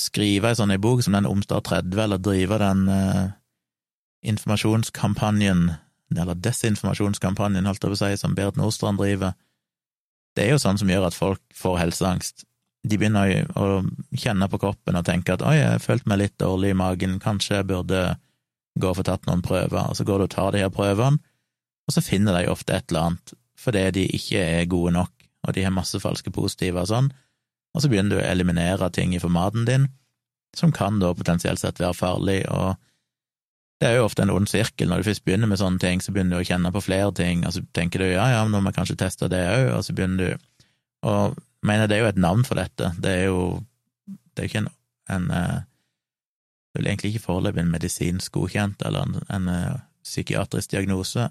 skrive 0.00 0.50
ei 0.50 0.58
sånn 0.58 0.74
bok 0.82 1.02
som 1.04 1.16
den 1.16 1.28
Omstad 1.28 1.64
30, 1.68 1.96
eller 2.04 2.20
drive 2.20 2.58
den 2.60 2.88
eh, 2.92 3.24
informasjonskampanjen, 4.28 5.70
eller 6.16 6.38
desinformasjonskampanjen, 6.44 7.66
holdt 7.66 7.82
jeg 7.84 7.92
på 7.92 7.96
å 7.96 8.02
si, 8.02 8.18
som 8.20 8.36
Berit 8.36 8.58
Nordstrand 8.60 9.00
driver, 9.00 9.34
det 10.36 10.44
er 10.44 10.52
jo 10.52 10.60
sånn 10.60 10.78
som 10.80 10.90
gjør 10.92 11.08
at 11.08 11.16
folk 11.16 11.40
får 11.56 11.80
helseangst. 11.80 12.44
De 12.86 12.98
begynner 13.00 13.48
å 13.58 13.80
kjenne 14.14 14.48
på 14.52 14.60
kroppen 14.62 14.98
og 14.98 15.06
tenke 15.08 15.34
at 15.34 15.42
oi, 15.42 15.56
jeg 15.58 15.82
følte 15.82 16.12
meg 16.12 16.20
litt 16.20 16.36
dårlig 16.42 16.74
i 16.74 16.78
magen, 16.78 17.16
kanskje 17.22 17.60
jeg 17.60 17.68
burde 17.72 18.02
gå 18.76 18.90
og 18.92 18.98
få 18.98 19.06
tatt 19.08 19.24
noen 19.26 19.42
prøver, 19.42 19.88
og 19.88 19.96
så 19.96 20.04
går 20.04 20.20
du 20.20 20.26
og 20.26 20.34
tar 20.34 20.52
de 20.52 20.60
her 20.60 20.72
prøvene, 20.74 21.22
og 21.86 21.94
så 21.94 22.02
finner 22.04 22.36
de 22.36 22.50
ofte 22.52 22.76
et 22.76 22.90
eller 22.90 23.10
annet 23.10 23.36
fordi 23.56 23.82
de 23.96 24.02
ikke 24.14 24.40
er 24.60 24.68
gode 24.68 24.92
nok, 24.94 25.24
og 25.48 25.54
de 25.56 25.62
har 25.64 25.72
masse 25.72 25.98
falske 25.98 26.30
positive 26.30 26.82
og 26.82 26.90
sånn, 26.90 27.06
og 27.76 27.84
så 27.84 27.90
begynner 27.92 28.16
du 28.16 28.22
å 28.22 28.26
eliminere 28.26 28.88
ting 28.90 29.12
i 29.14 29.20
formaten 29.20 29.66
din, 29.68 29.86
som 30.56 30.72
kan 30.72 30.98
da 31.02 31.12
potensielt 31.14 31.60
sett 31.60 31.80
være 31.82 31.96
farlig, 31.98 32.40
og 32.48 32.78
det 33.80 33.90
er 33.90 33.98
jo 33.98 34.06
ofte 34.06 34.24
en 34.24 34.32
ond 34.32 34.48
sirkel. 34.48 34.88
Når 34.88 35.02
du 35.02 35.08
først 35.10 35.24
begynner 35.26 35.50
med 35.50 35.60
sånne 35.60 35.82
ting, 35.82 36.00
så 36.00 36.12
begynner 36.12 36.38
du 36.38 36.44
å 36.44 36.48
kjenne 36.48 36.72
på 36.72 36.80
flere 36.86 37.12
ting, 37.12 37.44
og 37.44 37.52
så 37.52 37.62
tenker 37.76 38.00
du 38.00 38.06
ja, 38.08 38.24
ja, 38.32 38.44
nå 38.48 38.62
må 38.62 38.72
jeg 38.72 38.78
kanskje 38.78 39.00
teste 39.04 39.28
det 39.28 39.42
òg, 39.52 39.68
og 39.76 39.84
så 39.84 39.96
begynner 39.96 40.22
du 40.22 40.46
Og 41.06 41.36
jeg 41.36 41.68
mener, 41.68 41.86
det 41.86 41.96
er 41.96 42.00
jo 42.00 42.08
et 42.08 42.18
navn 42.18 42.44
for 42.48 42.56
dette. 42.56 42.88
Det 43.02 43.10
er 43.12 43.24
jo 43.28 43.40
det 44.08 44.42
er 44.42 44.48
ikke 44.48 44.62
en, 44.64 44.70
en 45.12 45.30
eh, 45.30 45.58
Det 46.72 46.80
er 46.82 46.88
egentlig 46.88 47.10
ikke 47.14 47.24
foreløpig 47.24 47.62
en 47.62 47.70
medisinsk 47.72 48.32
godkjent 48.32 48.82
eller 48.84 49.04
en, 49.04 49.20
en, 49.32 49.48
eh, 49.48 49.76
psykiatrisk 50.06 50.70
diagnose, 50.70 51.28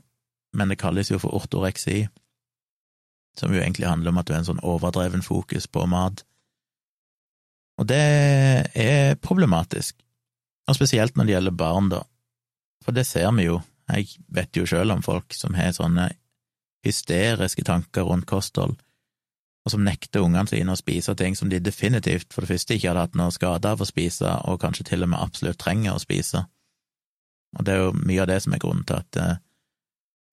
men 0.54 0.70
det 0.70 0.80
kalles 0.82 1.12
jo 1.12 1.20
for 1.22 1.36
ortoreksi, 1.38 2.08
som 3.40 3.54
jo 3.54 3.62
egentlig 3.62 3.88
handler 3.88 4.12
om 4.12 4.18
at 4.18 4.28
du 4.28 4.34
har 4.34 4.42
en 4.42 4.50
sånn 4.50 4.64
overdreven 4.64 5.24
fokus 5.24 5.68
på 5.68 5.86
mat. 5.88 6.26
Og 7.82 7.88
det 7.90 8.02
er 8.72 9.18
problematisk, 9.20 9.98
og 10.66 10.78
spesielt 10.78 11.18
når 11.18 11.28
det 11.28 11.36
gjelder 11.36 11.58
barn, 11.60 11.90
da, 11.92 12.02
for 12.86 12.96
det 12.96 13.06
ser 13.08 13.32
vi 13.36 13.50
jo. 13.50 13.60
Jeg 13.92 14.18
vet 14.34 14.58
jo 14.58 14.66
sjøl 14.66 14.94
om 14.96 15.04
folk 15.06 15.36
som 15.38 15.54
har 15.58 15.76
sånne 15.76 16.10
hysteriske 16.86 17.66
tanker 17.66 18.08
rundt 18.08 18.28
kosthold, 18.30 18.78
og 19.66 19.74
som 19.74 19.84
nekter 19.86 20.22
ungene 20.22 20.50
sine 20.50 20.74
å 20.74 20.80
spise 20.80 21.16
ting 21.18 21.36
som 21.38 21.50
de 21.50 21.60
definitivt 21.62 22.34
for 22.34 22.46
det 22.46 22.54
første 22.54 22.78
ikke 22.78 22.92
hadde 22.92 23.06
hatt 23.08 23.18
noe 23.18 23.34
skade 23.34 23.70
av 23.70 23.82
å 23.82 23.90
spise, 23.90 24.30
og 24.46 24.62
kanskje 24.62 24.88
til 24.92 25.06
og 25.06 25.12
med 25.14 25.22
absolutt 25.22 25.62
trenger 25.62 25.98
å 25.98 26.02
spise. 26.02 26.46
Og 27.58 27.66
det 27.66 27.74
er 27.74 27.84
jo 27.86 27.96
mye 27.98 28.22
av 28.22 28.30
det 28.30 28.40
som 28.46 28.54
er 28.54 28.62
grunnen 28.62 28.86
til 28.88 29.00
at 29.02 29.20
uh, 29.22 29.38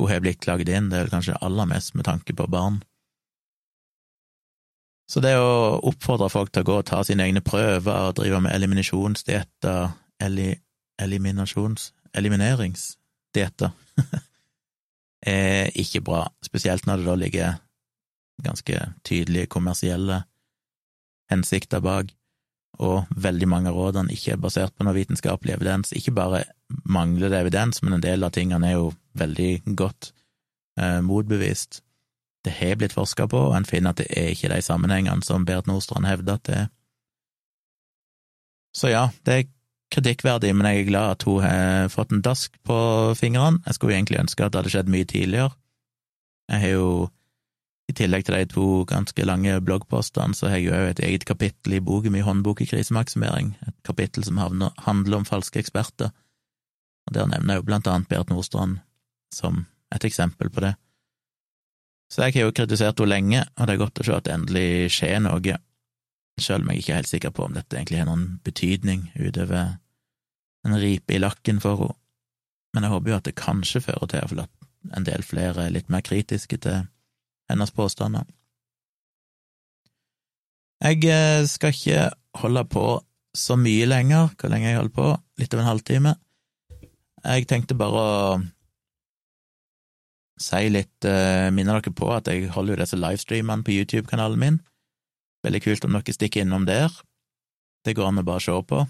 hun 0.01 0.11
har 0.11 0.23
blitt 0.25 0.43
klaget 0.43 0.73
inn, 0.73 0.91
det 0.91 0.99
er 0.99 1.07
vel 1.07 1.15
kanskje 1.15 1.39
aller 1.41 1.69
mest 1.71 1.95
med 1.97 2.09
tanke 2.09 2.37
på 2.37 2.49
barn. 2.51 2.83
Så 5.13 5.21
det 5.21 5.35
å 5.37 5.77
oppfordre 5.85 6.31
folk 6.33 6.53
til 6.53 6.65
å 6.65 6.69
gå 6.71 6.77
og 6.81 6.87
ta 6.89 7.03
sine 7.05 7.27
egne 7.27 7.43
prøver 7.45 8.09
og 8.09 8.15
drive 8.17 8.39
med 8.41 8.55
eliminasjonsdietter, 8.57 9.93
eli, 10.25 10.55
eliminasjons... 11.03 11.91
elimineringsdietter, 12.17 13.75
er 15.35 15.69
ikke 15.77 16.01
bra, 16.05 16.23
spesielt 16.45 16.89
når 16.89 17.03
det 17.03 17.09
da 17.11 17.19
ligger 17.21 17.61
ganske 18.43 18.81
tydelige 19.05 19.53
kommersielle 19.53 20.23
hensikter 21.33 21.85
bak, 21.85 22.09
og 22.81 23.05
veldig 23.13 23.49
mange 23.53 23.69
av 23.69 23.77
rådene 23.77 24.17
ikke 24.17 24.33
er 24.33 24.41
basert 24.41 24.73
på 24.77 24.87
noe 24.87 24.97
vitenskapelig 24.97 25.59
evidens. 25.59 25.93
Ikke 25.93 26.15
bare 26.17 26.47
mangler 26.89 27.29
det 27.29 27.43
evidens, 27.45 27.83
men 27.85 27.99
en 27.99 28.05
del 28.05 28.25
av 28.25 28.33
tingene 28.33 28.71
er 28.71 28.79
jo 28.79 28.93
veldig 29.21 29.77
godt 29.77 30.15
eh, 30.81 31.01
motbevist. 31.05 31.83
Det 32.45 32.55
har 32.59 32.77
blitt 32.79 32.95
forska 32.97 33.29
på, 33.31 33.39
og 33.49 33.57
en 33.57 33.67
finner 33.69 33.95
at 33.95 34.01
det 34.03 34.09
er 34.19 34.33
ikke 34.33 34.51
de 34.51 34.61
sammenhengene 34.65 35.23
som 35.23 35.45
Berit 35.47 35.69
Nordstrand 35.71 36.09
hevder 36.09 36.39
at 36.39 36.47
det 36.49 36.57
er. 36.65 36.69
Så 38.75 38.91
ja, 38.91 39.09
det 39.27 39.35
er 39.35 39.51
kritikkverdig, 39.93 40.55
men 40.57 40.67
jeg 40.67 40.81
er 40.81 40.89
glad 40.89 41.17
at 41.17 41.27
hun 41.29 41.43
har 41.45 41.91
fått 41.93 42.13
en 42.13 42.23
dask 42.25 42.55
på 42.67 42.77
fingrene. 43.19 43.61
Jeg 43.67 43.77
skulle 43.77 43.99
egentlig 43.99 44.23
ønske 44.23 44.45
at 44.45 44.53
det 44.53 44.63
hadde 44.63 44.73
skjedd 44.73 44.93
mye 44.93 45.09
tidligere. 45.09 45.53
Jeg 46.51 46.65
har 46.65 46.73
jo, 46.73 46.89
i 47.93 47.97
tillegg 47.97 48.25
til 48.27 48.39
de 48.39 48.49
to 48.51 48.67
ganske 48.89 49.27
lange 49.29 49.61
bloggpostene, 49.61 50.35
så 50.35 50.49
har 50.49 50.63
jeg 50.63 50.71
jo 50.71 50.95
et 50.95 51.03
eget 51.05 51.27
kapittel 51.29 51.77
i 51.77 51.83
boken 51.85 52.15
min 52.15 52.25
Håndbok 52.27 52.65
i 52.65 52.69
krisemaksimering, 52.71 53.55
et 53.69 53.77
kapittel 53.87 54.25
som 54.25 54.41
handler 54.41 55.21
om 55.21 55.29
falske 55.29 55.61
eksperter, 55.61 56.11
og 57.07 57.15
der 57.15 57.29
nevner 57.29 57.55
jeg 57.55 57.63
jo 57.63 57.69
blant 57.69 57.91
annet 57.91 58.09
Berit 58.09 58.31
Nordstrand 58.33 58.81
som 59.35 59.67
et 59.95 60.05
eksempel 60.09 60.51
på 60.51 60.65
det. 60.65 60.75
Så 62.13 62.27
jeg 62.27 62.35
har 62.37 62.51
jo 62.51 62.53
kritisert 62.53 63.01
henne 63.01 63.09
lenge, 63.09 63.45
og 63.57 63.67
det 63.67 63.75
er 63.75 63.81
godt 63.81 64.03
å 64.03 64.05
se 64.05 64.17
at 64.17 64.27
det 64.27 64.35
endelig 64.35 64.91
skjer 64.93 65.23
noe, 65.25 65.55
selv 66.41 66.65
om 66.65 66.73
jeg 66.73 66.83
ikke 66.83 66.93
er 66.93 67.01
helt 67.01 67.13
sikker 67.13 67.33
på 67.33 67.47
om 67.47 67.57
dette 67.57 67.79
egentlig 67.79 68.03
har 68.03 68.09
noen 68.11 68.27
betydning 68.45 69.07
utover 69.17 69.79
en 70.67 70.79
ripe 70.79 71.17
i 71.17 71.21
lakken 71.23 71.61
for 71.63 71.87
henne. 71.87 71.99
Men 72.73 72.87
jeg 72.87 72.93
håper 72.95 73.11
jo 73.11 73.17
at 73.19 73.27
det 73.29 73.37
kanskje 73.37 73.83
fører 73.85 74.09
til 74.09 74.41
at 74.41 74.95
en 74.97 75.05
del 75.05 75.25
flere 75.25 75.67
er 75.67 75.75
litt 75.75 75.91
mer 75.93 76.01
kritiske 76.05 76.57
til 76.65 76.87
hennes 77.53 77.73
påstander. 77.77 78.25
Jeg 80.83 81.05
eh, 81.05 81.45
skal 81.47 81.77
ikke 81.77 82.07
holde 82.41 82.65
på 82.73 82.87
så 83.37 83.59
mye 83.61 83.87
lenger. 83.87 84.33
Hvor 84.41 84.51
lenge 84.51 84.71
jeg 84.71 84.81
holder 84.81 84.97
på? 84.97 85.11
Litt 85.39 85.55
over 85.55 85.63
en 85.63 85.71
halvtime. 85.71 86.15
Jeg 87.23 87.47
tenkte 87.51 87.77
bare 87.79 88.03
å 88.03 88.41
si 90.41 90.69
litt 90.73 91.07
uh, 91.09 91.51
Minner 91.55 91.81
dere 91.81 91.95
på 91.97 92.09
at 92.15 92.29
jeg 92.31 92.51
holder 92.55 92.77
jo 92.77 92.83
disse 92.83 92.99
livestreamene 92.99 93.67
på 93.67 93.75
YouTube-kanalen 93.77 94.41
min. 94.41 94.61
Veldig 95.45 95.63
kult 95.65 95.87
om 95.87 95.99
dere 95.99 96.15
stikker 96.15 96.45
innom 96.45 96.67
der. 96.69 96.93
Det 97.83 97.97
går 97.99 98.11
an 98.11 98.23
å 98.23 98.27
bare 98.27 98.45
se 98.45 98.57
på 98.69 98.85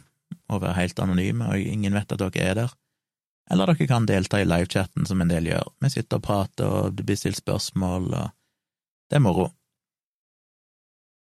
og 0.48 0.62
være 0.62 0.78
helt 0.78 1.00
anonyme, 1.00 1.48
og 1.48 1.60
ingen 1.60 1.96
vet 1.96 2.12
at 2.14 2.20
dere 2.20 2.44
er 2.44 2.58
der. 2.62 2.76
Eller 3.52 3.68
dere 3.68 3.88
kan 3.88 4.06
delta 4.08 4.40
i 4.40 4.46
livechatten, 4.48 5.06
som 5.08 5.20
en 5.20 5.32
del 5.32 5.50
gjør. 5.50 5.72
Vi 5.82 5.90
sitter 5.92 6.20
og 6.20 6.24
prater, 6.24 6.68
og 6.68 6.94
det 6.96 7.04
blir 7.08 7.18
stilt 7.20 7.40
spørsmål, 7.40 8.06
og 8.16 8.30
det 9.10 9.18
er 9.18 9.24
moro. 9.24 9.50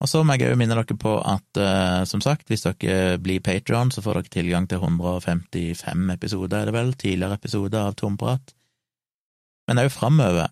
Og 0.00 0.08
så 0.08 0.22
må 0.24 0.36
jeg 0.38 0.48
òg 0.48 0.60
minne 0.60 0.76
dere 0.78 0.96
på 0.96 1.16
at, 1.18 1.48
uh, 1.60 2.02
som 2.08 2.22
sagt, 2.24 2.48
hvis 2.48 2.64
dere 2.64 3.18
blir 3.20 3.42
Patron, 3.44 3.90
så 3.92 4.04
får 4.04 4.20
dere 4.20 4.34
tilgang 4.36 4.68
til 4.70 4.80
155 4.80 6.14
episoder, 6.14 6.62
er 6.62 6.70
det 6.70 6.76
vel, 6.76 6.94
tidligere 6.96 7.36
episoder 7.40 7.90
av 7.90 7.98
Tomprat. 8.00 8.54
Men 9.70 9.78
òg 9.84 9.92
framover 9.94 10.50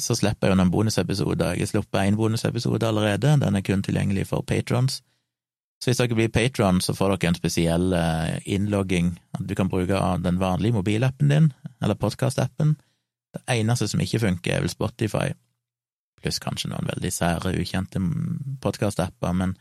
så 0.00 0.16
slipper 0.16 0.48
jeg 0.48 0.54
jo 0.54 0.60
noen 0.60 0.72
bonusepisoder. 0.72 1.54
Jeg 1.56 1.66
har 1.66 1.70
sluppet 1.70 2.02
én 2.02 2.16
bonusepisode 2.16 2.88
allerede, 2.88 3.34
den 3.40 3.56
er 3.56 3.64
kun 3.64 3.84
tilgjengelig 3.84 4.26
for 4.30 4.44
patrons. 4.44 5.02
Så 5.80 5.90
hvis 5.90 6.00
dere 6.00 6.16
blir 6.16 6.32
patron, 6.32 6.80
så 6.80 6.94
får 6.96 7.14
dere 7.14 7.30
en 7.30 7.36
spesiell 7.36 7.92
eh, 7.96 8.36
innlogging. 8.56 9.14
Du 9.40 9.54
kan 9.56 9.68
bruke 9.68 10.00
den 10.24 10.40
vanlige 10.40 10.76
mobilappen 10.76 11.32
din, 11.32 11.50
eller 11.82 12.00
podkastappen. 12.00 12.78
Det 13.36 13.42
eneste 13.52 13.88
som 13.88 14.00
ikke 14.00 14.22
funker, 14.24 14.56
er 14.56 14.64
vel 14.64 14.72
Spotify, 14.72 15.30
pluss 16.20 16.40
kanskje 16.40 16.72
noen 16.72 16.88
veldig 16.88 17.12
sære, 17.12 17.52
ukjente 17.60 18.00
podkastapper, 18.64 19.36
men 19.36 19.56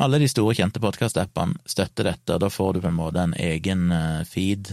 alle 0.00 0.22
de 0.22 0.28
store, 0.32 0.56
kjente 0.56 0.80
podkastappene 0.80 1.60
støtter 1.68 2.08
dette, 2.08 2.32
og 2.32 2.40
da 2.40 2.48
får 2.48 2.72
du 2.72 2.80
på 2.80 2.88
en 2.88 2.96
måte 2.96 3.24
en 3.24 3.36
egen 3.36 3.90
eh, 3.92 4.22
feed 4.28 4.72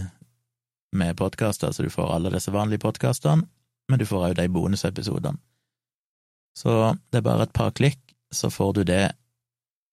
med 0.96 1.16
podkaster, 1.18 1.72
så 1.72 1.84
du 1.84 1.90
får 1.92 2.14
alle 2.14 2.32
disse 2.32 2.52
vanlige 2.54 2.82
podkastene, 2.84 3.44
men 3.88 4.00
du 4.00 4.06
får 4.08 4.30
òg 4.30 4.36
de 4.38 4.48
bonusepisodene. 4.52 5.40
Så 6.58 6.74
det 7.12 7.20
er 7.20 7.26
bare 7.26 7.46
et 7.46 7.54
par 7.54 7.70
klikk, 7.76 8.00
så 8.34 8.50
får 8.50 8.72
du 8.78 8.82
det 8.88 9.04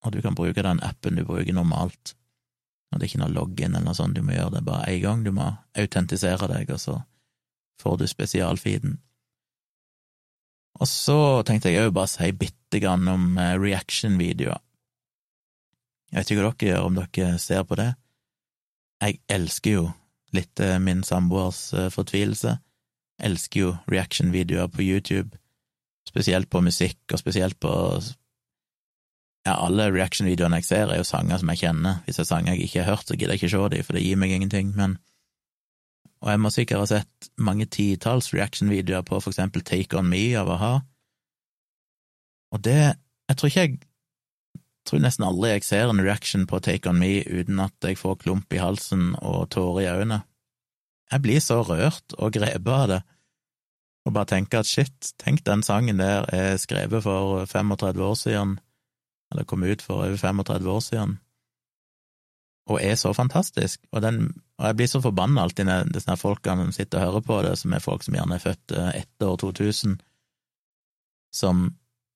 og 0.05 0.13
du 0.13 0.21
kan 0.21 0.37
bruke 0.37 0.61
den 0.61 0.81
appen 0.85 1.17
du 1.17 1.25
bruker 1.25 1.53
normalt. 1.53 2.13
Og 2.91 2.99
det 2.99 3.07
er 3.07 3.09
ikke 3.09 3.23
noe 3.23 3.33
login 3.33 3.73
eller 3.73 3.87
noe 3.87 3.97
sånt 3.97 4.15
du 4.15 4.21
må 4.23 4.35
gjøre, 4.35 4.59
det 4.59 4.67
bare 4.67 4.91
én 4.93 5.01
gang. 5.01 5.23
Du 5.25 5.31
må 5.33 5.49
autentisere 5.75 6.49
deg, 6.51 6.69
og 6.69 6.79
så 6.81 6.99
får 7.81 7.97
du 7.99 8.05
spesialfeeden. 8.07 8.99
Og 10.79 10.87
så 10.91 11.17
tenkte 11.47 11.71
jeg 11.71 11.87
òg 11.87 11.95
bare 11.95 12.11
si 12.11 12.29
bitte 12.35 12.81
grann 12.83 13.07
om 13.09 13.37
eh, 13.41 13.55
reaction-videoer. 13.57 14.61
Jeg 16.11 16.21
vet 16.21 16.31
ikke 16.31 16.41
hva 16.43 16.51
dere 16.51 16.69
gjør, 16.69 16.85
om 16.85 16.99
dere 16.99 17.37
ser 17.41 17.63
på 17.67 17.77
det. 17.79 17.91
Jeg 19.01 19.19
elsker 19.31 19.79
jo 19.79 19.85
litt 20.33 20.59
eh, 20.59 20.77
min 20.79 21.03
samboers 21.03 21.73
eh, 21.73 21.89
fortvilelse. 21.93 22.57
Elsker 23.23 23.59
jo 23.59 23.73
reaction-videoer 23.91 24.67
på 24.73 24.83
YouTube, 24.83 25.37
spesielt 26.07 26.49
på 26.49 26.61
musikk, 26.65 26.99
og 27.11 27.21
spesielt 27.21 27.59
på 27.63 27.71
ja, 29.45 29.53
alle 29.53 29.91
reaction-videoene 29.93 30.59
jeg 30.61 30.69
ser, 30.69 30.89
er 30.89 30.99
jo 30.99 31.07
sanger 31.07 31.39
som 31.41 31.51
jeg 31.53 31.61
kjenner. 31.63 32.01
Hvis 32.05 32.19
det 32.19 32.25
er 32.25 32.31
sanger 32.31 32.53
jeg 32.53 32.67
ikke 32.67 32.83
har 32.83 32.95
hørt, 32.95 33.07
så 33.07 33.15
gidder 33.15 33.35
jeg 33.35 33.43
ikke 33.43 33.53
se 33.53 33.69
dem, 33.75 33.85
for 33.87 33.97
det 33.97 34.05
gir 34.05 34.21
meg 34.21 34.35
ingenting, 34.35 34.73
men 34.75 34.97
Og 36.23 36.31
jeg 36.31 36.39
må 36.39 36.49
sikkert 36.49 36.79
ha 36.79 36.85
sett 36.89 37.27
mange 37.37 37.65
titalls 37.69 38.33
reaction-videoer 38.33 39.03
på 39.05 39.19
for 39.19 39.29
eksempel 39.29 39.61
Take 39.61 39.97
On 39.97 40.07
Me 40.09 40.33
av 40.39 40.49
a-ha. 40.49 40.79
Og 42.51 42.63
det 42.63 42.95
Jeg 43.29 43.37
tror 43.37 43.47
ikke 43.47 43.61
jeg 43.61 43.79
tror 44.85 45.01
nesten 45.01 45.25
aldri 45.27 45.55
jeg 45.55 45.65
ser 45.65 45.89
en 45.89 46.03
reaction 46.03 46.45
på 46.49 46.59
Take 46.63 46.89
On 46.89 46.99
Me 46.99 47.19
uten 47.25 47.59
at 47.63 47.75
jeg 47.83 47.97
får 47.97 48.21
klump 48.23 48.53
i 48.53 48.61
halsen 48.61 49.13
og 49.21 49.49
tårer 49.55 49.81
i 49.83 49.89
øynene. 49.91 50.21
Jeg 51.11 51.21
blir 51.21 51.41
så 51.41 51.61
rørt 51.65 52.15
og 52.17 52.33
grepet 52.33 52.71
av 52.73 52.87
det, 52.89 53.01
og 54.05 54.13
bare 54.13 54.29
tenker 54.29 54.61
at 54.61 54.69
shit, 54.69 55.13
tenk 55.21 55.43
den 55.45 55.63
sangen 55.65 56.01
der 56.01 56.25
er 56.33 56.57
skrevet 56.61 57.03
for 57.05 57.45
35 57.49 58.03
år 58.05 58.17
siden 58.19 58.55
eller 59.31 59.47
kom 59.49 59.63
ut 59.63 59.81
for 59.81 60.05
over 60.05 60.17
35 60.17 60.71
år 60.71 60.79
siden, 60.79 61.19
og 62.69 62.81
er 62.81 62.95
så 62.95 63.13
fantastisk. 63.13 63.81
Og, 63.91 64.01
den, 64.01 64.33
og 64.57 64.65
jeg 64.65 64.75
blir 64.75 64.89
så 64.89 65.01
forbanna 65.01 65.43
alltid 65.43 65.67
når 65.67 65.89
disse 65.93 66.17
folkene 66.17 66.65
som 66.65 66.75
sitter 66.75 67.01
og 67.01 67.05
hører 67.05 67.25
på 67.25 67.39
det, 67.45 67.55
som 67.61 67.73
er 67.73 67.83
folk 67.83 68.05
som 68.05 68.17
gjerne 68.17 68.37
er 68.37 68.43
født 68.43 68.75
eh, 68.77 68.91
etter 69.01 69.29
år 69.29 69.37
2000, 69.43 69.97
som 71.35 71.65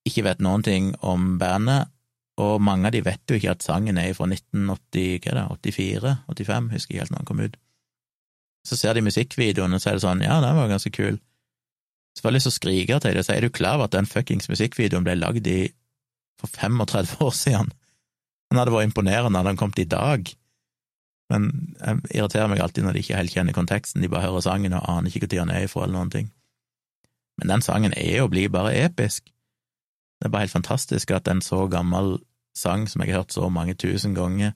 ikke 0.07 0.23
vet 0.25 0.41
noen 0.41 0.63
ting 0.65 0.93
om 1.05 1.35
bandet, 1.41 1.91
og 2.39 2.61
mange 2.63 2.87
av 2.87 2.95
de 2.95 3.01
vet 3.03 3.23
jo 3.27 3.37
ikke 3.37 3.55
at 3.55 3.65
sangen 3.65 3.97
er 3.99 4.13
fra 4.15 4.27
1980, 4.29 5.19
hva 5.23 5.31
er 5.33 5.39
det, 5.39 5.73
84, 5.75 6.13
85, 6.29 6.69
husker 6.75 6.95
jeg 6.95 7.03
helt 7.03 7.13
når 7.13 7.23
den 7.23 7.29
kom 7.29 7.41
ut. 7.43 7.57
Så 8.67 8.77
ser 8.79 8.95
de 8.95 9.03
musikkvideoen, 9.03 9.75
og 9.75 9.83
så 9.83 9.95
sånn, 9.99 10.23
ja, 10.23 10.39
den 10.43 10.57
var 10.57 10.71
ganske 10.71 10.91
kul. 10.93 11.19
Så 12.15 12.23
får 12.23 12.31
jeg 12.31 12.37
lyst 12.37 12.49
til 12.49 12.53
å 12.53 12.57
skrike 12.57 12.99
til 12.99 13.15
dem 13.15 13.21
og 13.21 13.27
si, 13.27 13.35
er 13.35 13.45
du 13.45 13.53
klar 13.53 13.77
over 13.77 13.89
at 13.89 13.95
den 13.95 14.09
fuckings 14.09 14.49
musikkvideoen 14.51 15.05
ble 15.07 15.17
lagd 15.19 15.47
for 16.39 16.51
35 16.51 17.19
år 17.25 17.35
siden. 17.35 17.73
Den 18.49 18.59
hadde 18.59 18.73
vært 18.73 18.89
imponerende 18.89 19.39
hadde 19.39 19.51
den 19.51 19.59
kommet 19.59 19.81
i 19.83 19.89
dag, 19.89 20.31
men 21.29 21.49
jeg 21.77 22.01
irriterer 22.17 22.49
meg 22.49 22.61
alltid 22.63 22.85
når 22.85 22.95
de 22.95 23.03
ikke 23.03 23.19
helt 23.19 23.33
kjenner 23.35 23.53
konteksten, 23.53 24.01
de 24.01 24.09
bare 24.09 24.25
hører 24.25 24.45
sangen 24.45 24.73
og 24.73 24.87
aner 24.89 25.11
ikke 25.11 25.27
hvor 25.27 25.35
den 25.35 25.53
er 25.53 25.67
ifra, 25.67 25.83
eller 25.85 25.99
noen 25.99 26.13
ting. 26.13 26.31
Men 27.39 27.53
den 27.53 27.63
sangen 27.63 27.93
er 27.95 28.23
og 28.23 28.31
blir 28.33 28.49
bare 28.51 28.73
episk. 28.81 29.29
Det 30.19 30.27
er 30.27 30.33
bare 30.33 30.47
helt 30.47 30.55
fantastisk 30.55 31.13
at 31.15 31.29
en 31.31 31.43
så 31.45 31.67
gammel 31.71 32.17
sang 32.59 32.85
som 32.89 33.03
jeg 33.03 33.13
har 33.13 33.23
hørt 33.23 33.35
så 33.35 33.49
mange 33.53 33.77
tusen 33.79 34.15
ganger, 34.17 34.53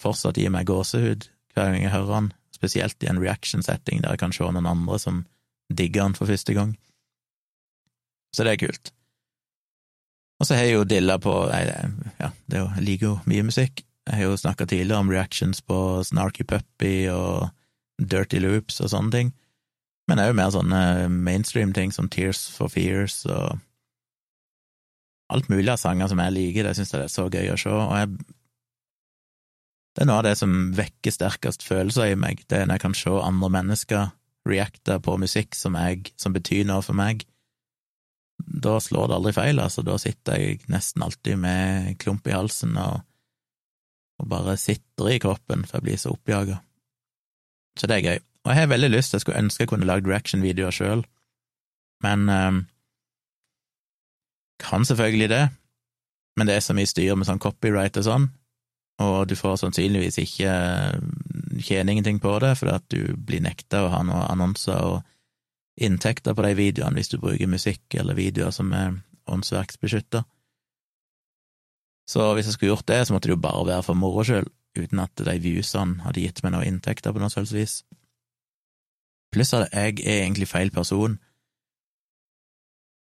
fortsatt 0.00 0.38
gir 0.40 0.52
meg 0.52 0.68
gåsehud 0.68 1.28
hver 1.54 1.72
gang 1.72 1.82
jeg 1.82 1.94
hører 1.94 2.14
den, 2.14 2.30
spesielt 2.54 3.02
i 3.02 3.10
en 3.10 3.20
reaction-setting 3.20 4.04
der 4.04 4.14
jeg 4.14 4.22
kan 4.22 4.34
se 4.36 4.46
noen 4.46 4.68
andre 4.68 4.98
som 5.00 5.24
digger 5.72 6.04
den 6.04 6.16
for 6.18 6.30
første 6.30 6.54
gang. 6.54 6.74
Så 8.36 8.46
det 8.46 8.54
er 8.54 8.66
kult. 8.66 8.92
Og 10.40 10.46
så 10.46 10.56
har 10.56 10.68
jeg 10.68 10.78
jo 10.78 10.88
dilla 10.88 11.18
på 11.20 11.32
Nei, 11.50 11.64
ja, 12.20 12.30
jo, 12.54 12.66
jeg 12.76 12.84
liker 12.86 13.06
jo 13.06 13.16
mye 13.28 13.46
musikk. 13.50 13.82
Jeg 14.08 14.16
har 14.16 14.30
jo 14.30 14.38
snakka 14.40 14.66
tidligere 14.66 15.02
om 15.04 15.10
reactions 15.12 15.60
på 15.62 16.00
Snarky 16.06 16.46
Puppy 16.48 17.10
og 17.12 17.50
Dirty 18.00 18.40
Loops 18.40 18.80
og 18.80 18.90
sånne 18.94 19.12
ting, 19.12 19.32
men 20.08 20.22
òg 20.22 20.32
mer 20.34 20.48
sånne 20.54 21.10
mainstream-ting 21.12 21.92
som 21.92 22.08
Tears 22.10 22.46
for 22.54 22.72
Fears 22.72 23.22
og 23.28 23.60
alt 25.30 25.48
mulig 25.52 25.70
av 25.72 25.80
sanger 25.80 26.10
som 26.10 26.20
jeg 26.22 26.34
liker, 26.36 26.66
det 26.66 26.76
syns 26.78 26.92
jeg 26.94 27.06
er 27.06 27.12
så 27.12 27.26
gøy 27.30 27.52
å 27.52 27.58
se, 27.60 27.72
og 27.72 27.96
jeg 27.98 28.12
Det 29.90 30.04
er 30.04 30.06
noe 30.06 30.20
av 30.20 30.26
det 30.28 30.36
som 30.38 30.52
vekker 30.78 31.12
sterkest 31.12 31.64
følelser 31.66 32.12
i 32.12 32.18
meg, 32.18 32.44
det 32.48 32.60
er 32.60 32.68
når 32.68 32.78
jeg 32.78 32.82
kan 32.84 32.94
se 32.94 33.10
andre 33.10 33.48
mennesker 33.50 34.12
reacte 34.48 34.96
på 35.02 35.16
musikk 35.20 35.58
som, 35.58 35.74
jeg, 35.74 36.12
som 36.16 36.32
betyr 36.32 36.62
noe 36.68 36.84
for 36.86 36.96
meg, 36.96 37.24
da 38.40 38.78
slår 38.80 39.10
det 39.10 39.16
aldri 39.18 39.32
feil, 39.36 39.60
altså. 39.60 39.82
Da 39.84 39.98
sitter 40.00 40.38
jeg 40.38 40.60
nesten 40.72 41.04
alltid 41.04 41.38
med 41.42 41.98
klump 42.00 42.26
i 42.28 42.34
halsen 42.34 42.76
og, 42.80 43.02
og 44.20 44.28
bare 44.30 44.56
sitter 44.60 45.12
i 45.12 45.20
kroppen, 45.22 45.66
for 45.66 45.78
jeg 45.78 45.86
blir 45.88 46.00
så 46.00 46.14
oppjaga. 46.14 46.60
Så 47.78 47.90
det 47.90 47.98
er 47.98 48.06
gøy. 48.06 48.22
Og 48.44 48.52
jeg 48.52 48.62
har 48.62 48.72
veldig 48.72 48.90
lyst, 48.94 49.14
jeg 49.14 49.24
skulle 49.24 49.42
ønske 49.42 49.66
jeg 49.66 49.72
kunne 49.72 49.88
lagd 49.88 50.08
reaction-videoer 50.08 50.72
sjøl, 50.72 51.04
men 52.04 52.28
um, 52.32 52.62
kan 54.60 54.84
selvfølgelig 54.86 55.30
det, 55.32 55.44
men 56.38 56.48
det 56.48 56.56
er 56.56 56.64
så 56.64 56.76
mye 56.76 56.88
styr 56.88 57.16
med 57.18 57.28
sånn 57.28 57.42
copyright 57.42 57.98
og 58.00 58.06
sånn, 58.06 58.28
og 59.00 59.28
du 59.30 59.36
får 59.38 59.62
sannsynligvis 59.62 60.20
ikke 60.20 60.52
tjene 61.64 61.94
ingenting 61.94 62.20
på 62.22 62.34
det, 62.42 62.54
fordi 62.60 62.74
at 62.76 62.86
du 62.92 63.16
blir 63.16 63.42
nekta 63.44 63.84
å 63.86 63.92
ha 63.94 64.02
noen 64.04 64.26
annonser 64.28 64.76
og 64.76 65.00
inntekter 65.80 66.36
på 66.36 66.44
de 66.44 66.52
videoene 66.58 66.98
hvis 66.98 67.12
du 67.12 67.16
bruker 67.20 67.48
musikk 67.48 67.96
eller 67.96 68.18
videoer 68.18 68.52
som 68.52 68.72
er 68.76 68.98
åndsverksbeskytta. 69.30 70.22
Så 72.10 72.26
hvis 72.34 72.50
jeg 72.50 72.56
skulle 72.56 72.74
gjort 72.74 72.88
det, 72.90 73.04
så 73.06 73.14
måtte 73.14 73.30
det 73.30 73.36
jo 73.36 73.44
bare 73.44 73.66
være 73.68 73.86
for 73.86 73.98
moro 73.98 74.24
skyld, 74.26 74.50
uten 74.78 75.02
at 75.02 75.14
de 75.16 75.36
viewsene 75.42 76.04
hadde 76.04 76.24
gitt 76.24 76.42
meg 76.44 76.54
noen 76.54 76.74
inntekter 76.74 77.14
på 77.14 77.22
noe 77.22 77.32
slags 77.32 77.54
vis. 77.54 77.80
Pluss 79.30 79.54
at 79.54 79.70
jeg 79.70 80.02
er 80.02 80.24
egentlig 80.24 80.50
feil 80.50 80.72
person. 80.74 81.18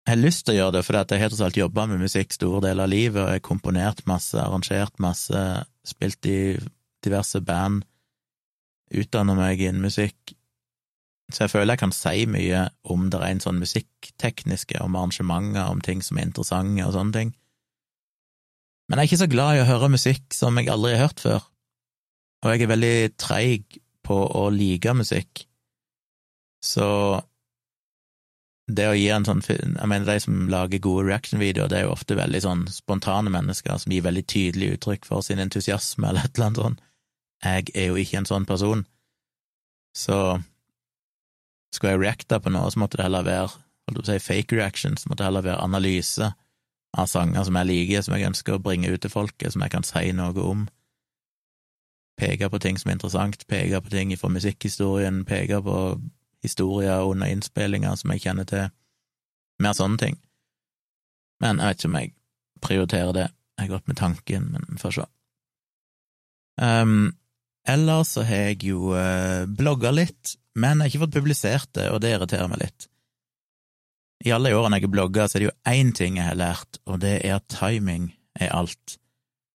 Jeg 0.02 0.16
har 0.16 0.18
lyst 0.18 0.44
til 0.46 0.56
å 0.56 0.58
gjøre 0.58 0.80
det 0.80 0.98
at 0.98 1.12
jeg 1.14 1.22
har 1.22 1.30
tross 1.30 1.44
alt 1.46 1.58
jobba 1.60 1.86
med 1.86 2.02
musikk 2.02 2.34
store 2.34 2.60
deler 2.64 2.88
av 2.88 2.90
livet, 2.90 3.20
og 3.22 3.28
jeg 3.30 3.38
har 3.38 3.46
komponert 3.46 4.02
masse, 4.10 4.34
arrangert 4.34 4.98
masse, 5.02 5.42
spilt 5.86 6.26
i 6.26 6.38
diverse 7.06 7.38
band, 7.46 7.84
utdanna 8.92 9.36
meg 9.38 9.62
innen 9.62 9.84
musikk, 9.86 10.34
så 11.32 11.46
jeg 11.46 11.52
føler 11.54 11.72
jeg 11.72 11.82
kan 11.84 11.94
si 11.96 12.26
mye 12.28 12.64
om 12.92 13.06
det 13.12 13.20
rent 13.22 13.46
sånn 13.46 13.60
musikktekniske, 13.62 14.80
om 14.84 14.98
arrangementer, 14.98 15.70
om 15.70 15.80
ting 15.84 16.02
som 16.04 16.18
er 16.18 16.28
interessante 16.28 16.84
og 16.84 16.96
sånne 16.96 17.16
ting. 17.16 17.32
Men 18.90 18.98
jeg 18.98 19.06
er 19.06 19.10
ikke 19.12 19.22
så 19.22 19.30
glad 19.32 19.56
i 19.56 19.62
å 19.62 19.70
høre 19.70 19.92
musikk 19.94 20.36
som 20.36 20.58
jeg 20.58 20.68
aldri 20.72 20.96
har 20.96 21.06
hørt 21.06 21.22
før, 21.24 21.46
og 22.42 22.52
jeg 22.52 22.64
er 22.64 22.72
veldig 22.74 22.96
treig 23.22 23.78
på 24.02 24.18
å 24.18 24.48
like 24.52 24.92
musikk. 24.98 25.46
Så 26.62 26.86
det 28.70 28.86
å 28.88 28.94
gi 28.94 29.08
en 29.10 29.24
sånn 29.26 29.42
Jeg 29.42 29.88
mener, 29.88 30.06
de 30.06 30.20
som 30.22 30.46
lager 30.48 30.78
gode 30.78 31.08
reaction-videoer, 31.08 31.68
det 31.68 31.78
er 31.80 31.84
jo 31.88 31.96
ofte 31.96 32.16
veldig 32.16 32.40
sånn 32.44 32.62
spontane 32.70 33.30
mennesker 33.32 33.80
som 33.82 33.92
gir 33.92 34.04
veldig 34.06 34.24
tydelig 34.30 34.76
uttrykk 34.76 35.08
for 35.08 35.26
sin 35.26 35.42
entusiasme 35.42 36.08
eller 36.08 36.28
et 36.28 36.36
eller 36.36 36.46
annet 36.46 36.62
sånt. 36.62 36.84
Jeg 37.42 37.74
er 37.74 37.90
jo 37.90 37.98
ikke 37.98 38.20
en 38.20 38.28
sånn 38.30 38.46
person. 38.46 38.84
Så 39.98 40.38
skulle 41.74 41.96
jeg 41.96 42.02
reacta 42.04 42.38
på 42.38 42.52
noe, 42.54 42.70
så 42.70 42.78
måtte 42.78 43.00
det 43.00 43.08
heller 43.08 43.26
være 43.26 43.50
holdt 43.90 44.06
si, 44.06 44.18
fake 44.22 44.56
reaction, 44.56 44.96
så 44.96 45.10
måtte 45.10 45.24
det 45.24 45.30
heller 45.30 45.46
være 45.48 45.64
analyse 45.64 46.30
av 46.92 47.08
sanger 47.08 47.44
som 47.48 47.56
jeg 47.58 47.68
liker, 47.70 48.04
som 48.04 48.16
jeg 48.16 48.28
ønsker 48.30 48.56
å 48.56 48.62
bringe 48.62 48.92
ut 48.92 49.02
til 49.02 49.12
folket, 49.12 49.52
som 49.52 49.64
jeg 49.64 49.74
kan 49.74 49.86
si 49.86 50.12
noe 50.16 50.46
om. 50.46 50.66
Peke 52.20 52.50
på 52.52 52.60
ting 52.62 52.78
som 52.78 52.92
er 52.92 52.98
interessant, 52.98 53.46
peke 53.48 53.80
på 53.82 53.92
ting 53.92 54.12
fra 54.20 54.30
musikkhistorien, 54.30 55.24
peke 55.28 55.62
på 55.64 55.76
historier 56.42 57.06
under 57.06 57.30
innspillinger 57.30 57.96
som 57.98 58.12
jeg 58.14 58.24
kjenner 58.26 58.48
til. 58.48 58.68
Mer 59.62 59.78
sånne 59.78 60.00
ting. 60.00 60.20
Men 61.42 61.58
jeg 61.58 61.68
vet 61.68 61.80
ikke 61.80 61.90
om 61.90 61.98
jeg 62.00 62.14
prioriterer 62.62 63.16
det. 63.16 63.26
Jeg 63.58 63.66
har 63.66 63.74
gått 63.76 63.90
med 63.90 63.98
tanken, 63.98 64.46
men 64.54 64.68
vi 64.68 64.78
får 64.80 64.96
se. 64.96 65.08
Um, 66.62 67.12
ellers 67.68 68.14
så 68.16 68.24
har 68.26 68.48
jeg 68.50 68.62
jo 68.68 68.92
uh, 68.94 69.48
blogga 69.48 69.92
litt 69.94 70.36
men 70.54 70.80
jeg 70.80 70.84
har 70.84 70.90
ikke 70.90 71.04
fått 71.06 71.16
publisert 71.16 71.70
det, 71.76 71.88
og 71.92 72.02
det 72.04 72.12
irriterer 72.12 72.50
meg 72.50 72.60
litt. 72.66 72.88
I 74.22 74.34
alle 74.36 74.52
årene 74.54 74.78
jeg 74.78 74.86
har 74.86 74.94
blogga, 74.94 75.26
så 75.26 75.38
er 75.38 75.42
det 75.42 75.48
jo 75.48 75.58
én 75.72 75.92
ting 75.96 76.18
jeg 76.20 76.28
har 76.28 76.38
lært, 76.38 76.78
og 76.86 77.00
det 77.02 77.14
er 77.22 77.38
at 77.38 77.48
timing 77.50 78.12
er 78.38 78.52
alt. 78.54 78.98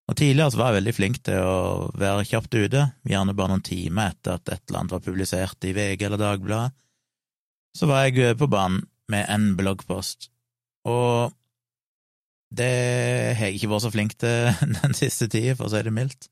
Og 0.07 0.15
tidligere 0.15 0.53
så 0.53 0.59
var 0.61 0.71
jeg 0.71 0.79
veldig 0.79 0.95
flink 0.95 1.17
til 1.27 1.43
å 1.43 1.87
være 1.99 2.27
kjapt 2.29 2.55
ute, 2.55 2.83
gjerne 3.07 3.35
bare 3.35 3.51
noen 3.51 3.65
timer 3.65 4.13
etter 4.13 4.37
at 4.37 4.51
et 4.53 4.61
eller 4.69 4.81
annet 4.81 4.95
var 4.95 5.03
publisert 5.03 5.67
i 5.67 5.73
VG 5.75 6.05
eller 6.07 6.21
Dagbladet. 6.21 6.75
Så 7.75 7.89
var 7.89 8.07
jeg 8.07 8.37
på 8.39 8.47
banen 8.49 8.85
med 9.11 9.27
en 9.29 9.51
bloggpost, 9.59 10.29
og 10.87 11.35
det 12.47 12.71
har 13.35 13.49
jeg 13.49 13.59
ikke 13.59 13.69
vært 13.73 13.83
så 13.83 13.91
flink 13.91 14.15
til 14.19 14.47
den 14.79 14.95
siste 14.97 15.27
tida, 15.27 15.57
for 15.59 15.67
å 15.67 15.73
si 15.73 15.83
det 15.83 15.93
mildt. 15.93 16.29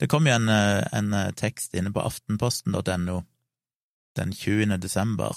Det 0.00 0.08
kom 0.10 0.26
jo 0.26 0.34
en, 0.34 0.48
en 0.50 1.14
tekst 1.38 1.76
inne 1.76 1.92
på 1.94 2.02
aftenposten.no 2.02 3.20
den 4.18 4.32
20. 4.34 4.74
desember, 4.82 5.36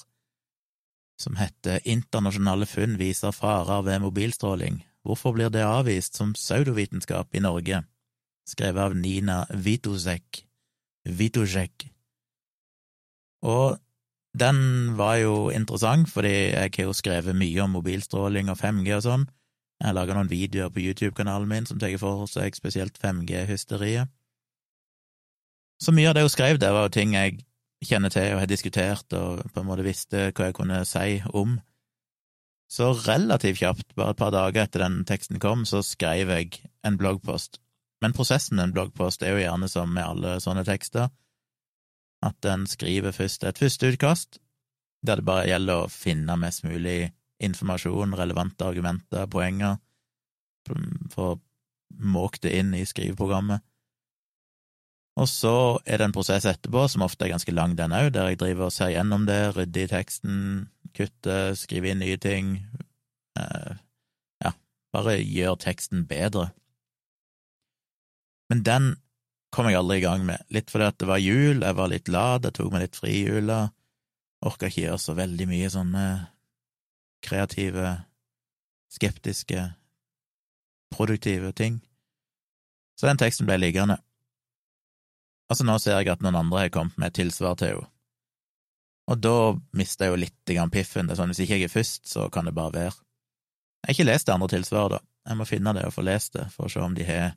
som 1.21 1.37
heter 1.37 1.83
Internasjonale 1.85 2.65
funn 2.65 2.97
viser 2.97 3.35
farer 3.35 3.83
ved 3.85 4.01
mobilstråling. 4.01 4.81
Hvorfor 5.03 5.35
blir 5.35 5.51
det 5.51 5.65
avvist 5.67 6.15
som 6.15 6.33
pseudovitenskap 6.33 7.35
i 7.35 7.43
Norge? 7.43 7.83
Skrevet 8.47 8.81
av 8.81 8.95
Nina 8.95 9.43
Vitosek. 9.51 10.45
Vitosek. 11.03 11.89
Og 13.43 13.77
den 14.39 14.57
var 14.97 15.15
jo 15.21 15.49
interessant, 15.53 16.09
fordi 16.09 16.33
jeg 16.33 16.71
har 16.77 16.87
jo 16.87 16.93
skrevet 16.95 17.35
mye 17.35 17.61
om 17.61 17.75
mobilstråling 17.75 18.49
og 18.49 18.57
5G 18.57 18.95
og 18.95 19.03
sånn. 19.05 19.25
Jeg 19.79 19.89
har 19.89 19.97
laga 19.97 20.15
noen 20.15 20.31
videoer 20.31 20.71
på 20.71 20.79
YouTube-kanalen 20.79 21.49
min 21.49 21.65
som 21.67 21.79
tar 21.79 21.93
for 21.99 22.23
seg 22.31 22.55
spesielt 22.55 22.97
5G-hysteriet. 23.03 24.07
Så 25.83 25.91
mye 25.91 26.07
av 26.07 26.15
det 26.15 26.23
hun 26.23 26.31
skrev 26.31 26.59
der, 26.61 26.71
var 26.71 26.87
jo 26.87 26.95
ting 26.95 27.17
jeg 27.17 27.43
kjenner 27.83 28.13
til 28.13 28.31
og 28.31 28.39
har 28.39 28.47
diskutert 28.47 29.13
og 29.17 29.43
på 29.51 29.59
en 29.59 29.67
måte 29.67 29.83
visste 29.83 30.29
hva 30.31 30.47
jeg 30.47 30.55
kunne 30.55 30.79
si 30.87 31.19
om. 31.35 31.57
Så 32.71 32.91
relativt 33.05 33.59
kjapt, 33.61 33.95
bare 33.95 34.15
et 34.15 34.19
par 34.19 34.31
dager 34.33 34.65
etter 34.65 34.81
den 34.85 35.03
teksten 35.07 35.39
kom, 35.41 35.65
så 35.69 35.83
skrev 35.85 36.31
jeg 36.33 36.63
en 36.85 36.97
bloggpost. 36.97 37.59
Men 38.01 38.15
prosessen 38.15 38.57
med 38.57 38.69
en 38.69 38.75
bloggpost 38.75 39.23
er 39.23 39.35
jo 39.35 39.43
gjerne 39.43 39.69
som 39.71 39.93
med 39.93 40.03
alle 40.03 40.37
sånne 40.43 40.65
tekster, 40.67 41.11
at 42.23 42.39
den 42.43 42.65
skriver 42.67 43.15
først 43.15 43.43
et 43.47 43.59
førsteutkast, 43.59 44.39
der 45.03 45.19
det 45.19 45.27
bare 45.27 45.47
gjelder 45.49 45.83
å 45.83 45.91
finne 45.91 46.37
mest 46.39 46.63
mulig 46.63 47.11
informasjon, 47.43 48.15
relevante 48.15 48.65
argumenter, 48.65 49.27
poenger, 49.27 49.77
for 51.11 51.33
å 51.33 51.41
måke 51.99 52.39
det 52.43 52.55
inn 52.59 52.71
i 52.75 52.85
skriveprogrammet. 52.87 53.63
Og 55.19 55.29
så 55.29 55.53
er 55.85 55.99
det 56.01 56.07
en 56.07 56.15
prosess 56.15 56.45
etterpå, 56.49 56.87
som 56.89 57.05
ofte 57.05 57.27
er 57.27 57.35
ganske 57.35 57.53
lang, 57.53 57.75
den 57.77 57.93
òg, 57.93 58.09
der 58.15 58.31
jeg 58.31 58.39
driver 58.41 58.69
og 58.69 58.73
ser 58.73 58.95
gjennom 58.95 59.27
det, 59.29 59.41
rydder 59.53 59.85
i 59.85 59.91
teksten, 59.91 60.39
kutter, 60.97 61.53
skriver 61.57 61.93
inn 61.93 62.01
nye 62.01 62.17
ting. 62.21 62.55
Eh, 63.37 63.75
ja, 64.41 64.53
bare 64.95 65.19
gjør 65.21 65.59
teksten 65.61 66.07
bedre. 66.09 66.49
Men 68.49 68.65
den 68.65 68.89
kom 69.53 69.69
jeg 69.69 69.77
aldri 69.77 69.99
i 70.01 70.05
gang 70.07 70.25
med, 70.25 70.41
litt 70.49 70.73
fordi 70.73 70.89
at 70.89 70.97
det 71.01 71.09
var 71.09 71.21
jul, 71.21 71.61
jeg 71.61 71.77
var 71.77 71.91
litt 71.91 72.09
lat, 72.09 72.47
jeg 72.47 72.57
tok 72.57 72.73
meg 72.73 72.87
litt 72.87 72.97
fri 72.97 73.13
i 73.19 73.25
jula, 73.27 73.59
orka 74.43 74.69
ikke 74.69 74.87
gjøre 74.87 75.01
så 75.01 75.13
veldig 75.17 75.47
mye 75.49 75.69
sånne 75.69 76.05
kreative, 77.23 77.91
skeptiske, 78.91 79.61
produktive 80.93 81.53
ting. 81.53 81.77
Så 82.97 83.07
den 83.07 83.21
teksten 83.21 83.47
ble 83.47 83.59
liggende. 83.61 83.99
Altså, 85.51 85.65
nå 85.67 85.77
ser 85.81 85.99
jeg 85.99 86.13
at 86.13 86.23
noen 86.23 86.39
andre 86.39 86.65
har 86.65 86.73
kommet 86.73 86.97
med 86.97 87.11
et 87.11 87.19
tilsvar 87.21 87.57
til 87.59 87.73
henne. 87.73 87.89
Og 89.11 89.19
da 89.19 89.35
mister 89.75 90.07
jeg 90.07 90.13
jo 90.13 90.19
litt 90.21 90.51
grann 90.55 90.71
piffen. 90.71 91.09
Det 91.09 91.15
er 91.15 91.19
sånn, 91.19 91.33
Hvis 91.33 91.43
ikke 91.43 91.57
jeg 91.59 91.67
er 91.67 91.73
først, 91.73 92.05
så 92.07 92.29
kan 92.31 92.47
det 92.47 92.55
bare 92.55 92.71
være. 92.71 92.93
Jeg 93.83 93.89
har 93.89 93.97
ikke 93.97 94.07
lest 94.07 94.29
det 94.29 94.33
andre 94.33 94.47
tilsvaret, 94.53 94.95
da. 94.95 94.99
Jeg 95.27 95.39
må 95.39 95.47
finne 95.47 95.73
det 95.75 95.83
og 95.87 95.95
få 95.95 96.03
lest 96.07 96.37
det, 96.37 96.45
for 96.51 96.67
å 96.67 96.71
se 96.71 96.79
om 96.83 96.95
de 96.95 97.03
har 97.07 97.33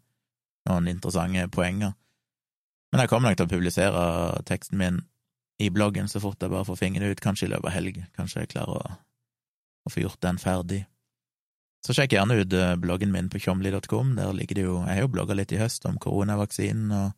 noen 0.71 0.89
interessante 0.91 1.49
poenger. 1.55 1.95
Men 2.93 3.03
jeg 3.03 3.11
kommer 3.11 3.31
nok 3.31 3.41
til 3.41 3.49
å 3.49 3.51
publisere 3.51 4.05
teksten 4.47 4.79
min 4.79 5.03
i 5.63 5.71
bloggen 5.73 6.09
så 6.09 6.21
fort 6.21 6.43
jeg 6.43 6.53
bare 6.53 6.67
får 6.69 6.79
fingeren 6.79 7.11
ut, 7.11 7.23
kanskje 7.23 7.49
i 7.49 7.51
løpet 7.51 7.71
av 7.71 7.75
helg. 7.75 8.01
Kanskje 8.19 8.45
jeg 8.45 8.53
klarer 8.55 8.79
å, 8.79 8.97
å 9.87 9.93
få 9.93 10.03
gjort 10.03 10.21
den 10.23 10.39
ferdig. 10.39 10.83
Så 11.87 11.95
sjekk 11.97 12.17
gjerne 12.17 12.39
ut 12.41 12.55
eh, 12.57 12.75
bloggen 12.83 13.13
min 13.15 13.31
på 13.33 13.41
tjomli.com. 13.43 14.17
Der 14.19 14.35
ligger 14.37 14.59
det 14.59 14.65
jo 14.67 14.75
Jeg 14.83 14.99
har 14.99 15.07
jo 15.07 15.13
blogga 15.15 15.37
litt 15.39 15.55
i 15.55 15.61
høst 15.61 15.87
om 15.89 15.99
koronavaksinen 16.03 16.93
og 16.95 17.15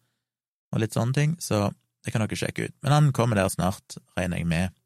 og 0.73 0.83
litt 0.83 0.97
sånne 0.97 1.17
ting, 1.17 1.37
så 1.41 1.69
det 2.05 2.13
kan 2.13 2.25
dere 2.25 2.39
sjekke 2.39 2.69
ut. 2.69 2.77
Men 2.85 2.95
han 2.95 3.09
kommer 3.17 3.39
der 3.39 3.51
snart, 3.53 3.99
regner 4.19 4.41
jeg 4.41 4.49
med. 4.49 4.77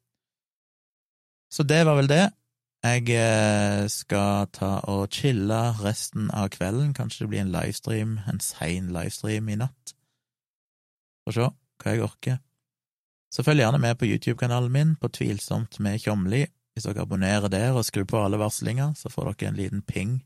Så 1.53 1.65
det 1.67 1.83
var 1.85 1.99
vel 1.99 2.09
det. 2.09 2.23
Jeg 2.83 3.07
eh, 3.15 3.85
skal 3.87 4.49
ta 4.51 4.73
og 4.91 5.05
chille 5.13 5.59
resten 5.79 6.27
av 6.35 6.49
kvelden. 6.51 6.91
Kanskje 6.97 7.23
det 7.23 7.29
blir 7.31 7.43
en 7.45 7.53
livestream, 7.53 8.17
en 8.27 8.41
sein 8.43 8.89
livestream 8.91 9.47
i 9.53 9.59
natt. 9.61 9.93
Får 11.23 11.37
se 11.37 11.47
hva 11.47 11.93
jeg 11.93 12.03
orker. 12.03 12.41
Så 13.33 13.45
følg 13.45 13.63
gjerne 13.63 13.79
med 13.81 13.95
på 13.97 14.09
YouTube-kanalen 14.09 14.73
min 14.73 14.91
på 14.99 15.09
Tvilsomt 15.15 15.79
med 15.79 16.01
Tjomli. 16.03 16.43
Hvis 16.73 16.89
dere 16.89 17.05
abonnerer 17.05 17.49
der 17.53 17.77
og 17.77 17.85
skrur 17.87 18.05
på 18.09 18.19
alle 18.19 18.41
varslinger, 18.41 18.97
så 18.97 19.09
får 19.13 19.31
dere 19.31 19.53
en 19.53 19.59
liten 19.61 19.81
ping 19.87 20.19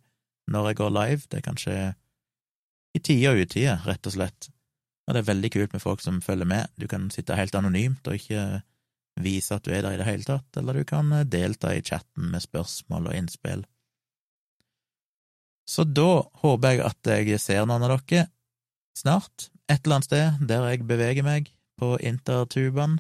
når 0.48 0.72
jeg 0.72 0.80
går 0.82 0.94
live. 0.96 1.22
Det 1.30 1.40
er 1.40 1.46
kanskje 1.46 1.78
i 2.96 3.04
tide 3.04 3.32
og 3.32 3.44
utide, 3.44 3.78
rett 3.86 4.10
og 4.10 4.16
slett. 4.16 4.50
Og 5.08 5.16
det 5.16 5.22
er 5.22 5.30
veldig 5.30 5.52
kult 5.54 5.76
med 5.76 5.84
folk 5.84 6.04
som 6.04 6.20
følger 6.24 6.50
med. 6.50 6.74
Du 6.76 6.88
kan 6.92 7.08
sitte 7.14 7.38
helt 7.38 7.56
anonymt 7.56 8.08
og 8.10 8.20
ikke 8.20 8.62
vise 9.24 9.56
at 9.56 9.66
du 9.66 9.72
er 9.74 9.82
der 9.86 9.96
i 9.96 10.00
det 10.02 10.08
hele 10.08 10.28
tatt, 10.28 10.60
eller 10.60 10.78
du 10.78 10.86
kan 10.88 11.12
eh, 11.16 11.26
delta 11.26 11.74
i 11.74 11.82
chatten 11.82 12.30
med 12.34 12.44
spørsmål 12.44 13.10
og 13.10 13.18
innspill. 13.18 13.66
Så 15.68 15.84
da 15.84 16.24
håper 16.44 16.76
jeg 16.76 16.84
at 16.86 17.12
jeg 17.12 17.42
ser 17.44 17.66
noen 17.68 17.84
av 17.84 17.98
dere 17.98 18.28
snart, 18.98 19.50
et 19.68 19.82
eller 19.84 19.98
annet 19.98 20.08
sted 20.08 20.46
der 20.48 20.68
jeg 20.70 20.88
beveger 20.88 21.26
meg 21.28 21.52
på 21.80 21.98
intertubaen. 22.00 23.00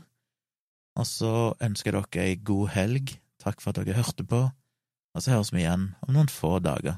Og 0.97 1.07
så 1.07 1.33
ønsker 1.63 1.93
jeg 1.93 2.07
dere 2.11 2.25
ei 2.25 2.39
god 2.41 2.73
helg. 2.73 3.13
Takk 3.39 3.61
for 3.61 3.71
at 3.71 3.79
dere 3.79 3.99
hørte 3.99 4.25
på, 4.27 4.41
og 4.49 5.23
så 5.23 5.35
høres 5.35 5.53
vi 5.53 5.63
igjen 5.63 5.91
om 6.03 6.15
noen 6.17 6.31
få 6.31 6.57
dager. 6.59 6.97